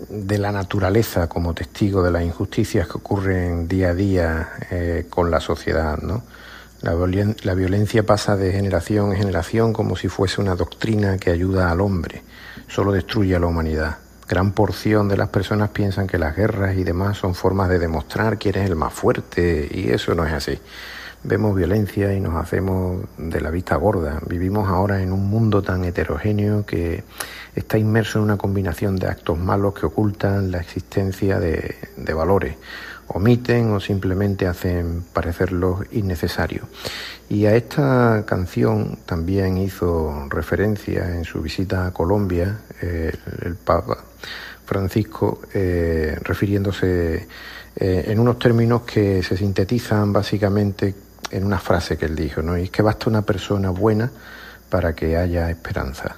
de 0.08 0.38
la 0.38 0.52
naturaleza 0.52 1.28
como 1.28 1.54
testigo 1.54 2.02
de 2.02 2.10
las 2.10 2.22
injusticias 2.22 2.86
que 2.86 2.98
ocurren 2.98 3.68
día 3.68 3.90
a 3.90 3.94
día 3.94 4.48
eh, 4.70 5.06
con 5.08 5.30
la 5.30 5.40
sociedad, 5.40 5.98
¿no? 5.98 6.22
La, 6.82 6.94
la 7.42 7.54
violencia 7.54 8.04
pasa 8.04 8.36
de 8.36 8.52
generación 8.52 9.12
en 9.12 9.18
generación 9.18 9.72
como 9.72 9.94
si 9.94 10.08
fuese 10.08 10.40
una 10.40 10.56
doctrina 10.56 11.16
que 11.16 11.30
ayuda 11.30 11.70
al 11.70 11.80
hombre, 11.80 12.22
solo 12.66 12.90
destruye 12.90 13.36
a 13.36 13.38
la 13.38 13.46
humanidad. 13.46 13.98
Gran 14.28 14.52
porción 14.52 15.08
de 15.08 15.16
las 15.16 15.28
personas 15.28 15.70
piensan 15.70 16.08
que 16.08 16.18
las 16.18 16.34
guerras 16.34 16.76
y 16.76 16.82
demás 16.82 17.18
son 17.18 17.36
formas 17.36 17.68
de 17.68 17.78
demostrar 17.78 18.38
quién 18.38 18.56
es 18.56 18.68
el 18.68 18.74
más 18.74 18.92
fuerte 18.92 19.68
y 19.70 19.90
eso 19.90 20.14
no 20.14 20.26
es 20.26 20.32
así. 20.32 20.58
Vemos 21.24 21.54
violencia 21.54 22.12
y 22.12 22.20
nos 22.20 22.34
hacemos 22.34 23.04
de 23.16 23.40
la 23.40 23.50
vista 23.50 23.76
gorda. 23.76 24.20
Vivimos 24.26 24.68
ahora 24.68 25.02
en 25.02 25.12
un 25.12 25.30
mundo 25.30 25.62
tan 25.62 25.84
heterogéneo 25.84 26.66
que 26.66 27.04
está 27.54 27.78
inmerso 27.78 28.18
en 28.18 28.24
una 28.24 28.36
combinación 28.36 28.96
de 28.96 29.06
actos 29.06 29.38
malos 29.38 29.74
que 29.74 29.86
ocultan 29.86 30.50
la 30.50 30.58
existencia 30.58 31.38
de, 31.38 31.76
de 31.96 32.14
valores, 32.14 32.56
omiten 33.06 33.70
o 33.70 33.78
simplemente 33.78 34.48
hacen 34.48 35.04
parecerlos 35.12 35.86
innecesarios. 35.92 36.66
Y 37.28 37.46
a 37.46 37.54
esta 37.54 38.24
canción 38.26 38.98
también 39.06 39.58
hizo 39.58 40.26
referencia 40.28 41.16
en 41.16 41.24
su 41.24 41.40
visita 41.40 41.86
a 41.86 41.92
Colombia 41.92 42.58
eh, 42.80 43.12
el 43.42 43.54
Papa 43.54 43.98
Francisco, 44.66 45.40
eh, 45.54 46.16
refiriéndose 46.20 47.28
eh, 47.76 48.04
en 48.06 48.18
unos 48.18 48.38
términos 48.38 48.82
que 48.82 49.22
se 49.22 49.36
sintetizan 49.36 50.12
básicamente 50.12 50.94
en 51.32 51.44
una 51.44 51.58
frase 51.58 51.96
que 51.96 52.06
él 52.06 52.14
dijo, 52.14 52.42
¿no? 52.42 52.56
Y 52.58 52.62
es 52.62 52.70
que 52.70 52.82
basta 52.82 53.10
una 53.10 53.22
persona 53.22 53.70
buena 53.70 54.12
para 54.70 54.94
que 54.94 55.16
haya 55.16 55.50
esperanza. 55.50 56.16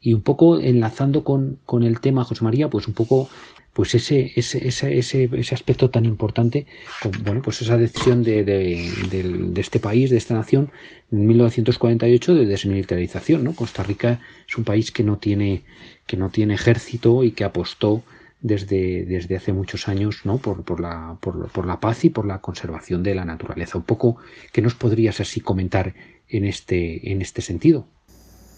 Y 0.00 0.12
un 0.12 0.22
poco 0.22 0.58
enlazando 0.58 1.24
con, 1.24 1.58
con 1.64 1.82
el 1.82 2.00
tema, 2.00 2.24
José 2.24 2.44
María, 2.44 2.68
pues 2.68 2.86
un 2.86 2.94
poco 2.94 3.28
pues 3.72 3.94
ese, 3.94 4.32
ese, 4.34 4.66
ese, 4.66 4.98
ese, 4.98 5.30
ese 5.32 5.54
aspecto 5.54 5.88
tan 5.88 6.04
importante, 6.04 6.66
con, 7.00 7.12
bueno, 7.22 7.42
pues 7.42 7.62
esa 7.62 7.76
decisión 7.76 8.24
de, 8.24 8.42
de, 8.42 8.90
de, 9.08 9.22
de 9.22 9.60
este 9.60 9.78
país, 9.78 10.10
de 10.10 10.16
esta 10.16 10.34
nación, 10.34 10.72
en 11.12 11.26
1948 11.28 12.34
de 12.34 12.46
desmilitarización, 12.46 13.44
¿no? 13.44 13.54
Costa 13.54 13.84
Rica 13.84 14.20
es 14.48 14.58
un 14.58 14.64
país 14.64 14.90
que 14.90 15.04
no 15.04 15.18
tiene, 15.18 15.62
que 16.06 16.16
no 16.16 16.30
tiene 16.30 16.54
ejército 16.54 17.22
y 17.22 17.30
que 17.30 17.44
apostó 17.44 18.02
desde, 18.40 19.04
desde 19.04 19.36
hace 19.36 19.52
muchos 19.52 19.88
años 19.88 20.20
¿no? 20.24 20.38
por, 20.38 20.64
por, 20.64 20.80
la, 20.80 21.16
por, 21.20 21.50
por 21.50 21.66
la 21.66 21.80
paz 21.80 22.04
y 22.04 22.10
por 22.10 22.26
la 22.26 22.40
conservación 22.40 23.02
de 23.02 23.14
la 23.14 23.24
naturaleza. 23.24 23.78
Un 23.78 23.84
poco, 23.84 24.18
¿qué 24.52 24.62
nos 24.62 24.74
podrías 24.74 25.20
así 25.20 25.40
comentar 25.40 25.94
en 26.28 26.44
este, 26.44 27.10
en 27.10 27.22
este 27.22 27.42
sentido? 27.42 27.86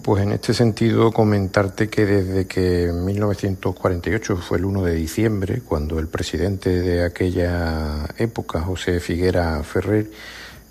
Pues 0.03 0.23
en 0.23 0.33
este 0.33 0.55
sentido 0.55 1.13
comentarte 1.13 1.91
que 1.91 2.07
desde 2.07 2.47
que 2.47 2.91
1948 2.91 4.37
fue 4.39 4.57
el 4.57 4.65
1 4.65 4.83
de 4.85 4.95
diciembre, 4.95 5.61
cuando 5.61 5.99
el 5.99 6.09
presidente 6.09 6.81
de 6.81 7.05
aquella 7.05 8.07
época, 8.17 8.63
José 8.63 9.01
Figuera 9.01 9.63
Ferrer, 9.63 10.11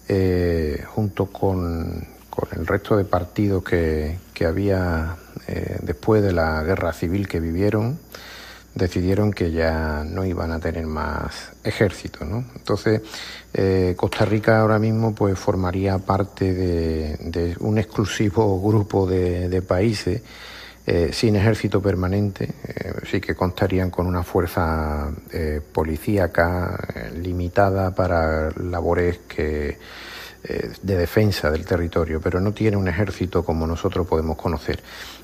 eh, 0.08 0.84
junto 0.88 1.28
con, 1.28 2.08
con, 2.32 2.50
el 2.60 2.66
resto 2.66 2.98
de 2.98 3.06
partidos 3.06 3.64
que, 3.64 4.18
que 4.34 4.46
había 4.46 5.18
eh, 5.48 5.78
después 5.84 6.24
de 6.24 6.34
la 6.34 6.64
guerra 6.64 6.92
civil 6.94 7.28
que 7.28 7.40
vivieron, 7.40 8.00
decidieron 8.76 9.34
que 9.34 9.52
ya 9.52 10.04
no 10.06 10.26
iban 10.26 10.52
a 10.52 10.60
tener 10.60 10.86
más 10.86 11.52
ejército, 11.64 12.26
¿no? 12.26 12.46
Entonces, 12.56 13.02
eh, 13.54 13.94
Costa 13.98 14.26
Rica 14.26 14.62
ahora 14.62 14.80
mismo 14.80 15.14
pues 15.14 15.38
formaría 15.38 15.98
parte 15.98 16.54
de, 16.54 17.56
un 17.60 17.78
exclusivo 17.78 18.62
grupo 18.68 19.08
de, 19.08 19.62
países 19.62 20.22
eh, 20.86 21.12
sin 21.14 21.36
ejército 21.36 21.82
permanente, 21.82 22.46
eh, 22.66 22.94
sí 23.10 23.22
que 23.22 23.36
contarían 23.36 23.92
con 23.92 24.08
una 24.08 24.24
fuerza 24.24 25.12
eh, 25.32 25.62
policíaca 25.72 26.80
limitada 27.22 27.94
para 27.94 28.50
labores 28.52 29.20
que 29.28 29.78
de 30.42 30.96
defensa 30.98 31.52
del 31.52 31.66
territorio, 31.66 32.22
pero 32.22 32.40
no 32.40 32.54
tiene 32.54 32.78
un 32.78 32.88
ejército 32.88 33.44
como 33.44 33.68
nosotros 33.68 34.08
podemos 34.08 34.38
conocer. 34.38 34.82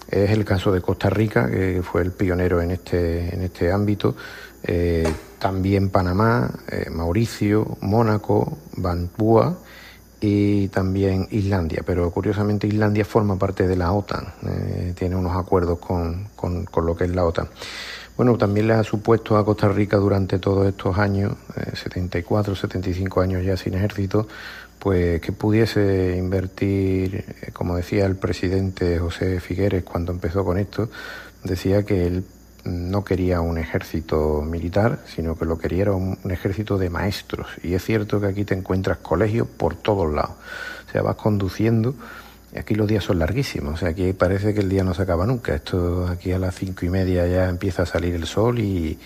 Es 0.10 0.30
el 0.32 0.46
caso 0.46 0.72
de 0.72 0.82
Costa 0.82 1.10
Rica, 1.10 1.50
que 1.50 1.82
fue 1.82 2.02
el 2.04 2.12
pionero 2.12 2.62
en 2.62 2.72
este, 2.72 3.34
en 3.34 3.42
este 3.42 3.72
ámbito. 3.72 4.16
Eh, 4.64 5.08
también 5.40 5.90
Panamá, 5.90 6.50
eh, 6.72 6.90
Mauricio, 6.90 7.78
Mónaco, 7.82 8.58
Vancouver 8.78 9.54
y 10.20 10.68
también 10.70 11.28
Islandia. 11.32 11.84
Pero 11.86 12.10
curiosamente 12.12 12.68
Islandia 12.68 13.06
forma 13.06 13.38
parte 13.38 13.68
de 13.68 13.76
la 13.76 13.92
OTAN, 13.92 14.26
eh, 14.48 14.94
tiene 14.98 15.16
unos 15.16 15.36
acuerdos 15.36 15.80
con, 15.80 16.30
con, 16.36 16.66
con, 16.66 16.86
lo 16.86 16.96
que 16.96 17.06
es 17.06 17.16
la 17.16 17.26
OTAN. 17.26 17.48
Bueno, 18.18 18.38
también 18.38 18.68
le 18.68 18.74
ha 18.74 18.84
supuesto 18.84 19.38
a 19.38 19.46
Costa 19.46 19.68
Rica 19.68 19.98
durante 19.98 20.40
todos 20.40 20.66
estos 20.66 20.98
años, 20.98 21.34
74, 21.74 22.56
75 22.56 23.22
años 23.22 23.44
ya 23.44 23.58
sin 23.58 23.74
ejército, 23.74 24.30
pues 24.86 25.20
que 25.20 25.32
pudiese 25.32 26.16
invertir, 26.16 27.26
como 27.54 27.76
decía 27.76 28.06
el 28.06 28.18
presidente 28.18 29.00
José 29.00 29.40
Figueres 29.40 29.84
cuando 29.84 30.12
empezó 30.12 30.46
con 30.46 30.60
esto, 30.60 30.92
decía 31.44 31.82
que 31.82 32.06
él 32.06 32.24
no 32.66 33.04
quería 33.04 33.42
un 33.42 33.58
ejército 33.58 34.44
militar, 34.44 35.00
sino 35.08 35.36
que 35.40 35.46
lo 35.46 35.58
quería 35.58 35.92
un, 35.92 36.20
ejército 36.30 36.78
de 36.78 36.92
maestros. 36.92 37.48
Y 37.64 37.74
es 37.74 37.84
cierto 37.84 38.22
que 38.22 38.28
aquí 38.28 38.46
te 38.46 38.54
encuentras 38.54 39.00
colegios 39.00 39.48
por 39.48 39.74
todos 39.74 40.14
lados. 40.14 40.36
O 40.88 40.92
sea, 40.92 41.02
vas 41.02 41.16
conduciendo 41.16 41.96
y 42.54 42.60
aquí 42.60 42.76
los 42.76 42.88
días 42.88 43.04
son 43.04 43.18
larguísimos. 43.18 43.74
O 43.74 43.78
sea, 43.78 43.90
aquí 43.90 44.14
parece 44.14 44.54
que 44.54 44.60
el 44.60 44.70
día 44.70 44.84
no 44.84 44.94
se 44.94 45.02
acaba 45.02 45.26
nunca. 45.26 45.56
Esto 45.56 46.08
aquí 46.08 46.32
a 46.32 46.38
las 46.38 46.54
cinco 46.54 46.86
y 46.86 46.90
media 46.90 47.26
ya 47.26 47.50
empieza 47.50 47.82
a 47.82 47.86
salir 47.88 48.14
el 48.14 48.28
sol 48.28 48.60
y, 48.60 49.00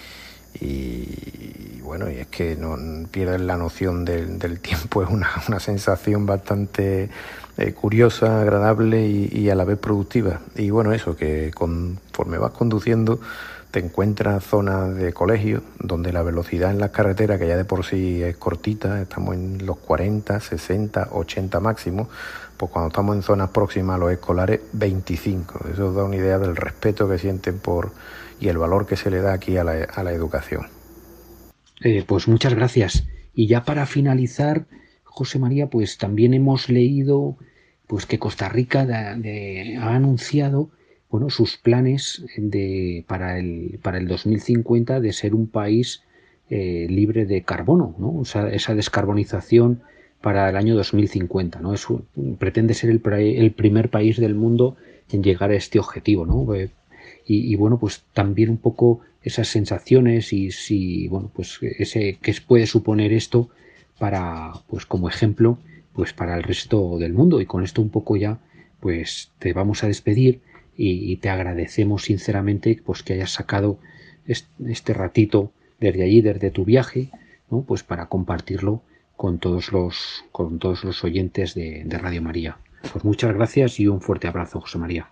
y, 0.59 1.81
bueno, 1.81 2.09
y 2.09 2.15
es 2.15 2.27
que 2.27 2.55
no 2.55 2.77
pierdes 3.09 3.41
la 3.41 3.57
noción 3.57 4.05
del, 4.05 4.59
tiempo. 4.59 5.03
Es 5.03 5.09
una, 5.09 5.29
una 5.47 5.59
sensación 5.59 6.25
bastante 6.25 7.09
eh, 7.57 7.73
curiosa, 7.73 8.41
agradable 8.41 9.05
y, 9.05 9.49
a 9.49 9.55
la 9.55 9.65
vez 9.65 9.77
productiva. 9.77 10.39
Y 10.55 10.69
bueno, 10.69 10.93
eso, 10.93 11.17
que 11.17 11.51
conforme 11.53 12.37
vas 12.37 12.51
conduciendo 12.51 13.19
te 13.71 13.79
encuentras 13.79 14.45
zonas 14.45 14.95
de 14.95 15.11
colegio 15.13 15.61
donde 15.77 16.13
la 16.13 16.23
velocidad 16.23 16.71
en 16.71 16.79
las 16.79 16.91
carreteras, 16.91 17.37
que 17.37 17.47
ya 17.47 17.57
de 17.57 17.65
por 17.65 17.85
sí 17.85 18.23
es 18.23 18.37
cortita, 18.37 19.01
estamos 19.01 19.35
en 19.35 19.65
los 19.65 19.77
40, 19.77 20.39
60, 20.39 21.09
80 21.11 21.59
máximos, 21.59 22.07
pues 22.59 22.73
cuando 22.73 22.89
estamos 22.89 23.15
en 23.15 23.21
zonas 23.21 23.51
próximas 23.51 23.95
a 23.95 23.99
los 23.99 24.11
escolares, 24.11 24.59
25. 24.73 25.69
Eso 25.71 25.93
da 25.93 26.03
una 26.03 26.17
idea 26.17 26.37
del 26.37 26.57
respeto 26.57 27.07
que 27.09 27.17
sienten 27.17 27.57
por 27.57 27.93
y 28.41 28.49
el 28.49 28.57
valor 28.57 28.85
que 28.85 28.97
se 28.97 29.09
le 29.09 29.21
da 29.21 29.31
aquí 29.31 29.55
a 29.55 29.63
la, 29.63 29.85
a 29.85 30.03
la 30.03 30.11
educación. 30.11 30.67
Eh, 31.81 32.03
pues 32.05 32.27
muchas 32.27 32.53
gracias. 32.53 33.07
Y 33.33 33.47
ya 33.47 33.63
para 33.63 33.85
finalizar, 33.85 34.65
José 35.05 35.39
María, 35.39 35.67
pues 35.67 35.97
también 35.97 36.33
hemos 36.33 36.67
leído 36.67 37.37
pues 37.87 38.05
que 38.05 38.19
Costa 38.19 38.49
Rica 38.49 38.81
ha 38.81 39.95
anunciado 39.95 40.69
bueno, 41.09 41.29
sus 41.29 41.55
planes 41.55 42.25
de, 42.35 43.05
para, 43.07 43.39
el, 43.39 43.79
para 43.81 43.99
el 43.99 44.07
2050 44.09 44.99
de 44.99 45.13
ser 45.13 45.33
un 45.33 45.47
país 45.47 46.03
eh, 46.49 46.87
libre 46.89 47.25
de 47.25 47.41
carbono, 47.43 47.95
¿no? 47.97 48.15
o 48.19 48.25
sea, 48.25 48.49
esa 48.49 48.75
descarbonización 48.75 49.81
para 50.21 50.49
el 50.49 50.57
año 50.57 50.75
2050. 50.75 51.59
¿no? 51.61 51.73
pretende 52.37 52.73
ser 52.73 52.89
el, 52.89 52.99
primer 53.51 53.89
país 53.89 54.17
del 54.17 54.35
mundo 54.35 54.77
en 55.11 55.23
llegar 55.23 55.51
a 55.51 55.55
este 55.55 55.79
objetivo. 55.79 56.25
¿no? 56.25 56.53
Eh, 56.55 56.69
y, 57.25 57.55
bueno, 57.55 57.77
pues 57.79 58.03
también 58.13 58.49
un 58.49 58.57
poco 58.57 59.01
esas 59.23 59.47
sensaciones 59.47 60.33
y 60.33 60.51
si, 60.51 61.07
bueno, 61.09 61.29
pues 61.33 61.59
ese, 61.61 62.17
qué 62.21 62.33
puede 62.45 62.65
suponer 62.65 63.13
esto 63.13 63.49
para, 63.99 64.53
pues 64.67 64.85
como 64.85 65.09
ejemplo, 65.09 65.59
pues 65.93 66.13
para 66.13 66.35
el 66.35 66.43
resto 66.43 66.97
del 66.97 67.13
mundo. 67.13 67.39
Y 67.39 67.45
con 67.45 67.63
esto 67.63 67.81
un 67.81 67.89
poco 67.89 68.15
ya, 68.15 68.39
pues 68.79 69.31
te 69.39 69.53
vamos 69.53 69.83
a 69.83 69.87
despedir 69.87 70.41
y, 70.75 71.17
te 71.17 71.29
agradecemos 71.29 72.03
sinceramente 72.03 72.81
pues 72.83 73.03
que 73.03 73.13
hayas 73.13 73.31
sacado 73.31 73.79
este, 74.25 74.93
ratito 74.93 75.51
desde 75.79 76.03
allí, 76.03 76.21
desde 76.21 76.51
tu 76.51 76.63
viaje, 76.63 77.09
¿no? 77.51 77.63
pues 77.63 77.83
para 77.83 78.07
compartirlo 78.07 78.81
con 79.19 79.37
todos 79.37 79.73
los, 79.73 80.23
con 80.31 80.59
todos 80.59 80.85
los 80.85 81.03
oyentes 81.03 81.53
de, 81.53 81.85
Radio 82.01 82.21
María. 82.21 82.57
Pues 82.93 83.03
muchas 83.03 83.33
gracias 83.33 83.77
y 83.81 83.85
un 83.85 83.99
fuerte 83.99 84.29
abrazo, 84.29 84.61
José 84.61 84.77
María. 84.77 85.09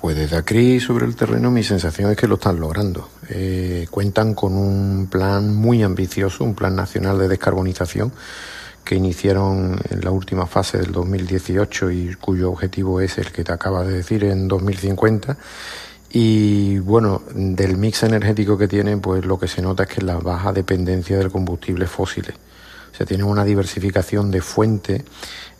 Pues 0.00 0.16
desde 0.16 0.38
aquí 0.38 0.80
sobre 0.80 1.04
el 1.04 1.14
terreno 1.14 1.50
mi 1.50 1.62
sensación 1.62 2.10
es 2.10 2.16
que 2.16 2.26
lo 2.26 2.36
están 2.36 2.58
logrando. 2.58 3.10
Eh, 3.28 3.86
cuentan 3.90 4.32
con 4.32 4.56
un 4.56 5.08
plan 5.10 5.54
muy 5.54 5.82
ambicioso, 5.82 6.42
un 6.42 6.54
plan 6.54 6.74
nacional 6.74 7.18
de 7.18 7.28
descarbonización 7.28 8.12
que 8.82 8.94
iniciaron 8.94 9.78
en 9.90 10.00
la 10.00 10.10
última 10.10 10.46
fase 10.46 10.78
del 10.78 10.92
2018 10.92 11.90
y 11.90 12.14
cuyo 12.14 12.50
objetivo 12.50 13.02
es 13.02 13.18
el 13.18 13.30
que 13.30 13.44
te 13.44 13.52
acabas 13.52 13.88
de 13.88 13.92
decir 13.92 14.24
en 14.24 14.48
2050. 14.48 15.36
Y 16.12 16.78
bueno, 16.78 17.20
del 17.34 17.76
mix 17.76 18.04
energético 18.04 18.56
que 18.56 18.68
tienen, 18.68 19.02
pues 19.02 19.26
lo 19.26 19.38
que 19.38 19.48
se 19.48 19.60
nota 19.60 19.82
es 19.82 19.90
que 19.90 20.00
la 20.00 20.16
baja 20.16 20.54
dependencia 20.54 21.18
del 21.18 21.30
combustible 21.30 21.86
fósiles. 21.86 22.34
O 22.98 23.04
sea, 23.06 23.06
tienen 23.06 23.28
una 23.28 23.44
diversificación 23.44 24.32
de 24.32 24.40
fuente 24.40 25.04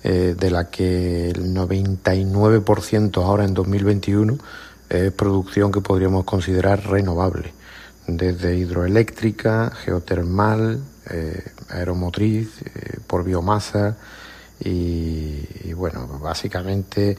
eh, 0.03 0.35
de 0.37 0.51
la 0.51 0.71
que 0.71 1.31
el 1.31 1.55
99% 1.55 3.23
ahora 3.23 3.45
en 3.45 3.55
2021 3.55 4.37
es 4.89 5.13
producción 5.13 5.71
que 5.71 5.81
podríamos 5.81 6.25
considerar 6.25 6.85
renovable, 6.89 7.53
desde 8.09 8.57
hidroeléctrica, 8.57 9.71
geotermal, 9.71 10.83
eh, 11.11 11.45
aeromotriz, 11.69 12.61
eh, 12.75 12.99
por 13.07 13.23
biomasa 13.23 13.97
y, 14.59 15.73
bueno, 15.75 16.09
básicamente 16.21 17.17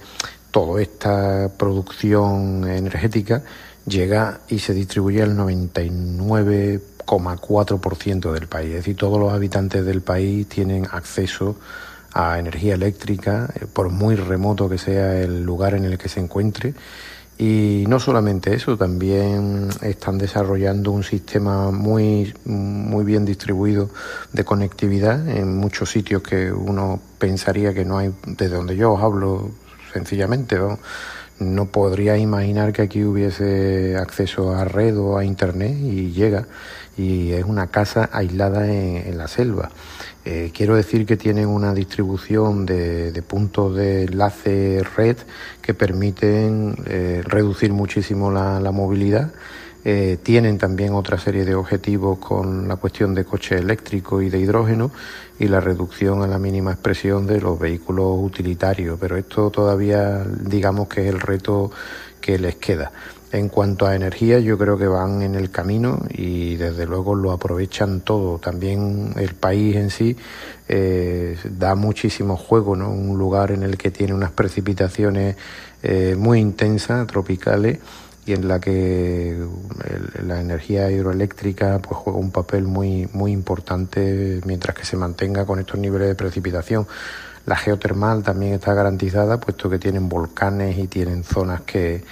toda 0.51 0.81
esta 0.81 1.49
producción 1.57 2.67
energética 2.67 3.41
llega 3.85 4.41
y 4.49 4.59
se 4.59 4.73
distribuye 4.73 5.23
al 5.23 5.37
99,4% 7.17 8.31
del 8.31 8.47
país. 8.47 8.69
Es 8.69 8.75
decir, 8.75 8.95
todos 8.95 9.19
los 9.19 9.33
habitantes 9.33 9.85
del 9.85 10.01
país 10.01 10.47
tienen 10.47 10.87
acceso 10.91 11.55
a 12.13 12.39
energía 12.39 12.75
eléctrica, 12.75 13.49
eh, 13.55 13.65
por 13.71 13.89
muy 13.89 14.15
remoto 14.15 14.69
que 14.69 14.77
sea 14.77 15.19
el 15.19 15.43
lugar 15.43 15.73
en 15.75 15.85
el 15.85 15.97
que 15.97 16.09
se 16.09 16.19
encuentre. 16.19 16.73
Y 17.37 17.85
no 17.87 18.01
solamente 18.01 18.53
eso, 18.53 18.77
también 18.77 19.69
están 19.81 20.17
desarrollando 20.17 20.91
un 20.91 21.03
sistema 21.03 21.71
muy, 21.71 22.33
muy 22.43 23.05
bien 23.05 23.23
distribuido 23.23 23.89
de 24.33 24.43
conectividad 24.43 25.25
en 25.29 25.55
muchos 25.55 25.89
sitios 25.89 26.21
que 26.21 26.51
uno 26.51 26.99
pensaría 27.17 27.73
que 27.73 27.85
no 27.85 27.97
hay, 27.97 28.13
desde 28.25 28.57
donde 28.57 28.75
yo 28.75 28.91
os 28.91 29.01
hablo 29.01 29.51
sencillamente, 29.93 30.57
no 31.39 31.65
podría 31.67 32.17
imaginar 32.17 32.73
que 32.73 32.81
aquí 32.81 33.05
hubiese 33.05 33.95
acceso 33.95 34.53
a 34.53 34.65
red 34.65 34.97
o 34.97 35.17
a 35.17 35.23
internet 35.23 35.77
y 35.79 36.11
llega 36.11 36.45
y 36.99 37.31
es 37.31 37.45
una 37.45 37.67
casa 37.67 38.09
aislada 38.11 38.67
en 38.67 39.17
la 39.17 39.29
selva. 39.29 39.69
Eh, 40.25 40.51
quiero 40.53 40.75
decir 40.75 41.05
que 41.05 41.15
tienen 41.15 41.47
una 41.47 41.73
distribución 41.73 42.65
de, 42.65 43.23
puntos 43.25 43.75
de 43.77 44.03
enlace 44.03 44.83
red 44.97 45.15
que 45.61 45.73
permiten 45.73 46.75
eh, 46.85 47.23
reducir 47.25 47.71
muchísimo 47.71 48.31
la, 48.31 48.71
movilidad. 48.71 49.31
Eh, 49.85 50.17
tienen 50.21 50.57
también 50.57 50.93
otra 50.93 51.17
serie 51.17 51.45
de 51.45 51.55
objetivos 51.55 52.19
con 52.19 52.67
la 52.67 52.75
cuestión 52.75 53.15
de 53.15 53.23
coches 53.23 53.61
eléctricos 53.61 54.21
y 54.21 54.29
de 54.29 54.39
hidrógeno 54.39 54.91
y 55.39 55.47
la 55.47 55.61
reducción 55.61 56.21
a 56.21 56.27
la 56.27 56.37
mínima 56.37 56.73
expresión 56.73 57.25
de 57.25 57.39
los 57.39 57.57
vehículos 57.57 58.17
utilitarios, 58.19 58.99
pero 58.99 59.15
esto 59.15 59.49
todavía 59.49 60.25
digamos 60.25 60.89
que 60.89 61.07
es 61.07 61.07
el 61.07 61.21
reto 61.21 61.71
que 62.19 62.37
les 62.37 62.57
queda. 62.57 62.91
En 63.31 63.49
cuanto 63.49 63.85
a 63.85 63.95
energía, 63.95 64.39
yo 64.39 64.57
creo 64.57 64.75
que 64.75 64.87
van 64.87 65.21
en 65.21 65.35
el 65.35 65.51
camino 65.51 65.99
y 66.09 66.55
desde 66.55 66.87
luego 66.87 67.13
lo 67.13 67.31
aprovechan 67.31 68.01
todo. 68.01 68.39
También 68.39 69.13
el 69.17 69.35
país 69.35 69.75
en 69.75 69.91
sí 69.91 70.17
eh, 70.67 71.37
da 71.43 71.75
muchísimo 71.75 72.35
juego, 72.37 72.75
¿no? 72.75 72.91
Un 72.91 73.19
lugar 73.19 73.51
en 73.51 73.61
el 73.61 73.77
que 73.77 73.91
tiene 73.91 74.15
unas 74.15 74.31
precipitaciones 74.31 75.35
eh, 75.83 76.15
muy 76.17 76.39
intensas, 76.39 77.05
tropicales, 77.05 77.77
y 78.25 78.33
en 78.33 78.47
la 78.47 78.59
que 78.59 79.37
la 80.23 80.41
energía 80.41 80.89
hidroeléctrica 80.91 81.79
pues 81.79 81.97
juega 81.97 82.19
un 82.19 82.31
papel 82.31 82.63
muy 82.63 83.09
muy 83.13 83.31
importante 83.31 84.39
mientras 84.45 84.75
que 84.75 84.85
se 84.85 84.97
mantenga 84.97 85.45
con 85.45 85.59
estos 85.59 85.79
niveles 85.79 86.07
de 86.07 86.15
precipitación. 86.15 86.87
La 87.45 87.55
geotermal 87.55 88.23
también 88.23 88.53
está 88.53 88.73
garantizada, 88.73 89.39
puesto 89.39 89.69
que 89.69 89.79
tienen 89.79 90.09
volcanes 90.09 90.77
y 90.77 90.87
tienen 90.87 91.23
zonas 91.23 91.61
que 91.61 92.03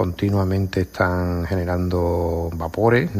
continuamente 0.00 0.80
están 0.80 1.44
generando 1.44 2.48
vapores. 2.54 3.10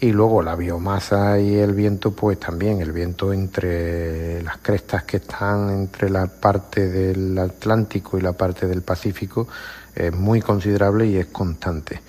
Y 0.00 0.12
luego 0.12 0.40
la 0.40 0.56
biomasa 0.56 1.38
y 1.38 1.56
el 1.56 1.74
viento, 1.74 2.12
pues 2.12 2.40
también 2.40 2.80
el 2.80 2.90
viento 2.90 3.34
entre 3.34 4.42
las 4.42 4.56
crestas 4.62 5.04
que 5.04 5.18
están 5.18 5.68
entre 5.68 6.08
la 6.08 6.26
parte 6.26 6.88
del 6.88 7.38
Atlántico 7.38 8.16
y 8.16 8.22
la 8.22 8.32
parte 8.32 8.66
del 8.66 8.80
Pacífico 8.80 9.46
es 9.94 10.10
muy 10.14 10.40
considerable 10.40 11.04
y 11.04 11.18
es 11.18 11.26
constante. 11.26 12.00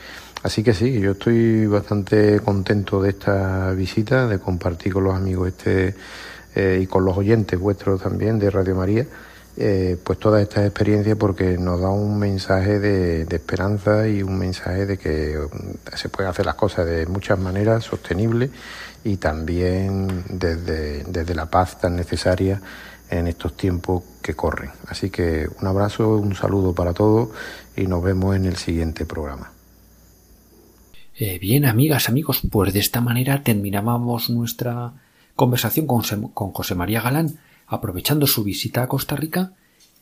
Así 0.42 0.64
que 0.64 0.74
sí, 0.74 0.98
yo 1.02 1.12
estoy 1.12 1.68
bastante 1.68 2.39
contento 2.39 3.02
de 3.02 3.10
esta 3.10 3.72
visita, 3.72 4.26
de 4.26 4.39
compartir 4.39 4.94
con 4.94 5.04
los 5.04 5.16
amigos 5.16 5.50
este 5.50 5.96
eh, 6.56 6.80
y 6.82 6.88
con 6.88 7.04
los 7.04 7.18
oyentes 7.18 7.60
vuestros 7.60 8.02
también 8.02 8.39
de 8.39 8.52
Radio 8.52 8.74
María 8.74 9.06
eh, 9.64 9.95
pues 10.03 10.18
todas 10.18 10.41
estas 10.41 10.66
experiencias 10.66 11.16
porque 11.18 11.55
nos 11.55 11.80
da 11.80 11.89
un 11.89 12.18
mensaje 12.18 12.80
de, 12.80 13.22
esperanza 13.30 14.07
y 14.07 14.24
un 14.24 14.39
mensaje 14.39 14.88
de 14.88 14.97
que 14.97 15.38
mm, 15.38 15.95
se 15.95 16.09
pueden 16.09 16.32
hacer 16.32 16.47
las 16.47 16.55
cosas 16.55 16.88
de 16.88 17.05
muchas 17.05 17.38
maneras 17.38 17.84
sostenibles 17.84 18.49
y 19.03 19.18
también 19.18 20.24
desde, 20.30 21.03
desde 21.03 21.36
la 21.36 21.45
paz 21.45 21.80
tan 21.80 21.95
necesaria 21.95 22.59
en 23.12 23.28
estos 23.28 23.55
tiempos 23.55 24.01
que 24.24 24.34
corren. 24.34 24.72
Así 24.88 25.12
que 25.12 25.47
un 25.62 25.68
abrazo, 25.68 26.18
un 26.18 26.34
saludo 26.34 26.74
para 26.74 26.93
todos 26.95 27.30
y 27.76 27.86
nos 27.86 28.01
vemos 28.01 28.36
en 28.36 28.45
el 28.45 28.55
siguiente 28.55 29.05
programa. 29.05 29.51
Eh, 31.20 31.38
bien, 31.38 31.66
amigas, 31.66 32.09
amigos, 32.09 32.41
pues 32.49 32.74
de 32.74 32.80
esta 32.80 32.99
manera 32.99 33.43
terminábamos 33.43 34.32
nuestra 34.32 34.93
conversación 35.36 35.86
con, 35.86 36.01
con 36.34 36.51
José 36.51 36.74
María 36.74 37.01
Galán, 37.01 37.38
aprovechando 37.72 38.28
su 38.28 38.43
visita 38.43 38.84
a 38.84 38.88
Costa 38.88 39.15
Rica, 39.15 39.53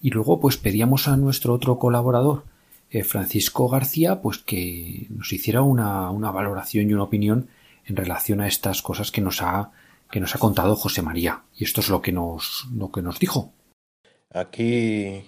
y 0.01 0.09
luego 0.09 0.39
pues 0.39 0.57
pedíamos 0.57 1.07
a 1.07 1.17
nuestro 1.17 1.53
otro 1.53 1.78
colaborador, 1.78 2.43
eh, 2.89 3.03
Francisco 3.03 3.70
García, 3.70 4.22
pues 4.22 4.39
que 4.39 5.05
nos 5.09 5.32
hiciera 5.32 5.61
una, 5.61 6.09
una, 6.09 6.32
valoración 6.32 6.89
y 6.89 6.93
una 6.93 7.03
opinión 7.03 7.47
en 7.86 7.95
relación 7.95 8.41
a 8.41 8.47
estas 8.47 8.82
cosas 8.82 9.11
que 9.11 9.22
nos 9.22 9.43
ha 9.43 9.72
que 10.09 10.20
nos 10.20 10.34
ha 10.34 10.39
contado 10.39 10.76
José 10.76 11.03
María. 11.03 11.43
Y 11.55 11.63
esto 11.63 11.82
es 11.82 11.89
lo 11.89 12.01
que 12.01 12.11
nos, 12.11 12.65
lo 12.74 12.91
que 12.91 13.03
nos 13.03 13.20
dijo. 13.20 13.53
Aquí, 14.34 15.24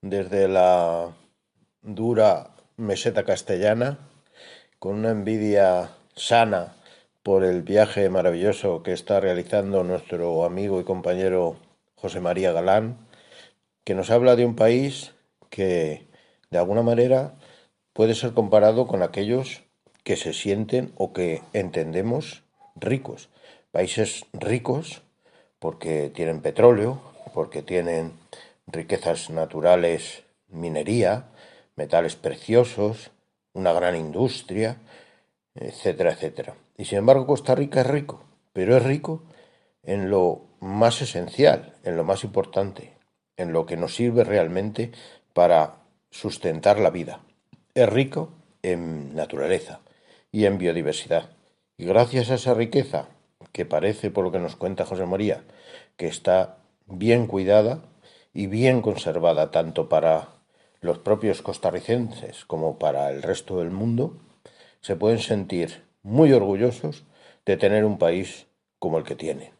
desde 0.00 0.48
la 0.48 1.12
dura 1.82 2.50
meseta 2.76 3.22
castellana, 3.22 3.98
con 4.80 4.96
una 4.96 5.10
envidia 5.10 5.92
sana 6.16 6.74
por 7.22 7.44
el 7.44 7.62
viaje 7.62 8.08
maravilloso 8.08 8.82
que 8.82 8.92
está 8.92 9.20
realizando 9.20 9.84
nuestro 9.84 10.44
amigo 10.44 10.80
y 10.80 10.84
compañero 10.84 11.56
José 11.94 12.20
María 12.20 12.52
Galán, 12.52 12.98
que 13.84 13.94
nos 13.94 14.10
habla 14.10 14.34
de 14.34 14.44
un 14.44 14.56
país 14.56 15.14
que, 15.50 16.08
de 16.50 16.58
alguna 16.58 16.82
manera, 16.82 17.34
puede 17.92 18.14
ser 18.14 18.32
comparado 18.32 18.86
con 18.86 19.02
aquellos 19.02 19.62
que 20.02 20.16
se 20.16 20.32
sienten 20.32 20.92
o 20.96 21.12
que 21.12 21.42
entendemos 21.52 22.42
ricos. 22.74 23.28
Países 23.70 24.24
ricos 24.32 25.02
porque 25.58 26.10
tienen 26.10 26.42
petróleo, 26.42 27.00
porque 27.34 27.62
tienen 27.62 28.12
riquezas 28.66 29.30
naturales, 29.30 30.24
minería, 30.48 31.26
metales 31.76 32.16
preciosos, 32.16 33.12
una 33.52 33.72
gran 33.72 33.94
industria, 33.94 34.78
etcétera, 35.54 36.12
etcétera. 36.12 36.54
Y 36.82 36.84
sin 36.84 36.98
embargo 36.98 37.28
Costa 37.28 37.54
Rica 37.54 37.82
es 37.82 37.86
rico, 37.86 38.24
pero 38.52 38.76
es 38.76 38.82
rico 38.82 39.22
en 39.84 40.10
lo 40.10 40.48
más 40.58 41.00
esencial, 41.00 41.76
en 41.84 41.96
lo 41.96 42.02
más 42.02 42.24
importante, 42.24 42.98
en 43.36 43.52
lo 43.52 43.66
que 43.66 43.76
nos 43.76 43.94
sirve 43.94 44.24
realmente 44.24 44.90
para 45.32 45.76
sustentar 46.10 46.80
la 46.80 46.90
vida. 46.90 47.20
Es 47.72 47.88
rico 47.88 48.30
en 48.64 49.14
naturaleza 49.14 49.78
y 50.32 50.46
en 50.46 50.58
biodiversidad. 50.58 51.30
Y 51.78 51.84
gracias 51.84 52.32
a 52.32 52.34
esa 52.34 52.52
riqueza, 52.52 53.06
que 53.52 53.64
parece, 53.64 54.10
por 54.10 54.24
lo 54.24 54.32
que 54.32 54.40
nos 54.40 54.56
cuenta 54.56 54.84
José 54.84 55.06
María, 55.06 55.44
que 55.96 56.08
está 56.08 56.56
bien 56.86 57.28
cuidada 57.28 57.84
y 58.34 58.48
bien 58.48 58.82
conservada 58.82 59.52
tanto 59.52 59.88
para 59.88 60.30
los 60.80 60.98
propios 60.98 61.42
costarricenses 61.42 62.44
como 62.44 62.80
para 62.80 63.08
el 63.12 63.22
resto 63.22 63.60
del 63.60 63.70
mundo, 63.70 64.16
se 64.80 64.96
pueden 64.96 65.20
sentir 65.20 65.91
muy 66.02 66.32
orgullosos 66.32 67.04
de 67.44 67.56
tener 67.56 67.84
un 67.84 67.98
país 67.98 68.46
como 68.78 68.98
el 68.98 69.04
que 69.04 69.16
tienen. 69.16 69.50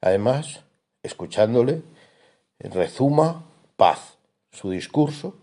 Además, 0.00 0.64
escuchándole, 1.02 1.82
rezuma 2.58 3.44
paz. 3.76 4.18
Su 4.50 4.70
discurso, 4.70 5.36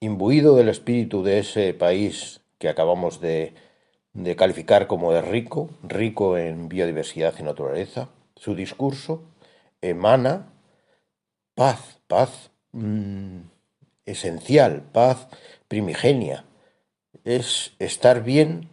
imbuido 0.00 0.56
del 0.56 0.68
espíritu 0.68 1.22
de 1.22 1.38
ese 1.38 1.74
país 1.74 2.40
que 2.58 2.68
acabamos 2.68 3.20
de, 3.20 3.54
de 4.12 4.36
calificar 4.36 4.86
como 4.86 5.12
de 5.12 5.22
rico, 5.22 5.70
rico 5.82 6.36
en 6.36 6.68
biodiversidad 6.68 7.34
y 7.38 7.42
naturaleza, 7.42 8.08
su 8.36 8.54
discurso 8.54 9.22
emana 9.80 10.46
paz, 11.54 12.00
paz 12.08 12.50
mmm, 12.72 13.40
esencial, 14.06 14.82
paz 14.92 15.28
primigenia. 15.68 16.44
Es 17.24 17.74
estar 17.78 18.22
bien 18.22 18.68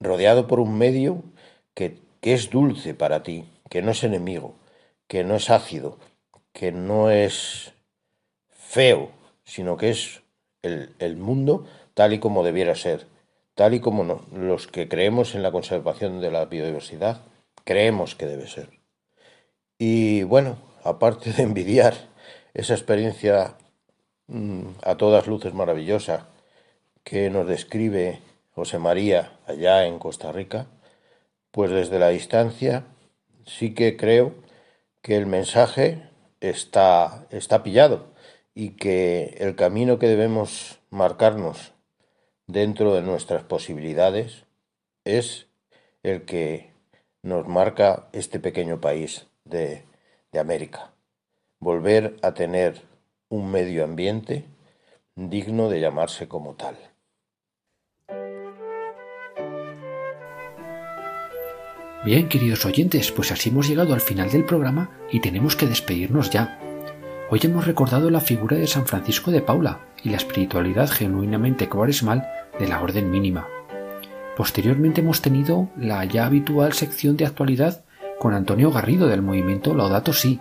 rodeado 0.00 0.46
por 0.46 0.60
un 0.60 0.78
medio 0.78 1.22
que, 1.74 1.98
que 2.20 2.34
es 2.34 2.50
dulce 2.50 2.94
para 2.94 3.22
ti, 3.22 3.44
que 3.70 3.82
no 3.82 3.90
es 3.90 4.04
enemigo, 4.04 4.54
que 5.06 5.24
no 5.24 5.34
es 5.36 5.50
ácido, 5.50 5.98
que 6.52 6.72
no 6.72 7.10
es 7.10 7.72
feo, 8.50 9.10
sino 9.44 9.76
que 9.76 9.90
es 9.90 10.22
el, 10.62 10.94
el 10.98 11.16
mundo 11.16 11.66
tal 11.94 12.12
y 12.12 12.18
como 12.18 12.44
debiera 12.44 12.74
ser, 12.74 13.06
tal 13.54 13.74
y 13.74 13.80
como 13.80 14.26
los 14.32 14.66
que 14.66 14.88
creemos 14.88 15.34
en 15.34 15.42
la 15.42 15.50
conservación 15.52 16.20
de 16.20 16.30
la 16.30 16.44
biodiversidad 16.44 17.22
creemos 17.64 18.14
que 18.14 18.26
debe 18.26 18.46
ser. 18.46 18.70
Y 19.78 20.22
bueno, 20.22 20.56
aparte 20.84 21.32
de 21.32 21.42
envidiar 21.42 21.94
esa 22.54 22.72
experiencia 22.72 23.56
mmm, 24.26 24.70
a 24.82 24.96
todas 24.96 25.26
luces 25.26 25.52
maravillosa 25.52 26.28
que 27.04 27.28
nos 27.30 27.46
describe 27.46 28.20
José 28.58 28.80
María 28.80 29.38
allá 29.46 29.86
en 29.86 30.00
Costa 30.00 30.32
Rica, 30.32 30.66
pues 31.52 31.70
desde 31.70 32.00
la 32.00 32.08
distancia 32.08 32.86
sí 33.46 33.72
que 33.72 33.96
creo 33.96 34.34
que 35.00 35.16
el 35.16 35.26
mensaje 35.26 36.10
está, 36.40 37.28
está 37.30 37.62
pillado 37.62 38.12
y 38.56 38.70
que 38.70 39.36
el 39.38 39.54
camino 39.54 40.00
que 40.00 40.08
debemos 40.08 40.80
marcarnos 40.90 41.72
dentro 42.48 42.96
de 42.96 43.02
nuestras 43.02 43.44
posibilidades 43.44 44.44
es 45.04 45.46
el 46.02 46.24
que 46.24 46.72
nos 47.22 47.46
marca 47.46 48.08
este 48.10 48.40
pequeño 48.40 48.80
país 48.80 49.28
de, 49.44 49.84
de 50.32 50.38
América. 50.40 50.90
Volver 51.60 52.16
a 52.22 52.34
tener 52.34 52.82
un 53.28 53.52
medio 53.52 53.84
ambiente 53.84 54.46
digno 55.14 55.68
de 55.68 55.80
llamarse 55.80 56.26
como 56.26 56.56
tal. 56.56 56.76
Bien, 62.04 62.28
queridos 62.28 62.64
oyentes, 62.64 63.10
pues 63.10 63.32
así 63.32 63.48
hemos 63.48 63.68
llegado 63.68 63.92
al 63.92 64.00
final 64.00 64.30
del 64.30 64.44
programa 64.44 64.90
y 65.10 65.18
tenemos 65.18 65.56
que 65.56 65.66
despedirnos 65.66 66.30
ya. 66.30 66.60
Hoy 67.28 67.40
hemos 67.42 67.66
recordado 67.66 68.08
la 68.08 68.20
figura 68.20 68.56
de 68.56 68.68
San 68.68 68.86
Francisco 68.86 69.32
de 69.32 69.42
Paula 69.42 69.80
y 70.04 70.10
la 70.10 70.16
espiritualidad 70.16 70.88
genuinamente 70.88 71.68
cuaresmal 71.68 72.28
de 72.56 72.68
la 72.68 72.80
Orden 72.80 73.10
Mínima. 73.10 73.48
Posteriormente 74.36 75.00
hemos 75.00 75.22
tenido 75.22 75.70
la 75.76 76.04
ya 76.04 76.26
habitual 76.26 76.72
sección 76.72 77.16
de 77.16 77.26
actualidad 77.26 77.84
con 78.20 78.32
Antonio 78.32 78.70
Garrido 78.70 79.08
del 79.08 79.22
movimiento 79.22 79.74
Laudato 79.74 80.12
Si 80.12 80.38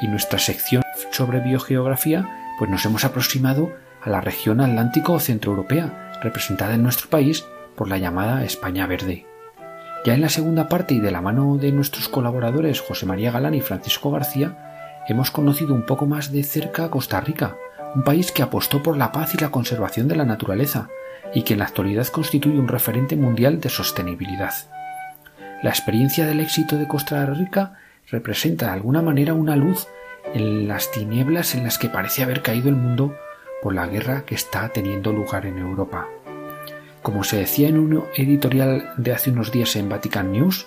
y 0.00 0.06
nuestra 0.06 0.38
sección 0.38 0.84
sobre 1.10 1.40
biogeografía 1.40 2.54
pues 2.56 2.70
nos 2.70 2.84
hemos 2.84 3.04
aproximado 3.04 3.72
a 4.00 4.10
la 4.10 4.20
región 4.20 4.60
atlántico 4.60 5.18
centroeuropea 5.18 6.20
representada 6.22 6.74
en 6.74 6.84
nuestro 6.84 7.10
país 7.10 7.44
por 7.74 7.88
la 7.88 7.98
llamada 7.98 8.44
España 8.44 8.86
Verde. 8.86 9.33
Ya 10.04 10.12
en 10.12 10.20
la 10.20 10.28
segunda 10.28 10.68
parte 10.68 10.92
y 10.92 11.00
de 11.00 11.10
la 11.10 11.22
mano 11.22 11.56
de 11.56 11.72
nuestros 11.72 12.10
colaboradores 12.10 12.82
José 12.82 13.06
María 13.06 13.30
Galán 13.30 13.54
y 13.54 13.62
Francisco 13.62 14.10
García, 14.10 15.02
hemos 15.08 15.30
conocido 15.30 15.74
un 15.74 15.86
poco 15.86 16.04
más 16.04 16.30
de 16.30 16.42
cerca 16.42 16.90
Costa 16.90 17.22
Rica, 17.22 17.56
un 17.94 18.04
país 18.04 18.30
que 18.30 18.42
apostó 18.42 18.82
por 18.82 18.98
la 18.98 19.12
paz 19.12 19.34
y 19.34 19.38
la 19.38 19.50
conservación 19.50 20.06
de 20.06 20.16
la 20.16 20.26
naturaleza, 20.26 20.90
y 21.32 21.42
que 21.42 21.54
en 21.54 21.60
la 21.60 21.64
actualidad 21.64 22.06
constituye 22.08 22.58
un 22.58 22.68
referente 22.68 23.16
mundial 23.16 23.60
de 23.60 23.70
sostenibilidad. 23.70 24.52
La 25.62 25.70
experiencia 25.70 26.26
del 26.26 26.40
éxito 26.40 26.76
de 26.76 26.86
Costa 26.86 27.24
Rica 27.24 27.78
representa 28.10 28.66
de 28.66 28.72
alguna 28.72 29.00
manera 29.00 29.32
una 29.32 29.56
luz 29.56 29.86
en 30.34 30.68
las 30.68 30.90
tinieblas 30.90 31.54
en 31.54 31.64
las 31.64 31.78
que 31.78 31.88
parece 31.88 32.22
haber 32.22 32.42
caído 32.42 32.68
el 32.68 32.76
mundo 32.76 33.16
por 33.62 33.74
la 33.74 33.86
guerra 33.86 34.24
que 34.26 34.34
está 34.34 34.68
teniendo 34.68 35.14
lugar 35.14 35.46
en 35.46 35.56
Europa. 35.56 36.06
Como 37.04 37.22
se 37.22 37.36
decía 37.36 37.68
en 37.68 37.76
un 37.76 38.04
editorial 38.16 38.94
de 38.96 39.12
hace 39.12 39.30
unos 39.30 39.52
días 39.52 39.76
en 39.76 39.90
Vatican 39.90 40.32
News, 40.32 40.66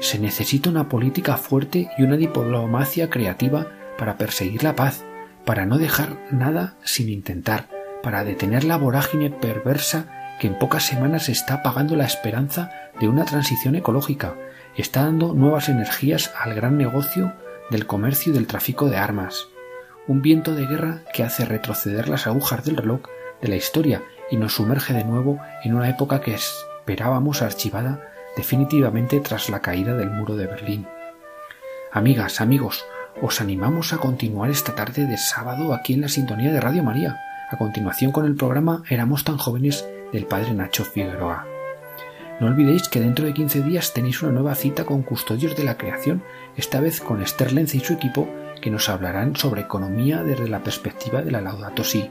se 0.00 0.18
necesita 0.18 0.68
una 0.68 0.88
política 0.88 1.36
fuerte 1.36 1.88
y 1.96 2.02
una 2.02 2.16
diplomacia 2.16 3.08
creativa 3.08 3.68
para 3.96 4.18
perseguir 4.18 4.64
la 4.64 4.74
paz, 4.74 5.04
para 5.44 5.64
no 5.64 5.78
dejar 5.78 6.16
nada 6.32 6.74
sin 6.82 7.08
intentar, 7.08 7.68
para 8.02 8.24
detener 8.24 8.64
la 8.64 8.78
vorágine 8.78 9.30
perversa 9.30 10.08
que 10.40 10.48
en 10.48 10.58
pocas 10.58 10.84
semanas 10.84 11.28
está 11.28 11.54
apagando 11.54 11.94
la 11.94 12.04
esperanza 12.04 12.72
de 12.98 13.08
una 13.08 13.24
transición 13.24 13.76
ecológica, 13.76 14.34
está 14.76 15.04
dando 15.04 15.34
nuevas 15.34 15.68
energías 15.68 16.32
al 16.36 16.54
gran 16.54 16.76
negocio 16.78 17.32
del 17.70 17.86
comercio 17.86 18.32
y 18.32 18.34
del 18.34 18.48
tráfico 18.48 18.90
de 18.90 18.96
armas. 18.96 19.46
Un 20.08 20.20
viento 20.20 20.56
de 20.56 20.66
guerra 20.66 21.02
que 21.14 21.22
hace 21.22 21.44
retroceder 21.44 22.08
las 22.08 22.26
agujas 22.26 22.64
del 22.64 22.76
reloj 22.76 23.02
de 23.40 23.46
la 23.46 23.54
historia 23.54 24.02
y 24.30 24.36
nos 24.36 24.54
sumerge 24.54 24.92
de 24.92 25.04
nuevo 25.04 25.38
en 25.64 25.74
una 25.74 25.88
época 25.88 26.20
que 26.20 26.34
esperábamos 26.34 27.42
archivada 27.42 28.12
definitivamente 28.36 29.20
tras 29.20 29.48
la 29.48 29.60
caída 29.60 29.94
del 29.94 30.10
muro 30.10 30.36
de 30.36 30.46
Berlín. 30.46 30.86
Amigas, 31.92 32.40
amigos, 32.40 32.84
os 33.22 33.40
animamos 33.40 33.92
a 33.92 33.98
continuar 33.98 34.50
esta 34.50 34.74
tarde 34.74 35.06
de 35.06 35.16
sábado 35.16 35.72
aquí 35.72 35.94
en 35.94 36.02
la 36.02 36.08
sintonía 36.08 36.52
de 36.52 36.60
Radio 36.60 36.82
María, 36.82 37.18
a 37.50 37.56
continuación 37.56 38.12
con 38.12 38.26
el 38.26 38.36
programa 38.36 38.82
Éramos 38.90 39.24
tan 39.24 39.38
jóvenes 39.38 39.86
del 40.12 40.26
padre 40.26 40.52
Nacho 40.52 40.84
Figueroa. 40.84 41.46
No 42.38 42.48
olvidéis 42.48 42.88
que 42.88 43.00
dentro 43.00 43.24
de 43.24 43.32
15 43.32 43.62
días 43.62 43.94
tenéis 43.94 44.22
una 44.22 44.32
nueva 44.32 44.54
cita 44.54 44.84
con 44.84 45.02
Custodios 45.02 45.56
de 45.56 45.64
la 45.64 45.78
Creación, 45.78 46.22
esta 46.56 46.80
vez 46.80 47.00
con 47.00 47.22
Esther 47.22 47.52
Lenz 47.52 47.74
y 47.74 47.80
su 47.80 47.94
equipo, 47.94 48.28
que 48.60 48.70
nos 48.70 48.90
hablarán 48.90 49.36
sobre 49.36 49.62
economía 49.62 50.22
desde 50.22 50.48
la 50.48 50.62
perspectiva 50.62 51.22
de 51.22 51.30
la 51.30 51.40
Laudato 51.40 51.82
Si. 51.82 52.10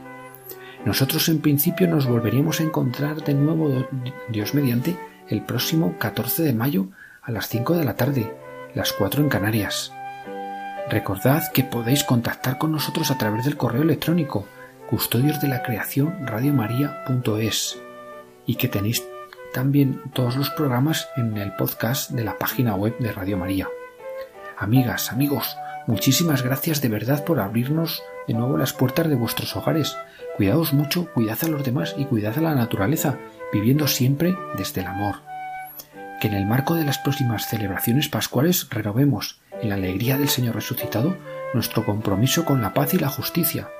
Nosotros 0.86 1.28
en 1.28 1.40
principio 1.40 1.88
nos 1.88 2.06
volveríamos 2.06 2.60
a 2.60 2.62
encontrar 2.62 3.24
de 3.24 3.34
nuevo, 3.34 3.88
Dios 4.28 4.54
mediante, 4.54 4.96
el 5.28 5.42
próximo 5.42 5.98
14 5.98 6.44
de 6.44 6.52
mayo 6.52 6.90
a 7.22 7.32
las 7.32 7.48
5 7.48 7.74
de 7.74 7.84
la 7.84 7.96
tarde, 7.96 8.32
las 8.72 8.92
4 8.92 9.20
en 9.20 9.28
Canarias. 9.28 9.92
Recordad 10.88 11.50
que 11.52 11.64
podéis 11.64 12.04
contactar 12.04 12.58
con 12.58 12.70
nosotros 12.70 13.10
a 13.10 13.18
través 13.18 13.44
del 13.44 13.56
correo 13.56 13.82
electrónico 13.82 14.46
custodios 14.88 15.40
de 15.40 15.48
la 15.48 15.64
creación 15.64 16.24
y 18.46 18.54
que 18.54 18.68
tenéis 18.68 19.02
también 19.52 20.00
todos 20.12 20.36
los 20.36 20.50
programas 20.50 21.08
en 21.16 21.36
el 21.36 21.52
podcast 21.56 22.12
de 22.12 22.22
la 22.22 22.38
página 22.38 22.76
web 22.76 22.96
de 22.98 23.10
Radio 23.10 23.36
María. 23.36 23.68
Amigas, 24.56 25.10
amigos, 25.10 25.56
muchísimas 25.88 26.42
gracias 26.42 26.80
de 26.80 26.88
verdad 26.88 27.24
por 27.24 27.40
abrirnos 27.40 28.04
de 28.28 28.34
nuevo 28.34 28.56
las 28.56 28.72
puertas 28.72 29.08
de 29.08 29.16
vuestros 29.16 29.56
hogares. 29.56 29.96
Cuidaos 30.36 30.74
mucho, 30.74 31.10
cuidad 31.14 31.38
a 31.42 31.48
los 31.48 31.64
demás 31.64 31.94
y 31.96 32.04
cuidad 32.04 32.36
a 32.36 32.42
la 32.42 32.54
naturaleza, 32.54 33.18
viviendo 33.52 33.88
siempre 33.88 34.36
desde 34.58 34.82
el 34.82 34.86
amor. 34.86 35.16
Que 36.20 36.28
en 36.28 36.34
el 36.34 36.44
marco 36.44 36.74
de 36.74 36.84
las 36.84 36.98
próximas 36.98 37.48
celebraciones 37.48 38.08
pascuales 38.08 38.68
renovemos, 38.70 39.40
en 39.62 39.70
la 39.70 39.76
alegría 39.76 40.18
del 40.18 40.28
Señor 40.28 40.54
resucitado, 40.54 41.16
nuestro 41.54 41.86
compromiso 41.86 42.44
con 42.44 42.60
la 42.60 42.74
paz 42.74 42.92
y 42.92 42.98
la 42.98 43.08
justicia. 43.08 43.70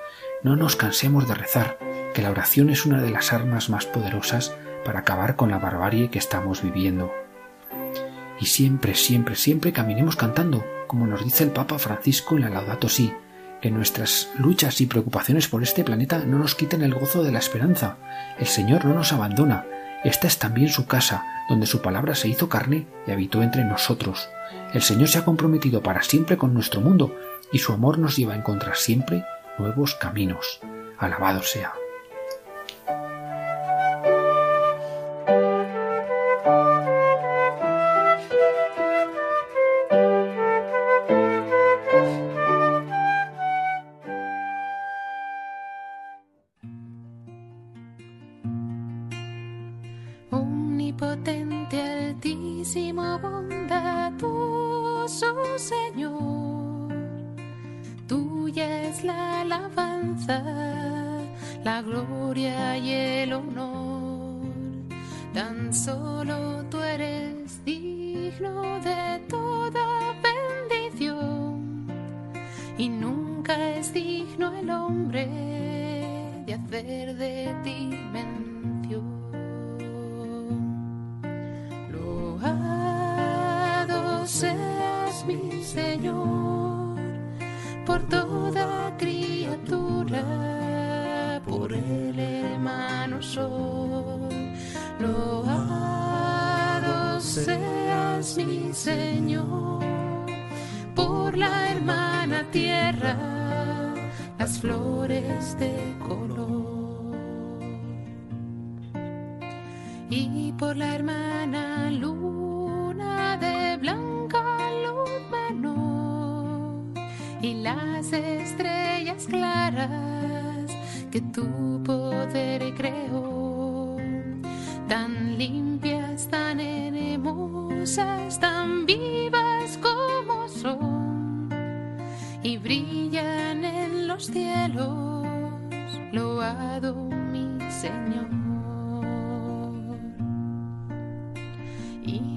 No 0.43 0.57
nos 0.57 0.77
cansemos 0.77 1.29
de 1.29 1.35
rezar, 1.35 1.79
que 2.15 2.23
la 2.23 2.31
oración 2.31 2.71
es 2.71 2.87
una 2.87 3.03
de 3.03 3.11
las 3.11 3.35
armas 3.35 3.69
más 3.69 3.85
poderosas 3.85 4.57
para 4.83 5.01
acabar 5.01 5.37
con 5.37 5.51
la 5.51 5.59
barbarie 5.59 6.09
que 6.09 6.19
estamos 6.19 6.63
viviendo. 6.63 7.13
Y 8.41 8.47
siempre, 8.47 8.95
siempre, 8.95 9.35
siempre 9.35 9.75
caminemos 9.75 10.17
cantando, 10.17 10.65
como 10.87 11.07
nos 11.07 11.23
dice 11.23 11.45
el 11.45 11.51
Papa 11.51 11.79
Francisco 11.79 12.37
en 12.37 12.43
la 12.43 12.51
Laudato 12.51 12.89
Si, 12.89 13.13
que 13.61 13.71
nuestras 13.71 14.29
luchas 14.39 14.81
y 14.81 14.87
preocupaciones 14.87 15.49
por 15.49 15.63
este 15.63 15.85
planeta 15.85 16.19
no 16.19 16.39
nos 16.39 16.55
quiten 16.55 16.83
el 16.83 16.95
gozo 16.95 17.23
de 17.23 17.33
la 17.33 17.39
esperanza. 17.39 17.97
El 18.39 18.47
Señor 18.47 18.85
no 18.85 18.95
nos 18.95 19.13
abandona. 19.13 19.67
Esta 20.05 20.27
es 20.27 20.39
también 20.39 20.69
su 20.69 20.87
casa, 20.87 21.25
donde 21.49 21.67
su 21.67 21.81
palabra 21.81 22.15
se 22.15 22.29
hizo 22.29 22.49
carne 22.49 22.87
y 23.07 23.11
habitó 23.11 23.43
entre 23.43 23.65
nosotros. 23.65 24.29
El 24.73 24.83
Señor 24.83 25.09
se 25.09 25.19
ha 25.19 25.25
comprometido 25.25 25.83
para 25.83 26.03
siempre 26.03 26.37
con 26.37 26.55
nuestro 26.55 26.81
mundo 26.81 27.17
y 27.53 27.59
su 27.59 27.73
amor 27.73 27.99
nos 27.99 28.17
lleva 28.17 28.35
a 28.35 28.37
encontrar 28.37 28.77
siempre 28.77 29.25
nuevos 29.59 29.95
caminos. 29.95 30.61
Alabado 30.99 31.43
sea. 31.43 31.73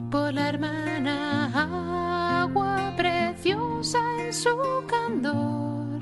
Por 0.10 0.34
la 0.34 0.50
hermana 0.50 2.42
agua 2.42 2.94
preciosa 2.98 4.00
en 4.26 4.34
su 4.34 4.50
candor, 4.88 6.00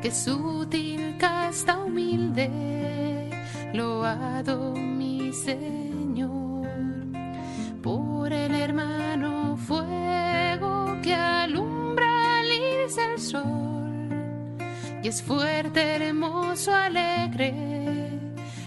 que 0.00 0.10
sutil 0.10 1.16
casta 1.18 1.78
humilde, 1.78 3.30
loado 3.74 4.72
mi 4.72 5.32
Señor, 5.32 6.68
por 7.82 8.32
el 8.32 8.54
hermano 8.54 9.56
fuego 9.56 10.96
que 11.02 11.14
alumbra 11.14 12.40
al 12.40 12.46
irse 12.46 13.12
el 13.12 13.18
sol, 13.18 14.58
y 15.02 15.08
es 15.08 15.22
fuerte, 15.22 15.96
hermoso, 15.96 16.74
alegre, 16.74 18.08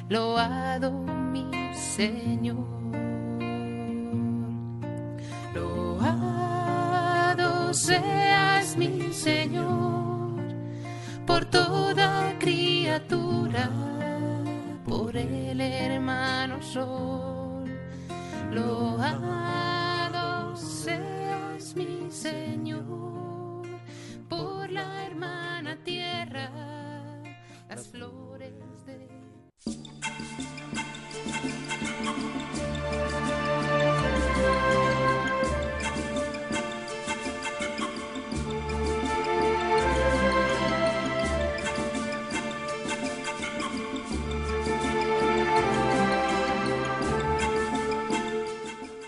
loado 0.10 0.92
mi 0.92 1.50
Señor. 1.74 2.73
Seas 7.74 8.78
mi 8.78 9.12
Señor 9.12 10.44
por 11.26 11.46
toda 11.46 12.38
criatura, 12.40 13.70
por 14.86 15.18
el 15.18 15.60
hermano 15.60 16.62
sol. 16.62 17.66
Loado 18.52 20.56
seas 20.56 21.76
mi 21.76 22.12
Señor 22.12 23.64
por 24.30 24.70
la 24.70 25.06
hermana 25.06 25.76
tierra, 25.84 26.52
las 27.68 27.88
flores 27.88 28.54
de 28.86 29.10